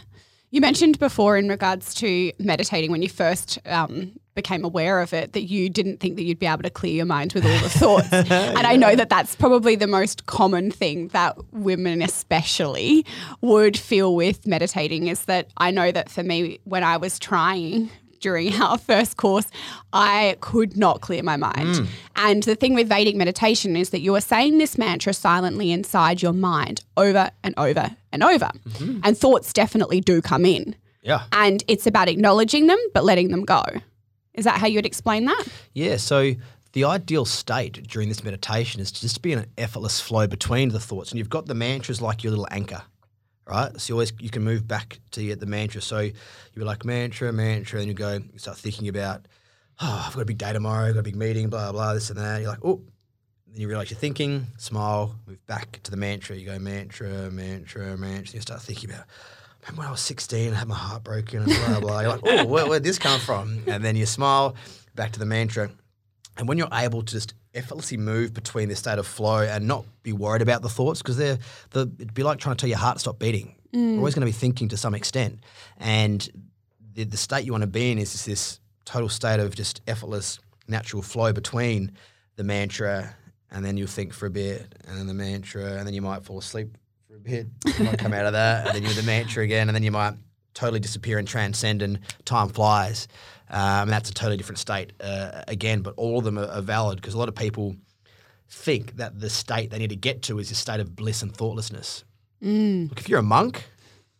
You 0.53 0.61
mentioned 0.61 0.99
before 0.99 1.37
in 1.37 1.49
regards 1.49 1.95
to 1.95 2.33
meditating 2.41 2.91
when 2.91 3.03
you 3.03 3.09
first 3.09 3.59
um, 3.67 4.19
became 4.35 4.65
aware 4.65 5.01
of 5.01 5.13
it 5.13 5.33
that 5.35 5.43
you 5.43 5.71
didn't 5.71 5.99
think 6.01 6.17
that 6.17 6.25
you'd 6.25 6.41
be 6.41 6.47
able 6.47 6.63
to 6.63 6.71
clear 6.71 6.93
your 6.93 7.07
mind 7.07 7.35
with 7.35 7.45
all 7.47 7.59
the 7.61 7.69
thoughts. 7.69 8.13
and 8.13 8.67
I 8.67 8.75
know 8.75 8.97
that 8.97 9.09
that's 9.09 9.37
probably 9.37 9.77
the 9.77 9.87
most 9.87 10.27
common 10.27 10.73
thing 10.73 11.09
that 11.09 11.39
women, 11.53 12.03
especially, 12.03 13.07
would 13.43 13.77
feel 13.77 14.17
with 14.17 14.45
meditating 14.45 15.07
is 15.07 15.27
that 15.27 15.51
I 15.57 15.71
know 15.71 15.93
that 15.93 16.11
for 16.11 16.25
me, 16.25 16.59
when 16.65 16.83
I 16.83 16.97
was 16.97 17.21
trying 17.21 17.89
during 18.19 18.53
our 18.61 18.77
first 18.77 19.17
course, 19.17 19.47
I 19.93 20.37
could 20.41 20.77
not 20.77 21.01
clear 21.01 21.23
my 21.23 21.37
mind. 21.37 21.89
And 22.17 22.43
the 22.43 22.57
thing 22.57 22.75
with 22.75 22.89
Vedic 22.89 23.15
meditation 23.15 23.77
is 23.77 23.91
that 23.91 24.01
you 24.01 24.15
are 24.17 24.21
saying 24.21 24.59
this 24.59 24.77
mantra 24.77 25.15
silently 25.15 25.71
inside 25.71 26.23
your 26.23 26.33
mind 26.33 26.85
over 26.97 27.31
and 27.45 27.55
over 27.57 27.97
and 28.13 28.23
over. 28.23 28.51
Mm-hmm. 28.69 29.01
And 29.05 29.17
thoughts 29.17 29.53
definitely 29.53 30.01
do 30.01 30.21
come 30.23 30.45
in. 30.45 30.77
Yeah. 31.03 31.25
And 31.33 31.65
it's 31.69 31.87
about 31.87 32.09
acknowledging 32.09 32.67
them, 32.67 32.79
but 32.93 33.05
letting 33.05 33.31
them 33.31 33.45
go. 33.45 33.63
Is 34.35 34.45
that 34.45 34.59
how 34.59 34.67
you 34.67 34.77
would 34.77 34.87
explain 34.87 35.25
that? 35.25 35.45
Yeah. 35.75 35.97
So 35.97 36.35
the 36.73 36.85
ideal 36.85 37.25
state 37.25 37.89
during 37.89 38.09
this 38.09 38.23
meditation 38.23 38.81
is 38.81 38.93
to 38.93 39.01
just 39.01 39.23
be 39.23 39.33
in 39.33 39.41
an 39.41 39.47
effortless 39.59 40.01
flow 40.01 40.27
between 40.27 40.69
the 40.69 40.81
thoughts. 40.81 41.11
And 41.11 41.19
you've 41.19 41.31
got 41.31 41.47
the 41.47 41.55
mantras 41.55 42.01
like 42.01 42.23
your 42.23 42.31
little 42.31 42.47
anchor, 42.51 42.83
right? 43.47 43.79
So 43.81 43.93
you 43.93 43.95
always 43.97 44.13
you 44.21 44.31
can 44.31 44.45
move 44.45 44.69
back 44.69 45.01
to 45.13 45.35
the 45.35 45.47
mantra. 45.47 45.81
So 45.83 46.11
you're 46.55 46.65
like 46.65 46.85
mantra, 46.85 47.33
mantra, 47.33 47.81
and 47.81 47.89
you 47.89 47.95
go, 47.95 48.13
you 48.15 48.39
start 48.39 48.59
thinking 48.59 48.89
about, 48.89 49.27
oh, 49.81 50.05
I've 50.07 50.15
got 50.15 50.23
a 50.23 50.27
big 50.27 50.39
day 50.39 50.53
tomorrow, 50.53 50.89
I've 50.89 50.95
got 50.95 51.01
a 51.01 51.05
big 51.05 51.17
meeting, 51.17 51.49
blah, 51.49 51.73
blah, 51.73 51.95
this 51.95 52.11
and 52.11 52.19
that. 52.19 52.41
You're 52.41 52.51
like, 52.51 52.65
oh, 52.65 52.83
then 53.53 53.61
you 53.61 53.69
realize 53.69 53.91
you're 53.91 53.99
thinking, 53.99 54.47
smile, 54.59 55.15
move 55.27 55.45
back 55.47 55.81
to 55.83 55.91
the 55.91 55.97
mantra. 55.97 56.37
You 56.37 56.47
go 56.47 56.59
mantra, 56.59 57.31
mantra, 57.31 57.97
mantra. 57.97 58.35
You 58.35 58.41
start 58.41 58.63
thinking 58.63 58.91
about, 58.91 59.05
remember 59.63 59.81
when 59.81 59.89
I 59.89 59.91
was 59.91 60.01
16, 60.01 60.53
I 60.53 60.57
had 60.57 60.69
my 60.69 60.75
heart 60.75 61.03
broken 61.03 61.43
and 61.43 61.47
blah, 61.47 61.81
blah. 61.81 62.01
You're 62.01 62.11
like, 62.11 62.21
oh, 62.25 62.47
where, 62.47 62.67
where'd 62.67 62.85
this 62.85 62.99
come 62.99 63.21
from? 63.21 63.63
And 63.67 63.85
then 63.85 63.97
you 63.97 64.07
smile, 64.07 64.55
back 64.95 65.13
to 65.13 65.19
the 65.19 65.27
mantra. 65.27 65.71
And 66.37 66.49
when 66.49 66.59
you're 66.59 66.69
able 66.73 67.03
to 67.03 67.13
just 67.13 67.35
effortlessly 67.55 67.97
move 67.97 68.33
between 68.33 68.69
this 68.69 68.79
state 68.79 68.99
of 68.99 69.07
flow 69.07 69.41
and 69.41 69.67
not 69.67 69.85
be 70.03 70.13
worried 70.13 70.43
about 70.43 70.63
the 70.63 70.69
thoughts, 70.69 71.03
because 71.03 71.17
they're 71.17 71.39
the 71.71 71.91
it'd 71.99 72.15
be 72.15 72.23
like 72.23 72.39
trying 72.39 72.57
to 72.57 72.61
tell 72.61 72.69
your 72.69 72.79
heart 72.79 72.97
to 72.97 73.01
stop 73.01 73.19
beating. 73.19 73.55
Mm. 73.75 73.91
You're 73.91 73.99
always 73.99 74.15
going 74.15 74.23
to 74.23 74.27
be 74.27 74.33
thinking 74.33 74.69
to 74.69 74.77
some 74.77 74.95
extent, 74.95 75.41
and 75.79 76.29
the, 76.95 77.05
the 77.05 77.17
state 77.17 77.45
you 77.45 77.53
want 77.53 77.63
to 77.63 77.69
be 77.69 77.91
in 77.91 77.99
is 77.99 78.25
this 78.25 78.61
total 78.85 79.09
state 79.09 79.41
of 79.41 79.55
just 79.55 79.81
effortless, 79.87 80.39
natural 80.69 81.03
flow 81.03 81.33
between 81.33 81.93
the 82.37 82.45
mantra, 82.45 83.15
and 83.51 83.65
then 83.65 83.77
you'll 83.77 83.89
think 83.89 84.13
for 84.13 84.27
a 84.27 84.31
bit, 84.31 84.75
and 84.87 84.99
then 84.99 85.07
the 85.07 85.15
mantra, 85.15 85.75
and 85.75 85.87
then 85.87 85.95
you 85.95 86.03
might 86.03 86.25
fall 86.25 86.39
asleep 86.39 86.77
for 87.09 87.17
a 87.17 87.21
bit, 87.21 87.47
you 87.79 87.85
might 87.85 87.99
come 87.99 88.13
out 88.13 88.27
of 88.27 88.33
that, 88.33 88.67
and 88.67 88.75
then 88.77 88.83
you're 88.83 88.93
the 88.93 89.03
mantra 89.03 89.43
again, 89.43 89.69
and 89.69 89.75
then 89.75 89.83
you 89.83 89.91
might 89.91 90.15
totally 90.55 90.81
disappear 90.81 91.19
and 91.19 91.27
transcend, 91.29 91.83
and 91.83 91.99
time 92.25 92.49
flies. 92.49 93.09
Um, 93.51 93.83
and 93.83 93.91
that's 93.91 94.11
a 94.11 94.15
totally 94.15 94.37
different 94.37 94.59
state 94.59 94.93
uh, 95.01 95.43
again, 95.49 95.83
but 95.83 95.95
all 95.97 96.19
of 96.19 96.25
them 96.25 96.39
are, 96.39 96.47
are 96.47 96.63
valid 96.63 96.97
because 96.97 97.15
a 97.15 97.19
lot 97.19 97.29
of 97.29 97.35
people 97.35 97.75
think 98.49 98.97
that 98.97 99.19
the 99.19 99.31
state 99.31 99.71
they 99.71 99.79
need 99.79 99.91
to 99.91 99.97
get 99.97 100.23
to 100.23 100.39
is 100.39 100.51
a 100.51 100.55
state 100.55 100.81
of 100.81 100.95
bliss 100.95 101.23
and 101.23 101.35
thoughtlessness. 101.35 102.05
Look, 102.89 103.01
if 103.01 103.09
you're 103.09 103.19
a 103.19 103.25
monk, 103.25 103.65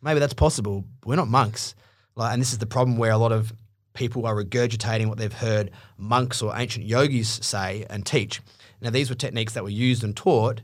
maybe 0.03 0.19
that's 0.19 0.35
possible. 0.35 0.85
We're 1.05 1.17
not 1.17 1.29
monks, 1.29 1.75
like, 2.17 2.33
and 2.33 2.43
this 2.43 2.53
is 2.53 2.59
the 2.59 2.67
problem 2.67 2.97
where 2.99 3.13
a 3.13 3.19
lot 3.19 3.33
of 3.33 3.53
people 3.93 4.27
are 4.27 4.35
regurgitating 4.35 5.07
what 5.07 5.19
they've 5.19 5.33
heard 5.33 5.71
monks 5.97 6.43
or 6.43 6.53
ancient 6.57 6.87
yogis 6.87 7.29
say 7.43 7.87
and 7.89 8.05
teach. 8.05 8.41
Now, 8.81 8.91
these 8.91 9.09
were 9.11 9.17
techniques 9.17 9.53
that 9.55 9.63
were 9.63 9.69
used 9.71 10.03
and 10.05 10.17
taught 10.17 10.63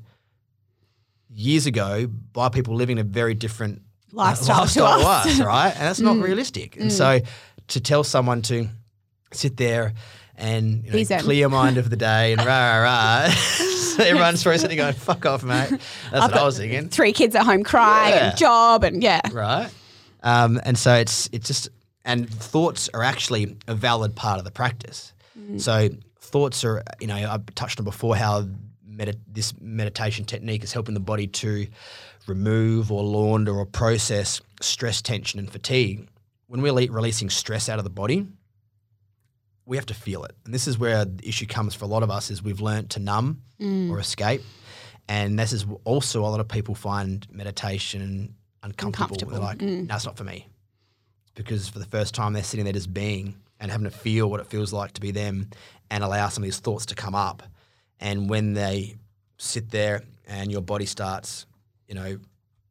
years 1.31 1.67
ago 1.67 2.07
by 2.07 2.49
people 2.49 2.75
living 2.75 2.99
a 2.99 3.03
very 3.05 3.35
different 3.35 3.79
uh, 4.13 4.17
Lifestyle 4.17 4.67
to 4.67 4.85
us. 4.85 5.27
us, 5.27 5.41
right? 5.41 5.71
And 5.73 5.81
that's 5.83 6.01
not 6.01 6.17
realistic. 6.19 6.77
And 6.77 6.93
so, 6.93 7.21
to 7.69 7.81
tell 7.81 8.05
someone 8.05 8.43
to 8.43 8.69
sit 9.33 9.57
there 9.57 9.93
and 10.37 10.85
you 10.85 10.93
Be 10.93 11.05
know, 11.05 11.19
clear 11.19 11.39
your 11.39 11.49
mind 11.49 11.79
of 11.79 11.91
the 11.91 11.97
day 11.97 12.33
and 12.33 12.45
rah 12.45 12.47
rah 12.47 12.83
rah, 12.83 13.23
everyone's 13.99 14.43
probably 14.43 14.59
sitting 14.59 14.77
going, 14.77 14.95
"Fuck 14.95 15.27
off, 15.27 15.43
mate." 15.43 15.71
That's 16.11 16.33
what 16.33 16.35
I 16.35 16.45
was 16.45 16.59
thinking 16.59 16.89
Three 16.89 17.13
kids 17.13 17.35
at 17.35 17.45
home 17.45 17.65
crying 17.65 18.15
Yeah. 18.15 18.29
and 18.31 18.39
job 18.39 18.85
and 18.85 19.03
yeah. 19.03 19.21
right? 19.33 19.71
Um, 20.23 20.61
and 20.65 20.79
so 20.79 20.95
it's 20.95 21.29
it's 21.33 21.47
just 21.47 21.69
and 22.05 22.29
thoughts 22.31 22.89
are 22.95 23.03
actually 23.03 23.57
a 23.67 23.75
valid 23.75 24.15
part 24.15 24.39
of 24.39 24.45
the 24.45 24.51
practice. 24.51 25.13
So 25.59 25.89
thoughts 26.37 26.65
are 26.65 26.83
you 27.01 27.07
know 27.07 27.17
I've 27.17 27.47
touched 27.55 27.79
on 27.79 27.85
before 27.85 28.15
how 28.15 28.47
medi- 28.85 29.19
this 29.27 29.55
meditation 29.59 30.27
technique 30.27 30.63
is 30.63 30.73
helping 30.73 30.93
the 30.93 31.01
body 31.01 31.27
to 31.29 31.67
remove 32.27 32.93
or 32.93 33.03
launder 33.03 33.55
or 33.55 33.65
process 33.65 34.43
stress, 34.61 35.01
tension, 35.01 35.39
and 35.39 35.51
fatigue. 35.51 36.09
When 36.49 36.61
we're 36.61 36.73
le- 36.73 36.91
releasing 36.91 37.31
stress 37.31 37.69
out 37.71 37.79
of 37.79 37.85
the 37.85 37.91
body, 37.91 38.27
we 39.65 39.77
have 39.77 39.87
to 39.87 39.95
feel 39.95 40.25
it, 40.25 40.35
and 40.45 40.53
this 40.53 40.69
is 40.69 40.79
where 40.79 41.07
the 41.07 41.27
issue 41.27 41.47
comes 41.47 41.75
for 41.75 41.87
a 41.87 41.89
lot 41.89 42.03
of 42.03 42.11
us: 42.11 42.31
is 42.31 42.43
we've 42.43 42.61
learned 42.61 42.91
to 42.91 43.01
numb 43.01 43.41
mm. 43.59 43.91
or 43.91 43.99
escape. 43.99 44.43
And 45.09 45.39
this 45.39 45.53
is 45.53 45.65
also 45.85 46.23
a 46.23 46.27
lot 46.27 46.41
of 46.41 46.49
people 46.49 46.75
find 46.75 47.25
meditation 47.31 48.35
uncomfortable. 48.65 49.05
Uncomfortable. 49.05 49.33
They're 49.33 49.41
like, 49.41 49.59
mm. 49.59 49.87
no, 49.87 49.95
it's 49.95 50.05
not 50.05 50.17
for 50.17 50.25
me. 50.25 50.49
Because 51.37 51.69
for 51.69 51.79
the 51.79 51.87
first 51.87 52.13
time, 52.13 52.33
they're 52.33 52.43
sitting 52.43 52.65
there 52.65 52.73
just 52.73 52.93
being 52.93 53.37
and 53.61 53.71
having 53.71 53.85
to 53.85 53.97
feel 53.97 54.31
what 54.31 54.41
it 54.41 54.47
feels 54.47 54.73
like 54.73 54.93
to 54.93 55.01
be 55.01 55.11
them 55.11 55.49
and 55.91 56.05
allow 56.05 56.29
some 56.29 56.43
of 56.43 56.47
these 56.47 56.59
thoughts 56.59 56.87
to 56.87 56.95
come 56.95 57.15
up. 57.15 57.43
And 58.01 58.29
when 58.29 58.53
they 58.53 58.97
sit 59.39 59.71
there 59.71 60.03
and 60.27 60.51
your 60.51 60.61
body 60.61 60.87
starts, 60.87 61.47
you 61.89 61.95
know, 61.95 62.19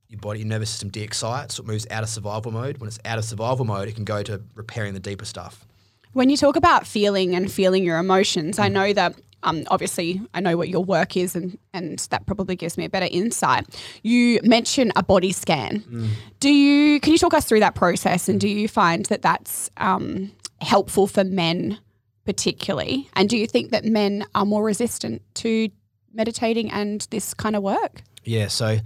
your 0.07 0.19
body, 0.19 0.39
your 0.39 0.47
nervous 0.47 0.69
system 0.69 0.89
de-excites, 0.89 1.55
so 1.55 1.63
it 1.63 1.67
moves 1.67 1.87
out 1.89 2.03
of 2.03 2.09
survival 2.09 2.51
mode. 2.51 2.77
When 2.77 2.87
it's 2.87 2.99
out 3.05 3.17
of 3.17 3.25
survival 3.25 3.65
mode, 3.65 3.87
it 3.87 3.95
can 3.95 4.03
go 4.03 4.21
to 4.23 4.41
repairing 4.53 4.93
the 4.93 4.99
deeper 4.99 5.25
stuff. 5.25 5.65
When 6.13 6.29
you 6.29 6.37
talk 6.37 6.55
about 6.55 6.85
feeling 6.85 7.35
and 7.35 7.51
feeling 7.51 7.83
your 7.83 7.97
emotions. 7.97 8.59
I 8.59 8.69
know 8.69 8.93
that 8.93 9.15
um, 9.45 9.63
obviously 9.67 10.21
I 10.33 10.39
know 10.39 10.57
what 10.57 10.69
your 10.69 10.83
work 10.83 11.15
is, 11.15 11.35
and, 11.35 11.57
and 11.73 11.99
that 12.09 12.25
probably 12.25 12.55
gives 12.55 12.77
me 12.77 12.85
a 12.85 12.89
better 12.89 13.07
insight. 13.09 13.65
You 14.01 14.39
mention 14.43 14.91
a 14.95 15.03
body 15.03 15.31
scan. 15.31 15.81
Mm. 15.81 16.09
Do 16.39 16.49
you 16.49 16.99
can 16.99 17.13
you 17.13 17.19
talk 17.19 17.33
us 17.33 17.45
through 17.45 17.59
that 17.61 17.75
process, 17.75 18.27
and 18.27 18.39
do 18.39 18.49
you 18.49 18.67
find 18.67 19.05
that 19.05 19.21
that's 19.21 19.69
um, 19.77 20.31
helpful 20.61 21.07
for 21.07 21.23
men 21.23 21.79
particularly? 22.25 23.09
And 23.13 23.29
do 23.29 23.37
you 23.37 23.47
think 23.47 23.71
that 23.71 23.85
men 23.85 24.25
are 24.33 24.45
more 24.45 24.63
resistant 24.63 25.21
to 25.35 25.69
meditating 26.13 26.71
and 26.71 27.07
this 27.11 27.33
kind 27.33 27.55
of 27.55 27.63
work? 27.63 28.01
Yeah, 28.23 28.47
so 28.47 28.79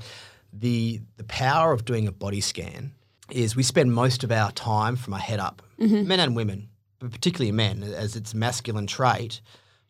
the 0.52 1.02
the 1.18 1.24
power 1.24 1.72
of 1.72 1.86
doing 1.86 2.08
a 2.08 2.12
body 2.12 2.42
scan 2.42 2.92
is 3.32 3.56
we 3.56 3.64
spend 3.64 3.94
most 3.94 4.24
of 4.24 4.32
our 4.32 4.52
time 4.52 4.96
from 4.96 5.14
our 5.14 5.20
head 5.20 5.40
up, 5.40 5.62
mm-hmm. 5.80 6.08
men 6.08 6.20
and 6.20 6.36
women, 6.36 6.68
but 7.00 7.12
particularly 7.12 7.52
men, 7.52 7.84
as 7.84 8.16
it's 8.16 8.34
masculine 8.34 8.88
trait 8.88 9.42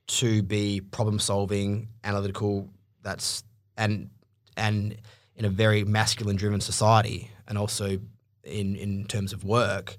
to 0.07 0.43
be 0.43 0.82
problem 0.82 1.19
solving, 1.19 1.88
analytical. 2.03 2.69
That's 3.01 3.43
and 3.77 4.09
and 4.57 4.97
in 5.36 5.45
a 5.45 5.49
very 5.49 5.84
masculine 5.84 6.36
driven 6.36 6.61
society, 6.61 7.32
and 7.47 7.57
also 7.57 7.99
in 8.43 8.75
in 8.75 9.05
terms 9.05 9.34
of 9.34 9.43
work, 9.43 9.97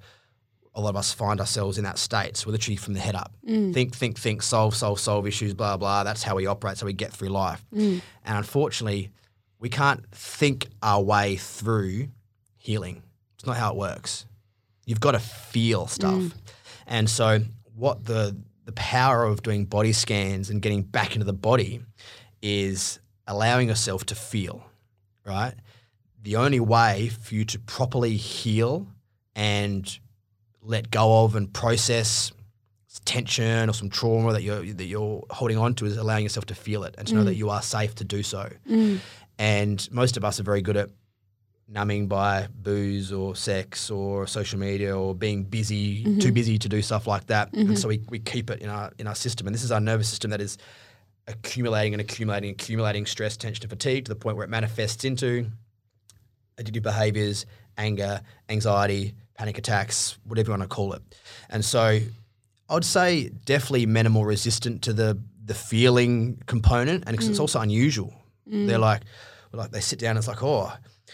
a 0.74 0.80
lot 0.80 0.90
of 0.90 0.96
us 0.96 1.12
find 1.12 1.40
ourselves 1.40 1.78
in 1.78 1.84
that 1.84 1.98
state. 1.98 2.36
So 2.36 2.48
we're 2.48 2.52
literally 2.52 2.76
from 2.76 2.94
the 2.94 3.00
head 3.00 3.14
up. 3.14 3.32
Mm. 3.46 3.74
Think, 3.74 3.94
think, 3.94 4.18
think, 4.18 4.42
solve, 4.42 4.74
solve, 4.74 5.00
solve 5.00 5.26
issues, 5.26 5.52
blah, 5.52 5.76
blah. 5.76 6.04
That's 6.04 6.22
how 6.22 6.36
we 6.36 6.46
operate. 6.46 6.78
So 6.78 6.86
we 6.86 6.92
get 6.92 7.12
through 7.12 7.28
life. 7.30 7.64
Mm. 7.74 8.00
And 8.24 8.38
unfortunately, 8.38 9.10
we 9.58 9.68
can't 9.68 10.08
think 10.12 10.68
our 10.82 11.02
way 11.02 11.36
through 11.36 12.08
healing. 12.56 13.02
It's 13.34 13.46
not 13.46 13.56
how 13.56 13.72
it 13.72 13.76
works. 13.76 14.26
You've 14.86 15.00
got 15.00 15.12
to 15.12 15.18
feel 15.18 15.86
stuff. 15.86 16.14
Mm. 16.14 16.32
And 16.86 17.10
so 17.10 17.40
what 17.74 18.04
the 18.04 18.36
the 18.64 18.72
power 18.72 19.24
of 19.24 19.42
doing 19.42 19.64
body 19.64 19.92
scans 19.92 20.48
and 20.50 20.62
getting 20.62 20.82
back 20.82 21.16
into 21.16 21.24
the 21.24 21.32
body 21.32 21.80
is 22.40 23.00
allowing 23.26 23.68
yourself 23.68 24.06
to 24.06 24.14
feel, 24.14 24.64
right? 25.24 25.54
The 26.22 26.36
only 26.36 26.60
way 26.60 27.08
for 27.08 27.34
you 27.34 27.44
to 27.46 27.58
properly 27.58 28.16
heal 28.16 28.86
and 29.34 29.98
let 30.62 30.90
go 30.90 31.24
of 31.24 31.36
and 31.36 31.52
process 31.52 32.32
tension 33.04 33.70
or 33.70 33.72
some 33.72 33.88
trauma 33.88 34.32
that 34.32 34.42
you're 34.42 34.64
that 34.74 34.84
you're 34.84 35.24
holding 35.30 35.56
on 35.56 35.74
to 35.74 35.86
is 35.86 35.96
allowing 35.96 36.24
yourself 36.24 36.44
to 36.46 36.54
feel 36.54 36.84
it 36.84 36.94
and 36.98 37.06
to 37.06 37.14
know 37.14 37.24
that 37.24 37.34
mm. 37.34 37.38
you 37.38 37.50
are 37.50 37.62
safe 37.62 37.94
to 37.94 38.04
do 38.04 38.22
so. 38.22 38.48
Mm. 38.68 38.98
And 39.38 39.88
most 39.92 40.16
of 40.16 40.24
us 40.24 40.38
are 40.40 40.42
very 40.42 40.60
good 40.60 40.76
at 40.76 40.90
numbing 41.70 42.08
by 42.08 42.48
booze 42.52 43.12
or 43.12 43.36
sex 43.36 43.90
or 43.90 44.26
social 44.26 44.58
media 44.58 44.96
or 44.96 45.14
being 45.14 45.44
busy, 45.44 46.02
too 46.02 46.10
mm-hmm. 46.10 46.34
busy 46.34 46.58
to 46.58 46.68
do 46.68 46.82
stuff 46.82 47.06
like 47.06 47.26
that. 47.28 47.52
And 47.52 47.78
so 47.78 47.88
mm-hmm. 47.88 48.02
we, 48.10 48.18
we 48.18 48.18
keep 48.18 48.50
it 48.50 48.60
in 48.60 48.68
our 48.68 48.90
in 48.98 49.06
our 49.06 49.14
system. 49.14 49.46
And 49.46 49.54
this 49.54 49.62
is 49.62 49.72
our 49.72 49.80
nervous 49.80 50.08
system 50.08 50.30
that 50.32 50.40
is 50.40 50.58
accumulating 51.28 51.94
and 51.94 52.00
accumulating, 52.00 52.50
accumulating 52.50 53.06
stress, 53.06 53.36
tension, 53.36 53.62
and 53.62 53.70
fatigue 53.70 54.06
to 54.06 54.08
the 54.08 54.16
point 54.16 54.36
where 54.36 54.44
it 54.44 54.50
manifests 54.50 55.04
into 55.04 55.46
addictive 56.58 56.82
behaviors, 56.82 57.46
anger, 57.78 58.20
anxiety, 58.48 59.14
panic 59.40 59.56
attacks, 59.56 60.18
whatever 60.24 60.48
you 60.48 60.52
want 60.52 60.62
to 60.62 60.68
call 60.68 60.92
it. 60.92 61.00
And 61.48 61.64
so 61.64 61.98
I'd 62.68 62.84
say 62.84 63.30
definitely 63.46 63.86
men 63.86 64.06
are 64.06 64.10
more 64.10 64.26
resistant 64.26 64.82
to 64.82 64.92
the 64.92 65.18
the 65.42 65.54
feeling 65.54 66.42
component, 66.46 67.04
and 67.06 67.16
'cause 67.16 67.26
it's 67.26 67.38
mm. 67.38 67.46
also 67.46 67.60
unusual. 67.60 68.12
Mm. 68.46 68.66
They're 68.68 68.78
like, 68.90 69.02
like 69.52 69.70
they 69.70 69.80
sit 69.80 69.98
down, 69.98 70.10
and 70.10 70.18
it's 70.18 70.28
like, 70.28 70.42
oh, 70.42 70.70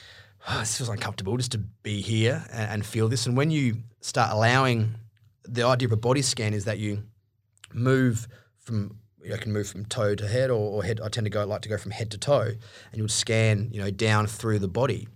this 0.59 0.77
feels 0.77 0.91
uncomfortable 0.91 1.37
just 1.37 1.53
to 1.53 1.59
be 1.59 2.01
here 2.03 2.45
and, 2.53 2.70
and 2.72 2.87
feel 2.87 3.09
this. 3.09 3.27
And 3.27 3.37
when 3.37 3.53
you 3.53 3.77
start 4.01 4.33
allowing, 4.33 4.97
the 5.45 5.62
idea 5.62 5.87
of 5.87 5.93
a 5.93 5.97
body 5.97 6.22
scan 6.22 6.53
is 6.53 6.64
that 6.64 6.79
you 6.79 7.05
move 7.72 8.27
from 8.59 8.99
you 9.22 9.31
know, 9.31 9.37
can 9.39 9.53
move 9.53 9.68
from 9.68 9.85
toe 9.85 10.16
to 10.16 10.27
head 10.27 10.51
or, 10.51 10.64
or 10.74 10.83
head. 10.83 11.01
I 11.01 11.09
tend 11.09 11.27
to 11.27 11.31
go 11.31 11.47
like 11.47 11.62
to 11.62 11.68
go 11.68 11.79
from 11.79 11.93
head 11.93 12.11
to 12.11 12.18
toe, 12.18 12.49
and 12.91 12.97
you 12.97 13.05
would 13.05 13.12
scan 13.12 13.70
you 13.72 13.81
know 13.81 13.93
down 13.93 14.27
through 14.27 14.59
the 14.59 14.68
body. 14.68 15.07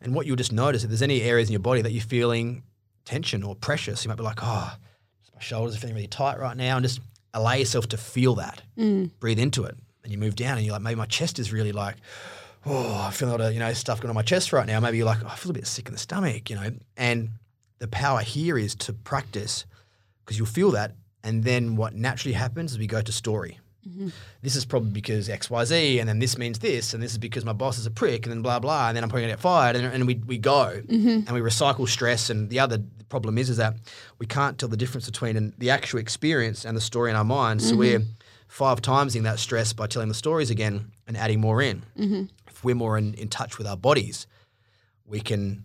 And 0.00 0.14
what 0.14 0.26
you'll 0.26 0.36
just 0.36 0.52
notice 0.52 0.82
if 0.82 0.90
there's 0.90 1.02
any 1.02 1.22
areas 1.22 1.48
in 1.48 1.52
your 1.52 1.60
body 1.60 1.82
that 1.82 1.92
you're 1.92 2.02
feeling 2.02 2.62
tension 3.04 3.42
or 3.42 3.54
pressure, 3.54 3.96
so 3.96 4.04
you 4.04 4.08
might 4.08 4.16
be 4.16 4.22
like, 4.22 4.40
oh, 4.42 4.76
my 5.34 5.40
shoulders 5.40 5.76
are 5.76 5.78
feeling 5.78 5.96
really 5.96 6.06
tight 6.06 6.38
right 6.38 6.56
now, 6.56 6.76
and 6.76 6.84
just 6.84 7.00
allow 7.34 7.52
yourself 7.52 7.88
to 7.88 7.96
feel 7.96 8.34
that. 8.36 8.62
Mm. 8.78 9.10
Breathe 9.20 9.38
into 9.38 9.64
it, 9.64 9.76
and 10.02 10.12
you 10.12 10.18
move 10.18 10.36
down, 10.36 10.56
and 10.56 10.66
you're 10.66 10.72
like, 10.72 10.82
maybe 10.82 10.96
my 10.96 11.06
chest 11.06 11.38
is 11.38 11.52
really 11.52 11.72
like, 11.72 11.96
oh, 12.66 13.04
I 13.06 13.10
feel 13.10 13.28
a 13.28 13.32
lot 13.32 13.40
of 13.40 13.52
you 13.52 13.58
know 13.58 13.72
stuff 13.72 14.00
going 14.00 14.10
on 14.10 14.14
my 14.14 14.22
chest 14.22 14.52
right 14.52 14.66
now. 14.66 14.80
Maybe 14.80 14.98
you're 14.98 15.06
like, 15.06 15.22
oh, 15.24 15.28
I 15.28 15.36
feel 15.36 15.50
a 15.50 15.54
bit 15.54 15.66
sick 15.66 15.86
in 15.86 15.92
the 15.92 15.98
stomach, 15.98 16.50
you 16.50 16.56
know. 16.56 16.70
And 16.96 17.30
the 17.78 17.88
power 17.88 18.20
here 18.20 18.58
is 18.58 18.74
to 18.76 18.92
practice 18.92 19.64
because 20.24 20.38
you'll 20.38 20.46
feel 20.46 20.70
that, 20.72 20.92
and 21.22 21.44
then 21.44 21.76
what 21.76 21.94
naturally 21.94 22.34
happens 22.34 22.72
is 22.72 22.78
we 22.78 22.86
go 22.86 23.02
to 23.02 23.12
story. 23.12 23.58
Mm-hmm. 23.88 24.08
This 24.42 24.56
is 24.56 24.64
probably 24.64 24.90
because 24.90 25.28
X, 25.28 25.48
Y, 25.48 25.64
Z, 25.64 25.98
and 26.00 26.08
then 26.08 26.18
this 26.18 26.36
means 26.36 26.58
this, 26.58 26.92
and 26.92 27.02
this 27.02 27.12
is 27.12 27.18
because 27.18 27.44
my 27.44 27.52
boss 27.52 27.78
is 27.78 27.86
a 27.86 27.90
prick, 27.90 28.26
and 28.26 28.32
then 28.32 28.42
blah 28.42 28.58
blah, 28.58 28.88
and 28.88 28.96
then 28.96 29.02
I'm 29.02 29.08
probably 29.08 29.22
gonna 29.22 29.32
get 29.32 29.40
fired, 29.40 29.76
and, 29.76 29.86
and 29.86 30.06
we, 30.06 30.14
we 30.26 30.38
go 30.38 30.82
mm-hmm. 30.86 31.08
and 31.08 31.30
we 31.30 31.40
recycle 31.40 31.88
stress. 31.88 32.30
And 32.30 32.50
the 32.50 32.58
other 32.60 32.78
problem 33.08 33.38
is 33.38 33.48
is 33.48 33.56
that 33.56 33.74
we 34.18 34.26
can't 34.26 34.58
tell 34.58 34.68
the 34.68 34.76
difference 34.76 35.06
between 35.06 35.36
an, 35.36 35.54
the 35.58 35.70
actual 35.70 35.98
experience 35.98 36.64
and 36.64 36.76
the 36.76 36.80
story 36.80 37.10
in 37.10 37.16
our 37.16 37.24
minds. 37.24 37.68
So 37.68 37.76
we're 37.76 38.00
mm-hmm. 38.00 38.10
five 38.48 38.82
times 38.82 39.16
in 39.16 39.24
that 39.24 39.38
stress 39.38 39.72
by 39.72 39.86
telling 39.86 40.08
the 40.08 40.14
stories 40.14 40.50
again 40.50 40.92
and 41.06 41.16
adding 41.16 41.40
more 41.40 41.62
in. 41.62 41.82
If 42.48 42.62
we're 42.64 42.74
more 42.74 42.98
in, 42.98 43.14
in 43.14 43.28
touch 43.28 43.58
with 43.58 43.66
our 43.66 43.76
bodies, 43.76 44.26
we 45.06 45.20
can 45.20 45.64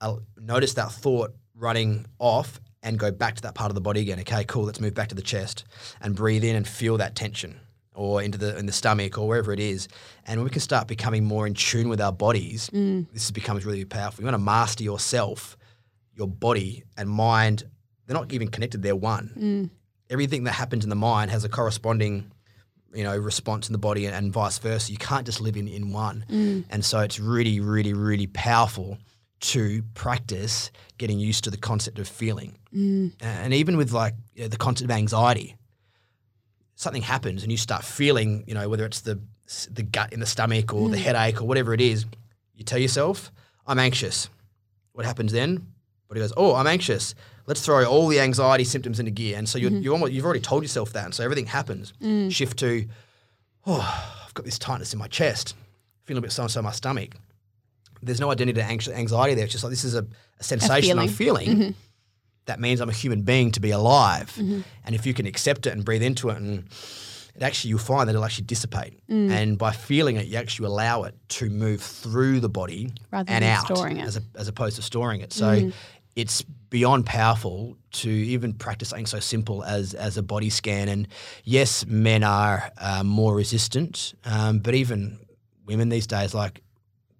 uh, 0.00 0.16
notice 0.40 0.74
that 0.74 0.92
thought 0.92 1.34
running 1.56 2.06
off 2.18 2.60
and 2.82 2.98
go 2.98 3.10
back 3.10 3.36
to 3.36 3.42
that 3.42 3.54
part 3.54 3.70
of 3.70 3.74
the 3.74 3.80
body 3.80 4.00
again. 4.00 4.20
Okay, 4.20 4.44
cool. 4.44 4.64
Let's 4.64 4.80
move 4.80 4.94
back 4.94 5.08
to 5.08 5.14
the 5.14 5.22
chest 5.22 5.64
and 6.00 6.14
breathe 6.14 6.44
in 6.44 6.56
and 6.56 6.66
feel 6.66 6.96
that 6.98 7.14
tension, 7.14 7.58
or 7.94 8.22
into 8.22 8.38
the 8.38 8.56
in 8.58 8.66
the 8.66 8.72
stomach 8.72 9.18
or 9.18 9.26
wherever 9.26 9.52
it 9.52 9.60
is. 9.60 9.88
And 10.26 10.40
when 10.40 10.44
we 10.44 10.50
can 10.50 10.60
start 10.60 10.86
becoming 10.86 11.24
more 11.24 11.46
in 11.46 11.54
tune 11.54 11.88
with 11.88 12.00
our 12.00 12.12
bodies, 12.12 12.70
mm. 12.70 13.06
this 13.12 13.30
becomes 13.30 13.64
really 13.64 13.84
powerful. 13.84 14.22
You 14.22 14.26
want 14.26 14.34
to 14.34 14.44
master 14.44 14.84
yourself, 14.84 15.56
your 16.14 16.28
body 16.28 16.84
and 16.96 17.08
mind. 17.08 17.64
They're 18.06 18.16
not 18.16 18.32
even 18.32 18.48
connected; 18.48 18.82
they're 18.82 18.96
one. 18.96 19.32
Mm. 19.36 19.70
Everything 20.10 20.44
that 20.44 20.52
happens 20.52 20.84
in 20.84 20.90
the 20.90 20.96
mind 20.96 21.30
has 21.30 21.44
a 21.44 21.48
corresponding 21.48 22.30
you 22.94 23.04
know, 23.04 23.16
response 23.16 23.68
in 23.68 23.72
the 23.72 23.78
body 23.78 24.06
and, 24.06 24.14
and 24.14 24.32
vice 24.32 24.58
versa. 24.58 24.90
You 24.90 24.96
can't 24.96 25.26
just 25.26 25.42
live 25.42 25.58
in, 25.58 25.68
in 25.68 25.92
one. 25.92 26.24
Mm. 26.30 26.64
And 26.70 26.82
so 26.82 27.00
it's 27.00 27.20
really, 27.20 27.60
really, 27.60 27.92
really 27.92 28.26
powerful 28.26 28.96
to 29.40 29.82
practice 29.94 30.70
getting 30.98 31.18
used 31.18 31.44
to 31.44 31.50
the 31.50 31.56
concept 31.56 31.98
of 31.98 32.08
feeling. 32.08 32.58
Mm. 32.74 33.12
And 33.20 33.54
even 33.54 33.76
with 33.76 33.92
like 33.92 34.14
you 34.34 34.42
know, 34.42 34.48
the 34.48 34.56
concept 34.56 34.90
of 34.90 34.96
anxiety, 34.96 35.56
something 36.74 37.02
happens 37.02 37.42
and 37.42 37.52
you 37.52 37.58
start 37.58 37.84
feeling, 37.84 38.44
you 38.46 38.54
know, 38.54 38.68
whether 38.68 38.84
it's 38.84 39.00
the 39.00 39.20
the 39.72 39.82
gut 39.82 40.12
in 40.12 40.20
the 40.20 40.26
stomach 40.26 40.74
or 40.74 40.90
the 40.90 40.96
mm. 40.96 41.02
headache 41.02 41.40
or 41.40 41.46
whatever 41.46 41.72
it 41.72 41.80
is, 41.80 42.04
you 42.54 42.64
tell 42.64 42.78
yourself, 42.78 43.32
I'm 43.66 43.78
anxious. 43.78 44.28
What 44.92 45.06
happens 45.06 45.32
then? 45.32 45.66
But 46.06 46.16
he 46.16 46.22
goes, 46.22 46.32
oh, 46.36 46.54
I'm 46.54 46.66
anxious. 46.66 47.14
Let's 47.46 47.64
throw 47.64 47.84
all 47.86 48.08
the 48.08 48.20
anxiety 48.20 48.64
symptoms 48.64 48.98
into 48.98 49.10
gear. 49.10 49.38
And 49.38 49.48
so 49.48 49.58
you're, 49.58 49.70
mm-hmm. 49.70 49.82
you 49.82 49.92
almost, 49.92 50.12
you've 50.12 50.24
already 50.24 50.40
told 50.40 50.62
yourself 50.62 50.92
that. 50.92 51.04
And 51.04 51.14
so 51.14 51.24
everything 51.24 51.46
happens. 51.46 51.94
Mm. 52.02 52.30
Shift 52.30 52.58
to, 52.58 52.86
oh, 53.66 54.22
I've 54.26 54.34
got 54.34 54.44
this 54.44 54.58
tightness 54.58 54.92
in 54.92 54.98
my 54.98 55.06
chest, 55.06 55.54
feeling 56.04 56.18
a 56.18 56.22
bit 56.22 56.32
so-and-so 56.32 56.60
in 56.60 56.64
my 56.64 56.72
stomach. 56.72 57.14
There's 58.02 58.20
no 58.20 58.30
identity 58.30 58.60
to 58.60 58.66
anxiety 58.94 59.34
there. 59.34 59.44
It's 59.44 59.52
just 59.52 59.64
like, 59.64 59.70
this 59.70 59.84
is 59.84 59.94
a, 59.94 60.06
a 60.40 60.42
sensation 60.44 60.98
I'm 60.98 61.08
feeling. 61.08 61.74
That 62.46 62.60
means 62.60 62.80
I'm 62.80 62.88
a 62.88 62.92
human 62.92 63.22
being 63.22 63.50
to 63.52 63.60
be 63.60 63.70
alive. 63.70 64.32
And 64.84 64.94
if 64.94 65.04
you 65.06 65.14
can 65.14 65.26
accept 65.26 65.66
it 65.66 65.72
and 65.74 65.84
breathe 65.84 66.02
into 66.02 66.30
it 66.30 66.36
and 66.38 66.64
it 67.34 67.42
actually 67.42 67.70
you'll 67.70 67.78
find 67.78 68.08
that 68.08 68.14
it'll 68.14 68.24
actually 68.24 68.46
dissipate. 68.46 68.98
And 69.08 69.58
by 69.58 69.72
feeling 69.72 70.16
it, 70.16 70.26
you 70.26 70.38
actually 70.38 70.66
allow 70.66 71.04
it 71.04 71.14
to 71.30 71.50
move 71.50 71.80
through 71.82 72.40
the 72.40 72.48
body 72.48 72.92
Rather 73.12 73.30
and 73.30 73.44
than 73.44 73.50
out 73.50 73.66
storing 73.66 73.98
it. 73.98 74.04
As, 74.06 74.16
a, 74.16 74.22
as 74.34 74.48
opposed 74.48 74.76
to 74.76 74.82
storing 74.82 75.20
it. 75.20 75.32
So 75.32 75.70
it's 76.16 76.42
beyond 76.70 77.06
powerful 77.06 77.76
to 77.92 78.10
even 78.10 78.52
practice 78.54 78.88
something 78.88 79.06
so 79.06 79.20
simple 79.20 79.62
as 79.62 79.94
as 79.94 80.16
a 80.18 80.22
body 80.22 80.50
scan. 80.50 80.88
And 80.88 81.06
yes, 81.44 81.86
men 81.86 82.24
are 82.24 82.72
uh, 82.78 83.04
more 83.04 83.34
resistant, 83.36 84.14
um, 84.24 84.58
but 84.58 84.74
even 84.74 85.18
women 85.64 85.90
these 85.90 86.06
days, 86.08 86.34
like 86.34 86.60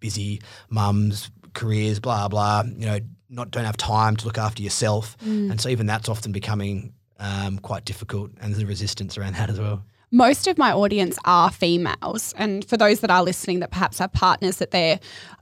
busy 0.01 0.41
mums, 0.71 1.31
careers, 1.55 2.01
blah 2.01 2.29
blah, 2.29 2.63
you 2.67 2.87
know, 2.87 2.99
not 3.29 3.51
don't 3.51 3.65
have 3.65 3.77
time 3.77 4.17
to 4.17 4.27
look 4.27 4.39
after 4.39 4.63
yourself, 4.63 5.17
and 5.23 5.61
so 5.61 5.69
even 5.69 5.87
that's 5.87 6.09
often 6.09 6.33
becoming 6.33 6.93
um, 7.19 7.59
quite 7.59 7.85
difficult, 7.85 8.31
and 8.41 8.53
there's 8.53 8.63
a 8.63 8.67
resistance 8.67 9.19
around 9.19 9.35
that 9.35 9.51
as 9.51 9.59
well. 9.59 9.83
most 10.11 10.47
of 10.47 10.57
my 10.57 10.73
audience 10.73 11.19
are 11.27 11.51
females 11.51 12.33
and 12.39 12.65
for 12.65 12.79
those 12.79 13.01
that 13.01 13.11
are 13.11 13.23
listening 13.23 13.61
that 13.61 13.71
perhaps 13.71 13.99
have 13.99 14.11
partners 14.15 14.57
that 14.57 14.71
they 14.71 14.99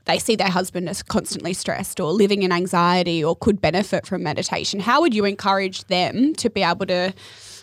they 0.07 0.19
see 0.19 0.35
their 0.35 0.51
husband 0.51 0.89
as 0.89 1.05
constantly 1.05 1.53
stressed 1.53 2.01
or 2.01 2.11
living 2.13 2.43
in 2.43 2.51
anxiety 2.51 3.23
or 3.23 3.37
could 3.37 3.61
benefit 3.61 4.05
from 4.05 4.25
meditation 4.25 4.81
how 4.81 5.01
would 5.01 5.15
you 5.15 5.25
encourage 5.25 5.85
them 5.85 6.35
to 6.35 6.51
be 6.51 6.63
able 6.65 6.85
to 6.87 7.13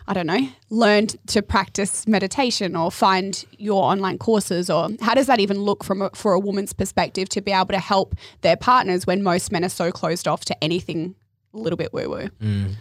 I 0.08 0.14
don't 0.14 0.28
know, 0.28 0.50
learn 0.70 1.08
to 1.28 1.42
practice 1.42 2.06
meditation 2.08 2.76
or 2.76 2.92
find 2.92 3.46
your 3.58 3.84
online 3.84 4.18
courses 4.18 4.70
or 4.70 4.90
how 5.02 5.14
does 5.14 5.28
that 5.28 5.40
even 5.40 5.62
look 5.62 5.84
from 5.84 6.02
a, 6.02 6.10
for 6.14 6.34
a 6.34 6.40
woman's 6.40 6.74
perspective 6.74 7.30
to 7.30 7.42
be 7.42 7.52
able 7.52 7.68
to 7.68 7.80
help 7.80 8.16
their 8.42 8.58
partners 8.58 9.08
when 9.08 9.24
most 9.24 9.52
men 9.52 9.64
are 9.64 9.70
so 9.70 9.92
closed 9.92 10.28
off 10.28 10.44
to 10.46 10.64
anything 10.64 11.16
a 11.54 11.58
little 11.58 11.78
bit 11.78 11.94
woo 11.94 12.10
woo? 12.10 12.30
Mm. 12.42 12.76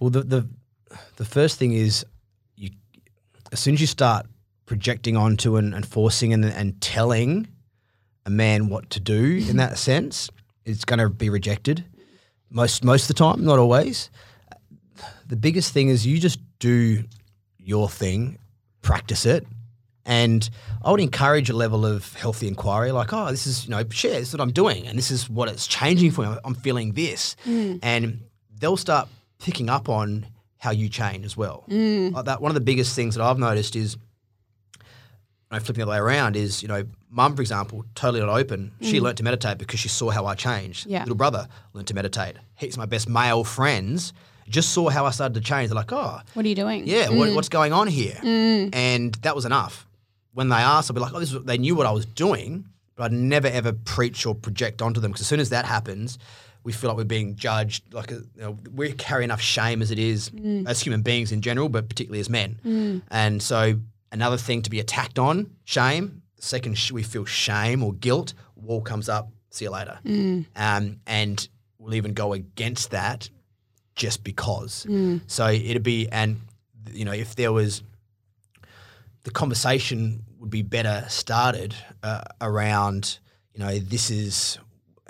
Well, 0.00 0.10
the 0.10 0.22
the 0.22 0.48
the 1.16 1.24
first 1.24 1.58
thing 1.58 1.72
is 1.72 2.04
you 2.56 2.70
as 3.52 3.60
soon 3.60 3.74
as 3.74 3.80
you 3.80 3.86
start 3.86 4.26
projecting 4.66 5.16
onto 5.16 5.56
and, 5.56 5.74
and 5.74 5.86
forcing 5.86 6.32
and, 6.32 6.44
and 6.44 6.80
telling 6.80 7.46
a 8.26 8.30
man 8.30 8.68
what 8.68 8.90
to 8.90 9.00
do 9.00 9.36
in 9.48 9.56
that 9.62 9.78
sense, 9.78 10.28
it's 10.64 10.84
going 10.84 10.98
to 10.98 11.08
be 11.08 11.30
rejected 11.30 11.84
most 12.50 12.84
most 12.84 13.02
of 13.02 13.08
the 13.08 13.14
time, 13.14 13.44
not 13.44 13.58
always. 13.58 14.10
The 15.26 15.36
biggest 15.36 15.72
thing 15.72 15.88
is 15.88 16.06
you 16.06 16.18
just 16.18 16.40
do 16.58 17.04
your 17.58 17.88
thing, 17.88 18.38
practice 18.82 19.26
it, 19.26 19.46
and 20.04 20.48
I 20.84 20.92
would 20.92 21.00
encourage 21.00 21.50
a 21.50 21.56
level 21.56 21.84
of 21.84 22.14
healthy 22.14 22.46
inquiry, 22.46 22.92
like, 22.92 23.12
oh, 23.12 23.30
this 23.30 23.46
is, 23.46 23.64
you 23.64 23.72
know, 23.72 23.84
share, 23.90 24.20
this 24.20 24.28
is 24.28 24.34
what 24.34 24.40
I'm 24.40 24.52
doing, 24.52 24.86
and 24.86 24.96
this 24.96 25.10
is 25.10 25.28
what 25.28 25.48
it's 25.48 25.66
changing 25.66 26.12
for 26.12 26.24
me. 26.24 26.36
I'm 26.44 26.54
feeling 26.54 26.92
this. 26.92 27.34
Mm. 27.44 27.80
And 27.82 28.20
they'll 28.60 28.76
start 28.76 29.08
picking 29.40 29.68
up 29.68 29.88
on 29.88 30.26
how 30.58 30.70
you 30.70 30.88
change 30.88 31.24
as 31.24 31.36
well. 31.36 31.64
Mm. 31.68 32.12
Like 32.12 32.26
that 32.26 32.40
one 32.40 32.50
of 32.50 32.54
the 32.54 32.60
biggest 32.60 32.94
things 32.94 33.16
that 33.16 33.22
I've 33.22 33.38
noticed 33.38 33.74
is 33.74 33.96
you 34.76 34.82
know, 35.50 35.58
flipping 35.58 35.84
the 35.84 35.90
other 35.90 35.92
way 35.92 35.98
around 35.98 36.36
is, 36.36 36.62
you 36.62 36.68
know, 36.68 36.84
mum, 37.10 37.34
for 37.34 37.42
example, 37.42 37.84
totally 37.94 38.20
not 38.20 38.28
open. 38.28 38.72
She 38.80 38.98
mm. 38.98 39.02
learnt 39.02 39.18
to 39.18 39.24
meditate 39.24 39.58
because 39.58 39.80
she 39.80 39.88
saw 39.88 40.10
how 40.10 40.26
I 40.26 40.36
changed. 40.36 40.86
Yeah. 40.86 41.00
Little 41.00 41.16
brother 41.16 41.48
learnt 41.72 41.88
to 41.88 41.94
meditate. 41.94 42.36
He's 42.54 42.78
my 42.78 42.86
best 42.86 43.08
male 43.08 43.42
friends. 43.42 44.12
Just 44.48 44.70
saw 44.70 44.88
how 44.88 45.06
I 45.06 45.10
started 45.10 45.34
to 45.34 45.40
change. 45.40 45.68
They're 45.68 45.76
like, 45.76 45.92
oh, 45.92 46.20
What 46.34 46.44
are 46.44 46.48
you 46.48 46.54
doing? 46.54 46.86
yeah, 46.86 47.08
what, 47.08 47.30
mm. 47.30 47.34
what's 47.34 47.48
going 47.48 47.72
on 47.72 47.88
here? 47.88 48.14
Mm. 48.22 48.74
And 48.74 49.14
that 49.16 49.34
was 49.34 49.44
enough. 49.44 49.86
When 50.34 50.48
they 50.48 50.56
asked, 50.56 50.90
I'd 50.90 50.94
be 50.94 51.00
like, 51.00 51.14
oh, 51.14 51.20
this 51.20 51.32
is, 51.32 51.42
they 51.44 51.58
knew 51.58 51.74
what 51.74 51.86
I 51.86 51.90
was 51.90 52.06
doing, 52.06 52.66
but 52.94 53.04
I'd 53.04 53.12
never 53.12 53.48
ever 53.48 53.72
preach 53.72 54.26
or 54.26 54.34
project 54.34 54.82
onto 54.82 55.00
them 55.00 55.10
because 55.10 55.22
as 55.22 55.26
soon 55.26 55.40
as 55.40 55.50
that 55.50 55.64
happens, 55.64 56.18
we 56.62 56.72
feel 56.72 56.90
like 56.90 56.96
we're 56.96 57.04
being 57.04 57.36
judged. 57.36 57.94
Like 57.94 58.12
uh, 58.12 58.16
you 58.34 58.42
know, 58.42 58.58
we 58.74 58.92
carry 58.92 59.24
enough 59.24 59.40
shame 59.40 59.82
as 59.82 59.90
it 59.90 59.98
is 59.98 60.30
mm. 60.30 60.66
as 60.68 60.80
human 60.80 61.02
beings 61.02 61.32
in 61.32 61.40
general, 61.40 61.68
but 61.68 61.88
particularly 61.88 62.20
as 62.20 62.28
men. 62.28 63.02
And 63.10 63.42
so 63.42 63.78
another 64.12 64.36
thing 64.36 64.62
to 64.62 64.70
be 64.70 64.80
attacked 64.80 65.18
on, 65.18 65.50
shame. 65.64 66.22
Second 66.38 66.78
we 66.92 67.02
feel 67.02 67.24
shame 67.24 67.82
or 67.82 67.92
guilt, 67.94 68.34
wall 68.56 68.82
comes 68.82 69.08
up. 69.08 69.30
See 69.50 69.64
you 69.64 69.70
later. 69.70 69.98
Um, 70.56 71.00
and 71.06 71.48
we'll 71.78 71.94
even 71.94 72.12
go 72.12 72.32
against 72.34 72.90
that 72.90 73.30
just 73.96 74.22
because. 74.22 74.86
So 75.26 75.48
it'd 75.48 75.82
be, 75.82 76.08
and 76.10 76.40
you 76.92 77.04
know, 77.04 77.12
if 77.12 77.34
there 77.34 77.52
was, 77.52 77.82
the 79.24 79.30
conversation 79.32 80.22
would 80.38 80.50
be 80.50 80.62
better 80.62 81.04
started 81.08 81.74
uh, 82.02 82.22
around, 82.40 83.18
you 83.54 83.60
know, 83.64 83.78
this 83.78 84.10
is, 84.10 84.58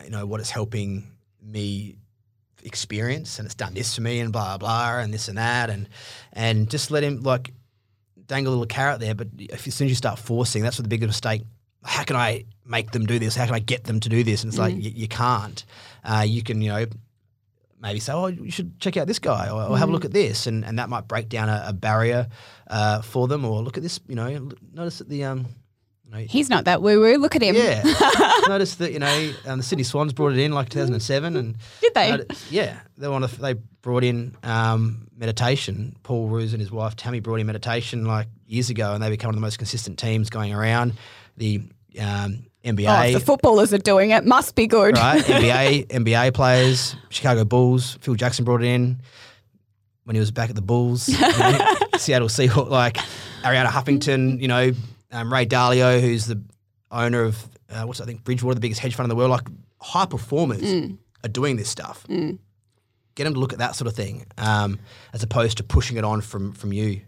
you 0.02 0.10
know, 0.10 0.24
what 0.24 0.40
it's 0.40 0.50
helping 0.50 1.10
me 1.42 1.96
experience, 2.62 3.38
and 3.38 3.46
it's 3.46 3.54
done 3.54 3.74
this 3.74 3.94
for 3.94 4.00
me, 4.00 4.20
and 4.20 4.32
blah 4.32 4.56
blah, 4.56 4.98
and 4.98 5.12
this 5.12 5.28
and 5.28 5.36
that, 5.36 5.68
and 5.68 5.88
and 6.32 6.70
just 6.70 6.90
let 6.90 7.02
him 7.02 7.22
like 7.22 7.52
dangle 8.26 8.52
a 8.52 8.54
little 8.54 8.66
carrot 8.66 9.00
there. 9.00 9.14
But 9.14 9.28
if 9.38 9.66
as 9.66 9.74
soon 9.74 9.86
as 9.86 9.90
you 9.90 9.96
start 9.96 10.18
forcing, 10.18 10.62
that's 10.62 10.78
what 10.78 10.84
the 10.84 10.88
biggest 10.88 11.08
mistake. 11.08 11.42
How 11.84 12.02
can 12.02 12.16
I 12.16 12.44
make 12.64 12.90
them 12.90 13.06
do 13.06 13.18
this? 13.18 13.36
How 13.36 13.46
can 13.46 13.54
I 13.54 13.60
get 13.60 13.84
them 13.84 14.00
to 14.00 14.08
do 14.08 14.24
this? 14.24 14.42
And 14.42 14.50
it's 14.52 14.58
like 14.58 14.74
you, 14.74 14.90
you 14.90 15.08
can't. 15.08 15.64
Uh, 16.02 16.24
you 16.26 16.42
can, 16.42 16.60
you 16.60 16.70
know, 16.70 16.86
maybe 17.86 18.00
say, 18.00 18.12
"Oh, 18.12 18.26
you 18.26 18.50
should 18.50 18.78
check 18.80 18.96
out 18.96 19.06
this 19.06 19.18
guy," 19.18 19.48
or, 19.48 19.62
or 19.70 19.78
have 19.78 19.88
a 19.88 19.92
look 19.92 20.04
at 20.04 20.12
this, 20.12 20.46
and, 20.46 20.64
and 20.64 20.78
that 20.78 20.88
might 20.88 21.06
break 21.08 21.28
down 21.28 21.48
a, 21.48 21.64
a 21.68 21.72
barrier 21.72 22.28
uh, 22.68 23.02
for 23.02 23.28
them. 23.28 23.44
Or 23.44 23.62
look 23.62 23.76
at 23.76 23.82
this, 23.82 24.00
you 24.08 24.14
know, 24.16 24.50
notice 24.72 24.98
that 24.98 25.08
the 25.08 25.24
um, 25.24 25.46
you 26.04 26.10
know, 26.12 26.18
He's 26.18 26.50
not 26.50 26.64
that 26.66 26.82
woo 26.82 27.00
woo. 27.00 27.16
Look 27.18 27.36
at 27.36 27.42
him. 27.42 27.54
yeah, 27.56 27.82
notice 28.48 28.76
that 28.76 28.92
you 28.92 28.98
know 28.98 29.32
um, 29.46 29.58
the 29.58 29.64
Sydney 29.64 29.84
Swans 29.84 30.12
brought 30.12 30.32
it 30.32 30.38
in 30.38 30.52
like 30.52 30.68
2007, 30.68 31.36
and 31.36 31.56
Did 31.80 31.94
they? 31.94 32.24
yeah, 32.50 32.80
they 32.96 33.08
want 33.08 33.28
to, 33.28 33.40
they 33.40 33.54
brought 33.82 34.04
in 34.04 34.36
um, 34.42 35.08
meditation. 35.16 35.96
Paul 36.02 36.28
Roos 36.28 36.52
and 36.52 36.60
his 36.60 36.70
wife 36.72 36.96
Tammy 36.96 37.20
brought 37.20 37.40
in 37.40 37.46
meditation 37.46 38.04
like 38.04 38.28
years 38.46 38.70
ago, 38.70 38.94
and 38.94 39.02
they 39.02 39.10
become 39.10 39.28
one 39.28 39.34
of 39.34 39.40
the 39.40 39.46
most 39.46 39.58
consistent 39.58 39.98
teams 39.98 40.30
going 40.30 40.52
around. 40.52 40.94
The 41.36 41.62
um, 42.00 42.46
NBA, 42.66 43.08
if 43.08 43.20
the 43.20 43.20
footballers 43.20 43.72
are 43.72 43.78
doing 43.78 44.10
it, 44.10 44.24
must 44.24 44.54
be 44.54 44.66
good. 44.66 44.96
right? 44.96 45.22
NBA 45.24 45.86
NBA 45.86 46.34
players, 46.34 46.96
Chicago 47.08 47.44
Bulls. 47.44 47.96
Phil 48.00 48.14
Jackson 48.14 48.44
brought 48.44 48.62
it 48.62 48.66
in 48.66 49.00
when 50.04 50.14
he 50.16 50.20
was 50.20 50.30
back 50.30 50.50
at 50.50 50.56
the 50.56 50.62
Bulls. 50.62 51.02
Seattle 51.96 52.28
Seahawks, 52.28 52.68
like 52.70 52.96
Arianna 53.42 53.66
Huffington. 53.66 54.40
You 54.40 54.48
know, 54.48 54.72
um, 55.12 55.32
Ray 55.32 55.46
Dalio, 55.46 56.00
who's 56.00 56.26
the 56.26 56.42
owner 56.90 57.22
of 57.22 57.48
uh, 57.70 57.84
what's 57.84 58.00
I 58.00 58.04
think 58.04 58.24
Bridgewater, 58.24 58.54
the 58.54 58.60
biggest 58.60 58.80
hedge 58.80 58.94
fund 58.94 59.04
in 59.04 59.08
the 59.10 59.16
world. 59.16 59.30
Like 59.30 59.46
high 59.80 60.06
performers 60.06 60.62
are 61.24 61.28
doing 61.28 61.56
this 61.56 61.68
stuff. 61.68 62.04
Get 62.08 63.24
them 63.24 63.34
to 63.34 63.40
look 63.40 63.52
at 63.52 63.60
that 63.60 63.74
sort 63.74 63.88
of 63.88 63.94
thing, 63.94 64.26
um, 64.36 64.78
as 65.14 65.22
opposed 65.22 65.56
to 65.56 65.62
pushing 65.64 65.96
it 65.96 66.04
on 66.04 66.20
from 66.20 66.52
from 66.52 66.72
you. 66.72 67.00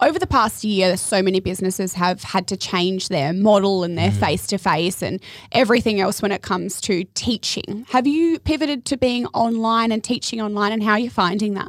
Over 0.00 0.18
the 0.18 0.26
past 0.26 0.64
year, 0.64 0.96
so 0.96 1.22
many 1.22 1.40
businesses 1.40 1.94
have 1.94 2.22
had 2.22 2.48
to 2.48 2.56
change 2.56 3.08
their 3.08 3.32
model 3.32 3.84
and 3.84 3.96
their 3.96 4.10
face 4.10 4.46
to 4.48 4.58
face 4.58 5.02
and 5.02 5.20
everything 5.52 6.00
else 6.00 6.20
when 6.20 6.32
it 6.32 6.42
comes 6.42 6.80
to 6.82 7.04
teaching. 7.14 7.86
Have 7.90 8.06
you 8.06 8.38
pivoted 8.40 8.84
to 8.86 8.96
being 8.96 9.26
online 9.26 9.92
and 9.92 10.02
teaching 10.02 10.42
online, 10.42 10.72
and 10.72 10.82
how 10.82 10.92
are 10.92 10.98
you 10.98 11.10
finding 11.10 11.54
that? 11.54 11.68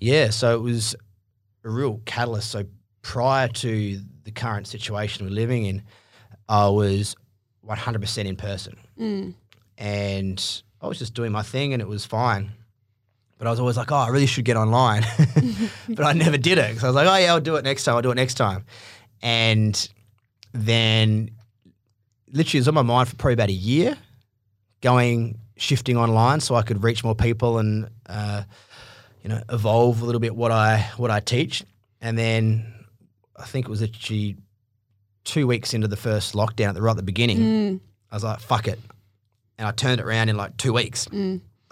Yeah, 0.00 0.30
so 0.30 0.54
it 0.54 0.60
was 0.60 0.94
a 1.64 1.70
real 1.70 2.00
catalyst. 2.04 2.50
So 2.50 2.64
prior 3.00 3.48
to 3.48 4.00
the 4.24 4.30
current 4.30 4.66
situation 4.66 5.24
we're 5.24 5.32
living 5.32 5.64
in, 5.64 5.82
I 6.48 6.68
was 6.68 7.16
100% 7.66 8.24
in 8.26 8.36
person. 8.36 8.76
Mm. 8.98 9.34
And 9.78 10.62
I 10.80 10.86
was 10.86 10.98
just 10.98 11.14
doing 11.14 11.32
my 11.32 11.42
thing 11.42 11.72
and 11.72 11.80
it 11.80 11.88
was 11.88 12.04
fine. 12.04 12.52
But 13.42 13.48
I 13.48 13.50
was 13.50 13.58
always 13.58 13.76
like, 13.76 13.90
oh, 13.90 13.96
I 13.96 14.06
really 14.06 14.26
should 14.26 14.44
get 14.44 14.56
online. 14.56 15.04
but 15.88 16.06
I 16.06 16.12
never 16.12 16.38
did 16.38 16.58
it. 16.58 16.68
Because 16.68 16.84
I 16.84 16.86
was 16.86 16.94
like, 16.94 17.08
oh, 17.08 17.16
yeah, 17.16 17.32
I'll 17.32 17.40
do 17.40 17.56
it 17.56 17.64
next 17.64 17.82
time. 17.82 17.96
I'll 17.96 18.00
do 18.00 18.12
it 18.12 18.14
next 18.14 18.34
time. 18.34 18.64
And 19.20 19.88
then 20.52 21.32
literally 22.30 22.58
it 22.58 22.60
was 22.60 22.68
on 22.68 22.74
my 22.74 22.82
mind 22.82 23.08
for 23.08 23.16
probably 23.16 23.32
about 23.32 23.48
a 23.48 23.52
year 23.52 23.98
going, 24.80 25.40
shifting 25.56 25.96
online 25.96 26.38
so 26.38 26.54
I 26.54 26.62
could 26.62 26.84
reach 26.84 27.02
more 27.02 27.16
people 27.16 27.58
and, 27.58 27.90
uh, 28.06 28.44
you 29.24 29.28
know, 29.28 29.42
evolve 29.50 30.02
a 30.02 30.04
little 30.04 30.20
bit 30.20 30.36
what 30.36 30.52
I 30.52 30.88
what 30.96 31.10
I 31.10 31.18
teach. 31.18 31.64
And 32.00 32.16
then 32.16 32.72
I 33.36 33.44
think 33.44 33.66
it 33.66 33.70
was 33.70 33.82
actually 33.82 34.36
two 35.24 35.48
weeks 35.48 35.74
into 35.74 35.88
the 35.88 35.96
first 35.96 36.34
lockdown 36.34 36.68
at 36.68 36.74
the 36.76 36.82
right 36.82 36.92
at 36.92 36.96
the 36.96 37.02
beginning. 37.02 37.80
I 38.08 38.14
was 38.14 38.22
like, 38.22 38.38
fuck 38.38 38.68
it. 38.68 38.78
And 39.58 39.66
I 39.66 39.72
turned 39.72 39.98
it 39.98 40.04
around 40.06 40.28
in 40.28 40.36
like 40.36 40.56
two 40.58 40.72
weeks. 40.72 41.08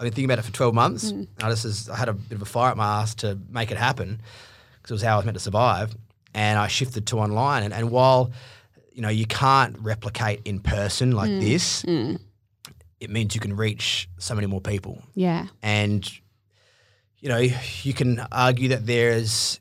I've 0.01 0.05
been 0.05 0.13
thinking 0.13 0.25
about 0.25 0.39
it 0.39 0.45
for 0.45 0.51
12 0.51 0.73
months. 0.73 1.11
Mm. 1.11 1.19
And 1.19 1.27
I 1.43 1.49
just 1.51 1.63
was, 1.63 1.87
I 1.87 1.95
had 1.95 2.09
a 2.09 2.13
bit 2.13 2.35
of 2.35 2.41
a 2.41 2.45
fire 2.45 2.71
at 2.71 2.77
my 2.77 3.01
ass 3.01 3.13
to 3.15 3.37
make 3.51 3.69
it 3.69 3.77
happen 3.77 4.19
because 4.81 4.89
it 4.89 4.93
was 4.95 5.03
how 5.03 5.13
I 5.13 5.17
was 5.17 5.25
meant 5.25 5.35
to 5.37 5.43
survive. 5.43 5.95
And 6.33 6.57
I 6.57 6.65
shifted 6.65 7.05
to 7.07 7.19
online. 7.19 7.61
And, 7.61 7.71
and 7.71 7.91
while, 7.91 8.31
you 8.91 9.03
know, 9.03 9.09
you 9.09 9.27
can't 9.27 9.77
replicate 9.79 10.41
in 10.43 10.59
person 10.59 11.11
like 11.11 11.29
mm. 11.29 11.39
this, 11.39 11.83
mm. 11.83 12.19
it 12.99 13.11
means 13.11 13.35
you 13.35 13.41
can 13.41 13.55
reach 13.55 14.09
so 14.17 14.33
many 14.33 14.47
more 14.47 14.59
people 14.61 15.03
Yeah. 15.13 15.45
and 15.61 16.11
you 17.19 17.29
know 17.29 17.37
you 17.83 17.93
can 17.93 18.19
argue 18.31 18.69
that 18.69 18.87
there's 18.87 19.59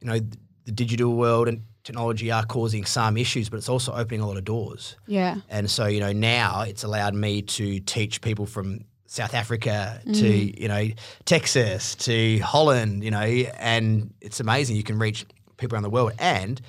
you 0.00 0.06
know 0.06 0.20
the 0.66 0.72
digital 0.72 1.16
world 1.16 1.48
and 1.48 1.62
technology 1.82 2.30
are 2.30 2.44
causing 2.46 2.84
some 2.84 3.16
issues 3.16 3.48
but 3.48 3.56
it's 3.56 3.68
also 3.68 3.92
opening 3.92 4.20
a 4.20 4.26
lot 4.28 4.36
of 4.36 4.44
doors 4.44 4.94
Yeah. 5.08 5.36
and 5.48 5.68
so 5.68 5.86
you 5.86 5.98
know 5.98 6.12
now 6.12 6.60
it's 6.62 6.84
allowed 6.84 7.14
me 7.14 7.42
to 7.42 7.80
teach 7.80 8.20
people 8.20 8.46
from 8.46 8.84
South 9.10 9.34
Africa 9.34 10.00
mm. 10.06 10.20
to 10.20 10.62
you 10.62 10.68
know 10.68 10.86
Texas 11.24 11.96
to 11.96 12.38
Holland 12.38 13.02
you 13.02 13.10
know 13.10 13.18
and 13.18 14.14
it's 14.20 14.38
amazing 14.38 14.76
you 14.76 14.84
can 14.84 15.00
reach 15.00 15.26
people 15.56 15.74
around 15.74 15.82
the 15.82 15.90
world 15.90 16.12
and 16.20 16.60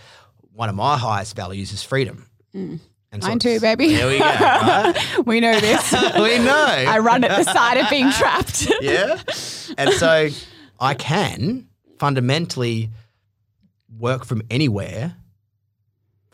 one 0.52 0.68
of 0.68 0.74
my 0.74 0.98
highest 0.98 1.36
values 1.36 1.72
is 1.72 1.84
freedom 1.84 2.28
mm. 2.56 2.80
and 3.12 3.22
Mine 3.22 3.38
too, 3.38 3.60
baby. 3.60 3.94
there 3.94 4.08
we 4.08 4.18
go 4.18 4.26
right? 4.26 4.96
we 5.28 5.40
know 5.40 5.60
this. 5.60 5.92
we 6.16 6.40
know 6.40 6.66
I 6.88 6.98
run 6.98 7.24
at 7.24 7.46
the 7.46 7.52
side 7.52 7.78
of 7.78 7.88
being 7.92 8.10
trapped. 8.10 8.68
yeah. 8.82 9.22
And 9.78 9.92
so 9.94 10.30
I 10.80 10.96
can 10.96 11.68
fundamentally 12.00 12.90
work 14.00 14.26
from 14.26 14.42
anywhere, 14.50 15.16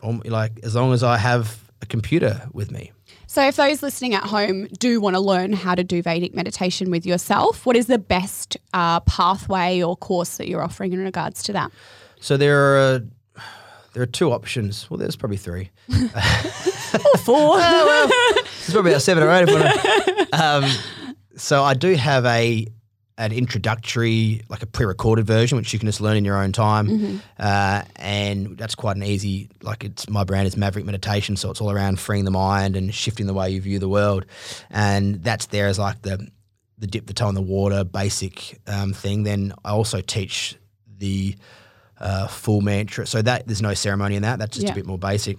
like 0.02 0.60
as 0.62 0.74
long 0.74 0.94
as 0.94 1.02
I 1.02 1.18
have 1.18 1.70
a 1.82 1.86
computer 1.86 2.48
with 2.54 2.70
me. 2.70 2.92
So, 3.30 3.46
if 3.46 3.56
those 3.56 3.82
listening 3.82 4.14
at 4.14 4.24
home 4.24 4.68
do 4.78 5.02
want 5.02 5.14
to 5.14 5.20
learn 5.20 5.52
how 5.52 5.74
to 5.74 5.84
do 5.84 6.00
Vedic 6.00 6.34
meditation 6.34 6.90
with 6.90 7.04
yourself, 7.04 7.66
what 7.66 7.76
is 7.76 7.86
the 7.86 7.98
best 7.98 8.56
uh, 8.72 9.00
pathway 9.00 9.82
or 9.82 9.98
course 9.98 10.38
that 10.38 10.48
you're 10.48 10.62
offering 10.62 10.94
in 10.94 11.00
regards 11.00 11.42
to 11.42 11.52
that? 11.52 11.70
So 12.20 12.38
there 12.38 12.78
are 12.78 13.02
there 13.92 14.02
are 14.02 14.06
two 14.06 14.32
options. 14.32 14.90
Well, 14.90 14.96
there's 14.96 15.14
probably 15.14 15.36
three. 15.36 15.70
or 15.92 17.18
Four. 17.18 17.58
There's 17.58 18.72
probably 18.72 18.92
about 18.92 19.02
seven 19.02 19.22
or 19.22 19.30
eight. 19.30 19.46
If 19.46 20.32
um, 20.40 20.64
so 21.36 21.62
I 21.62 21.74
do 21.74 21.94
have 21.96 22.24
a 22.24 22.66
an 23.18 23.32
introductory, 23.32 24.42
like 24.48 24.62
a 24.62 24.66
pre-recorded 24.66 25.26
version, 25.26 25.58
which 25.58 25.72
you 25.72 25.78
can 25.78 25.86
just 25.86 26.00
learn 26.00 26.16
in 26.16 26.24
your 26.24 26.36
own 26.40 26.52
time, 26.52 27.20
uh, 27.38 27.82
and 27.96 28.56
that's 28.56 28.74
quite 28.76 28.96
an 28.96 29.02
easy. 29.02 29.50
Like 29.62 29.84
it's 29.84 30.08
my 30.08 30.24
brand 30.24 30.46
is 30.46 30.56
Maverick 30.56 30.84
Meditation, 30.86 31.36
so 31.36 31.50
it's 31.50 31.60
all 31.60 31.70
around 31.70 31.98
freeing 31.98 32.24
the 32.24 32.30
mind 32.30 32.76
and 32.76 32.94
shifting 32.94 33.26
the 33.26 33.34
way 33.34 33.50
you 33.50 33.60
view 33.60 33.78
the 33.80 33.88
world, 33.88 34.24
and 34.70 35.22
that's 35.22 35.46
there 35.46 35.66
as 35.66 35.78
like 35.78 36.00
the 36.02 36.28
the 36.78 36.86
dip 36.86 37.06
the 37.06 37.12
toe 37.12 37.28
in 37.28 37.34
the 37.34 37.42
water 37.42 37.82
basic 37.84 38.60
um, 38.68 38.92
thing. 38.92 39.24
Then 39.24 39.52
I 39.64 39.70
also 39.70 40.00
teach 40.00 40.56
the 40.98 41.34
uh, 42.00 42.28
full 42.28 42.60
mantra, 42.60 43.04
so 43.06 43.20
that 43.22 43.46
there's 43.48 43.60
no 43.62 43.74
ceremony 43.74 44.14
in 44.14 44.22
that. 44.22 44.38
That's 44.38 44.54
just 44.56 44.66
Yeah. 44.66 44.72
a 44.72 44.76
bit 44.76 44.86
more 44.86 44.98
basic 44.98 45.38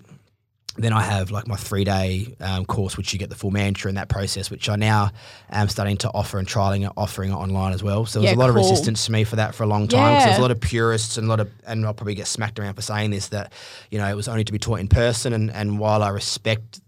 then 0.84 0.94
I 0.94 1.02
have 1.02 1.32
like 1.32 1.48
my 1.48 1.56
three 1.56 1.84
day 1.84 2.36
um, 2.40 2.66
course, 2.66 2.98
which 2.98 3.12
you 3.14 3.20
get 3.20 3.30
the 3.30 3.36
full 3.36 3.52
mantra 3.52 3.90
in 3.90 3.96
that 3.96 4.10
process, 4.10 4.50
which 4.52 4.70
I 4.70 4.76
now 4.76 5.12
am 5.50 5.68
starting 5.70 5.98
to 5.98 6.10
offer 6.10 6.40
and 6.40 6.48
trialing 6.48 6.86
it, 6.86 6.92
offering 6.98 7.32
it 7.32 7.36
online 7.36 7.74
as 7.74 7.84
well. 7.84 8.06
So 8.06 8.20
there's 8.20 8.32
Yeah, 8.32 8.38
a 8.38 8.40
lot 8.40 8.46
cool. 8.46 8.50
of 8.52 8.56
resistance 8.56 9.06
to 9.06 9.12
me 9.12 9.24
for 9.24 9.36
that 9.38 9.56
for 9.56 9.64
a 9.64 9.68
long 9.68 9.88
time. 9.88 10.16
'cause 10.16 10.24
there's 10.26 10.38
a 10.38 10.42
lot 10.42 10.52
of 10.52 10.62
purists 10.62 11.18
and 11.18 11.28
a 11.28 11.30
lot 11.30 11.40
of, 11.40 11.50
and 11.68 11.86
I'll 11.86 11.94
probably 11.94 12.16
get 12.16 12.28
smacked 12.28 12.60
around 12.60 12.74
for 12.76 12.82
saying 12.82 13.12
this 13.12 13.28
that, 13.30 13.52
you 13.92 13.98
know, 13.98 14.08
it 14.10 14.16
was 14.16 14.28
only 14.28 14.44
to 14.44 14.52
be 14.52 14.60
taught 14.60 14.80
in 14.80 14.88
person. 14.88 15.34
And, 15.34 15.52
and 15.52 15.80
while 15.80 16.02
I 16.04 16.10
respect 16.10 16.80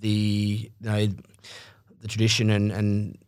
the, 0.00 0.70
you 0.80 0.86
know, 0.90 1.08
the 2.00 2.08
tradition 2.08 2.50
and, 2.50 2.70
and 2.72 3.18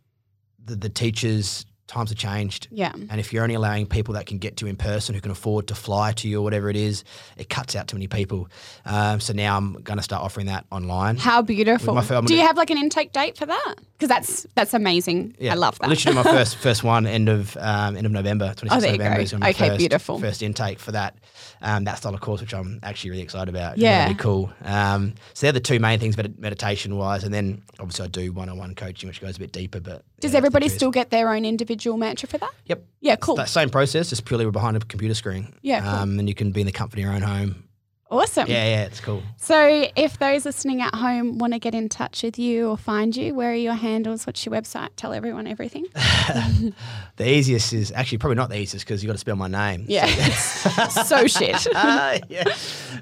the, 0.64 0.76
the 0.76 0.88
teachers, 0.88 1.64
times 1.86 2.10
have 2.10 2.18
changed. 2.18 2.68
Yeah. 2.70 2.92
And 2.92 3.20
if 3.20 3.32
you're 3.32 3.42
only 3.42 3.54
allowing 3.54 3.86
people 3.86 4.14
that 4.14 4.26
can 4.26 4.38
get 4.38 4.56
to 4.58 4.66
in 4.66 4.76
person, 4.76 5.14
who 5.14 5.20
can 5.20 5.30
afford 5.30 5.68
to 5.68 5.74
fly 5.74 6.12
to 6.12 6.28
you 6.28 6.40
or 6.40 6.42
whatever 6.42 6.68
it 6.68 6.76
is, 6.76 7.04
it 7.36 7.48
cuts 7.48 7.76
out 7.76 7.88
too 7.88 7.96
many 7.96 8.08
people. 8.08 8.48
Um, 8.84 9.20
so 9.20 9.32
now 9.32 9.56
I'm 9.56 9.74
going 9.82 9.96
to 9.98 10.02
start 10.02 10.22
offering 10.22 10.46
that 10.46 10.66
online. 10.72 11.16
How 11.16 11.42
beautiful. 11.42 11.94
Do 12.22 12.34
you 12.34 12.42
have 12.42 12.56
like 12.56 12.70
an 12.70 12.78
intake 12.78 13.12
date 13.12 13.36
for 13.38 13.46
that? 13.46 13.74
Because 13.98 14.08
that's 14.08 14.46
that's 14.54 14.74
amazing. 14.74 15.36
I 15.40 15.54
love 15.54 15.78
that. 15.78 15.88
Literally, 15.88 16.16
my 16.16 16.22
first 16.36 16.56
first 16.56 16.84
one 16.84 17.06
end 17.06 17.28
of 17.28 17.56
um, 17.58 17.96
end 17.96 18.04
of 18.04 18.12
November, 18.12 18.52
26th 18.56 18.68
Oh, 18.72 18.80
there 18.80 18.92
you 18.92 18.98
November 18.98 19.16
go. 19.18 19.22
is 19.22 19.32
gonna 19.32 19.44
be 19.46 19.50
Okay, 19.50 19.68
first, 19.68 19.78
beautiful. 19.78 20.18
First 20.20 20.42
intake 20.42 20.78
for 20.78 20.92
that 20.92 21.14
um, 21.62 21.84
that 21.84 21.98
style 21.98 22.14
of 22.14 22.20
course, 22.20 22.40
which 22.40 22.54
I'm 22.54 22.80
actually 22.82 23.10
really 23.10 23.22
excited 23.22 23.54
about. 23.54 23.78
Yeah. 23.78 24.08
Be 24.08 24.14
cool. 24.14 24.52
Um, 24.64 25.14
so 25.34 25.46
they're 25.46 25.52
the 25.52 25.60
two 25.60 25.78
main 25.78 25.98
things, 25.98 26.16
med- 26.16 26.38
meditation 26.38 26.96
wise, 26.96 27.24
and 27.24 27.32
then 27.32 27.62
obviously 27.78 28.04
I 28.04 28.08
do 28.08 28.32
one 28.32 28.48
on 28.48 28.58
one 28.58 28.74
coaching, 28.74 29.08
which 29.08 29.20
goes 29.20 29.36
a 29.36 29.38
bit 29.38 29.52
deeper. 29.52 29.80
But 29.80 30.04
Does 30.20 30.32
yeah, 30.32 30.38
everybody 30.38 30.68
still 30.68 30.90
get 30.90 31.10
their 31.10 31.32
own 31.32 31.44
individual 31.44 31.96
mantra 31.96 32.28
for 32.28 32.38
that? 32.38 32.52
Yep. 32.66 32.84
Yeah, 33.00 33.16
cool. 33.16 33.36
That 33.36 33.48
same 33.48 33.70
process, 33.70 34.10
just 34.10 34.24
purely 34.24 34.50
behind 34.50 34.76
a 34.76 34.80
computer 34.80 35.14
screen. 35.14 35.54
Yeah, 35.62 35.80
cool. 35.80 35.90
Um, 35.90 36.18
and 36.18 36.28
you 36.28 36.34
can 36.34 36.52
be 36.52 36.60
in 36.60 36.66
the 36.66 36.72
comfort 36.72 36.98
of 36.98 37.04
your 37.04 37.12
own 37.12 37.22
home 37.22 37.65
Awesome. 38.08 38.46
Yeah, 38.48 38.64
yeah, 38.64 38.84
it's 38.84 39.00
cool. 39.00 39.20
So, 39.36 39.88
if 39.96 40.18
those 40.20 40.44
listening 40.44 40.80
at 40.80 40.94
home 40.94 41.38
want 41.38 41.54
to 41.54 41.58
get 41.58 41.74
in 41.74 41.88
touch 41.88 42.22
with 42.22 42.38
you 42.38 42.68
or 42.70 42.76
find 42.76 43.16
you, 43.16 43.34
where 43.34 43.50
are 43.50 43.54
your 43.54 43.74
handles? 43.74 44.26
What's 44.28 44.46
your 44.46 44.54
website? 44.54 44.90
Tell 44.96 45.12
everyone 45.12 45.46
everything. 45.48 45.86
The 47.16 47.26
easiest 47.30 47.72
is 47.72 47.92
actually 47.92 48.18
probably 48.18 48.34
not 48.36 48.50
the 48.50 48.58
easiest 48.58 48.84
because 48.84 49.02
you 49.02 49.06
got 49.06 49.14
to 49.14 49.18
spell 49.18 49.36
my 49.36 49.48
name. 49.48 49.86
Yeah. 49.88 50.04
so 50.06 51.26
shit. 51.26 51.66
Ah, 51.74 52.18
yeah. 52.28 52.44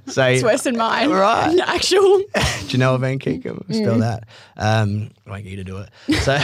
So 0.06 0.24
It's 0.26 0.44
worse 0.44 0.62
than 0.62 0.76
mine. 0.76 1.10
Right. 1.10 1.58
Actual. 1.66 2.20
Janelle 2.68 3.00
Van 3.00 3.18
Kekem, 3.18 3.66
Mm. 3.66 3.74
spell 3.74 3.98
that. 3.98 4.24
Um, 4.56 5.10
I 5.26 5.40
get 5.40 5.50
you 5.50 5.56
to 5.56 5.64
do 5.64 5.78
it. 5.78 5.90
So 6.22 6.38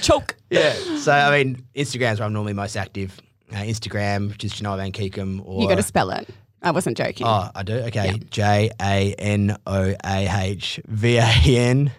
Choke. 0.00 0.36
yeah. 0.50 0.74
So 0.98 1.10
I 1.12 1.42
mean, 1.42 1.64
Instagram's 1.74 2.20
where 2.20 2.26
I'm 2.26 2.32
normally 2.32 2.52
most 2.52 2.76
active. 2.76 3.20
Uh, 3.50 3.56
Instagram, 3.56 4.30
which 4.30 4.44
is 4.44 4.52
Janelle 4.54 4.76
Van 4.78 4.92
Kekem, 4.92 5.42
or 5.44 5.60
You 5.62 5.68
got 5.68 5.74
to 5.74 5.82
spell 5.82 6.10
it. 6.10 6.28
I 6.62 6.70
wasn't 6.70 6.96
joking. 6.96 7.26
Oh, 7.26 7.50
I 7.54 7.62
do. 7.62 7.74
Okay, 7.74 8.20
J 8.30 8.70
A 8.80 9.14
N 9.18 9.56
O 9.66 9.94
A 10.04 10.28
H 10.42 10.80
V 10.86 11.16
A 11.18 11.26
N 11.44 11.90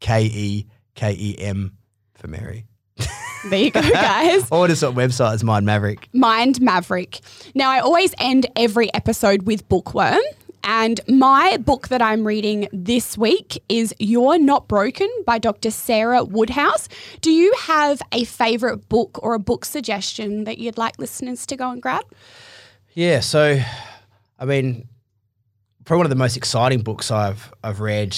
K 0.00 0.24
E 0.24 0.66
K 0.94 1.12
E 1.18 1.36
M 1.38 1.76
for 2.14 2.28
Mary. 2.28 2.66
There 3.50 3.58
you 3.58 3.70
go, 3.70 3.82
guys. 3.82 4.48
Or 4.52 4.68
just 4.68 4.80
sort 4.80 4.94
website 4.94 5.34
is 5.34 5.44
Mind 5.44 5.66
Maverick. 5.66 6.08
Mind 6.14 6.60
Maverick. 6.62 7.20
Now, 7.54 7.70
I 7.70 7.80
always 7.80 8.14
end 8.18 8.46
every 8.56 8.92
episode 8.94 9.42
with 9.42 9.68
bookworm. 9.68 10.20
And 10.66 10.98
my 11.06 11.58
book 11.58 11.88
that 11.88 12.00
I'm 12.00 12.26
reading 12.26 12.68
this 12.72 13.18
week 13.18 13.62
is 13.68 13.94
You're 13.98 14.38
Not 14.38 14.66
Broken 14.66 15.10
by 15.26 15.38
Dr. 15.38 15.70
Sarah 15.70 16.24
Woodhouse. 16.24 16.88
Do 17.20 17.30
you 17.30 17.52
have 17.64 18.00
a 18.12 18.24
favorite 18.24 18.88
book 18.88 19.18
or 19.22 19.34
a 19.34 19.38
book 19.38 19.66
suggestion 19.66 20.44
that 20.44 20.56
you'd 20.56 20.78
like 20.78 20.98
listeners 20.98 21.44
to 21.46 21.56
go 21.56 21.68
and 21.70 21.82
grab? 21.82 22.04
Yeah. 22.94 23.20
So, 23.20 23.60
I 24.44 24.46
mean, 24.46 24.86
probably 25.86 26.00
one 26.00 26.06
of 26.06 26.10
the 26.10 26.16
most 26.16 26.36
exciting 26.36 26.82
books 26.82 27.10
I've 27.10 27.50
I've 27.62 27.80
read. 27.80 28.14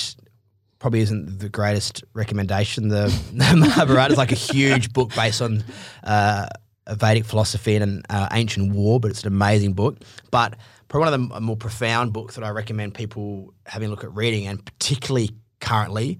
Probably 0.80 1.00
isn't 1.00 1.38
the 1.38 1.48
greatest 1.48 2.02
recommendation. 2.14 2.88
The, 2.88 3.06
the 3.32 3.56
Mahabharata 3.56 4.12
is 4.12 4.18
like 4.18 4.32
a 4.32 4.34
huge 4.34 4.92
book 4.92 5.14
based 5.14 5.40
on 5.40 5.62
uh, 6.02 6.48
Vedic 6.90 7.24
philosophy 7.24 7.76
and 7.76 7.84
an 7.84 8.02
uh, 8.10 8.28
ancient 8.32 8.74
war, 8.74 8.98
but 8.98 9.12
it's 9.12 9.22
an 9.22 9.28
amazing 9.28 9.74
book. 9.74 9.98
But 10.32 10.58
probably 10.88 11.10
one 11.10 11.14
of 11.14 11.28
the 11.30 11.40
more 11.40 11.56
profound 11.56 12.12
books 12.12 12.34
that 12.34 12.44
I 12.44 12.50
recommend 12.50 12.94
people 12.94 13.54
having 13.64 13.86
a 13.86 13.90
look 13.90 14.02
at 14.02 14.12
reading, 14.12 14.48
and 14.48 14.64
particularly 14.64 15.30
currently, 15.60 16.18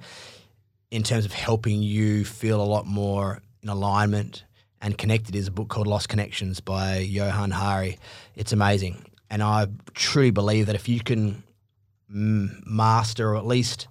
in 0.93 1.03
terms 1.03 1.25
of 1.25 1.33
helping 1.33 1.83
you 1.83 2.25
feel 2.25 2.63
a 2.63 2.65
lot 2.65 2.87
more 2.87 3.43
in 3.61 3.69
alignment 3.69 4.45
and 4.81 4.97
connected, 4.97 5.35
is 5.35 5.49
a 5.49 5.53
book 5.53 5.69
called 5.69 5.89
Lost 5.89 6.09
Connections 6.09 6.61
by 6.61 6.99
Johann 6.99 7.51
Hari. 7.51 7.99
It's 8.37 8.53
amazing. 8.53 9.05
And 9.31 9.43
I 9.43 9.67
truly 9.95 10.31
believe 10.31 10.67
that 10.67 10.75
if 10.75 10.89
you 10.89 11.01
can 11.01 11.43
mm, 12.13 12.65
master 12.67 13.31
or 13.33 13.37
at 13.37 13.47
least 13.47 13.89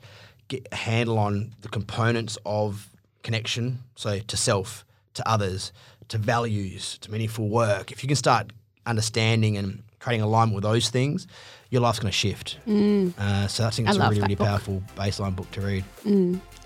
get 0.48 0.68
a 0.72 0.76
handle 0.76 1.18
on 1.20 1.54
the 1.62 1.68
components 1.70 2.38
of 2.46 2.90
connection, 3.24 3.80
so 3.96 4.20
to 4.20 4.38
self, 4.38 4.86
to 5.16 5.28
others, 5.28 5.72
to 6.10 6.18
values, 6.18 6.98
to 7.00 7.12
meaningful 7.12 7.50
work, 7.50 7.92
if 7.92 8.04
you 8.04 8.08
can 8.08 8.16
start 8.16 8.54
understanding 8.86 9.58
and 9.58 9.82
creating 10.00 10.22
alignment 10.24 10.54
with 10.56 10.64
those 10.64 10.90
things, 10.90 11.26
your 11.72 11.82
life's 11.82 11.98
going 12.00 12.12
to 12.12 12.18
shift. 12.18 12.60
Uh, 12.68 13.48
so 13.48 13.66
I 13.66 13.72
think 13.72 13.90
it's 13.90 13.98
Mm. 13.98 14.02
I 14.02 14.06
a 14.06 14.10
really, 14.10 14.22
really 14.22 14.36
book. 14.36 14.48
powerful 14.48 14.84
baseline 14.96 15.36
book 15.36 15.50
to 15.52 15.62
read. 15.62 15.84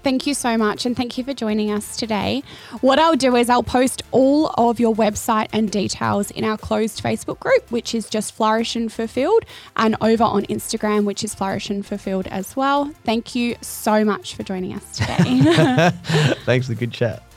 Thank 0.03 0.25
you 0.25 0.33
so 0.33 0.57
much, 0.57 0.85
and 0.85 0.95
thank 0.95 1.17
you 1.17 1.23
for 1.23 1.33
joining 1.33 1.71
us 1.71 1.97
today. 1.97 2.43
What 2.81 2.99
I'll 2.99 3.15
do 3.15 3.35
is 3.35 3.49
I'll 3.49 3.63
post 3.63 4.03
all 4.11 4.47
of 4.57 4.79
your 4.79 4.95
website 4.95 5.47
and 5.51 5.69
details 5.71 6.31
in 6.31 6.43
our 6.43 6.57
closed 6.57 7.03
Facebook 7.03 7.39
group, 7.39 7.69
which 7.71 7.93
is 7.93 8.09
just 8.09 8.33
Flourish 8.33 8.75
and 8.75 8.91
Fulfilled, 8.91 9.45
and 9.75 9.95
over 10.01 10.23
on 10.23 10.43
Instagram, 10.43 11.05
which 11.05 11.23
is 11.23 11.35
Flourish 11.35 11.69
and 11.69 11.85
Fulfilled 11.85 12.27
as 12.27 12.55
well. 12.55 12.91
Thank 13.03 13.35
you 13.35 13.55
so 13.61 14.03
much 14.05 14.35
for 14.35 14.43
joining 14.43 14.73
us 14.73 14.97
today. 14.97 15.91
Thanks 16.45 16.67
for 16.67 16.73
the 16.73 16.79
good 16.79 16.91
chat. 16.91 17.28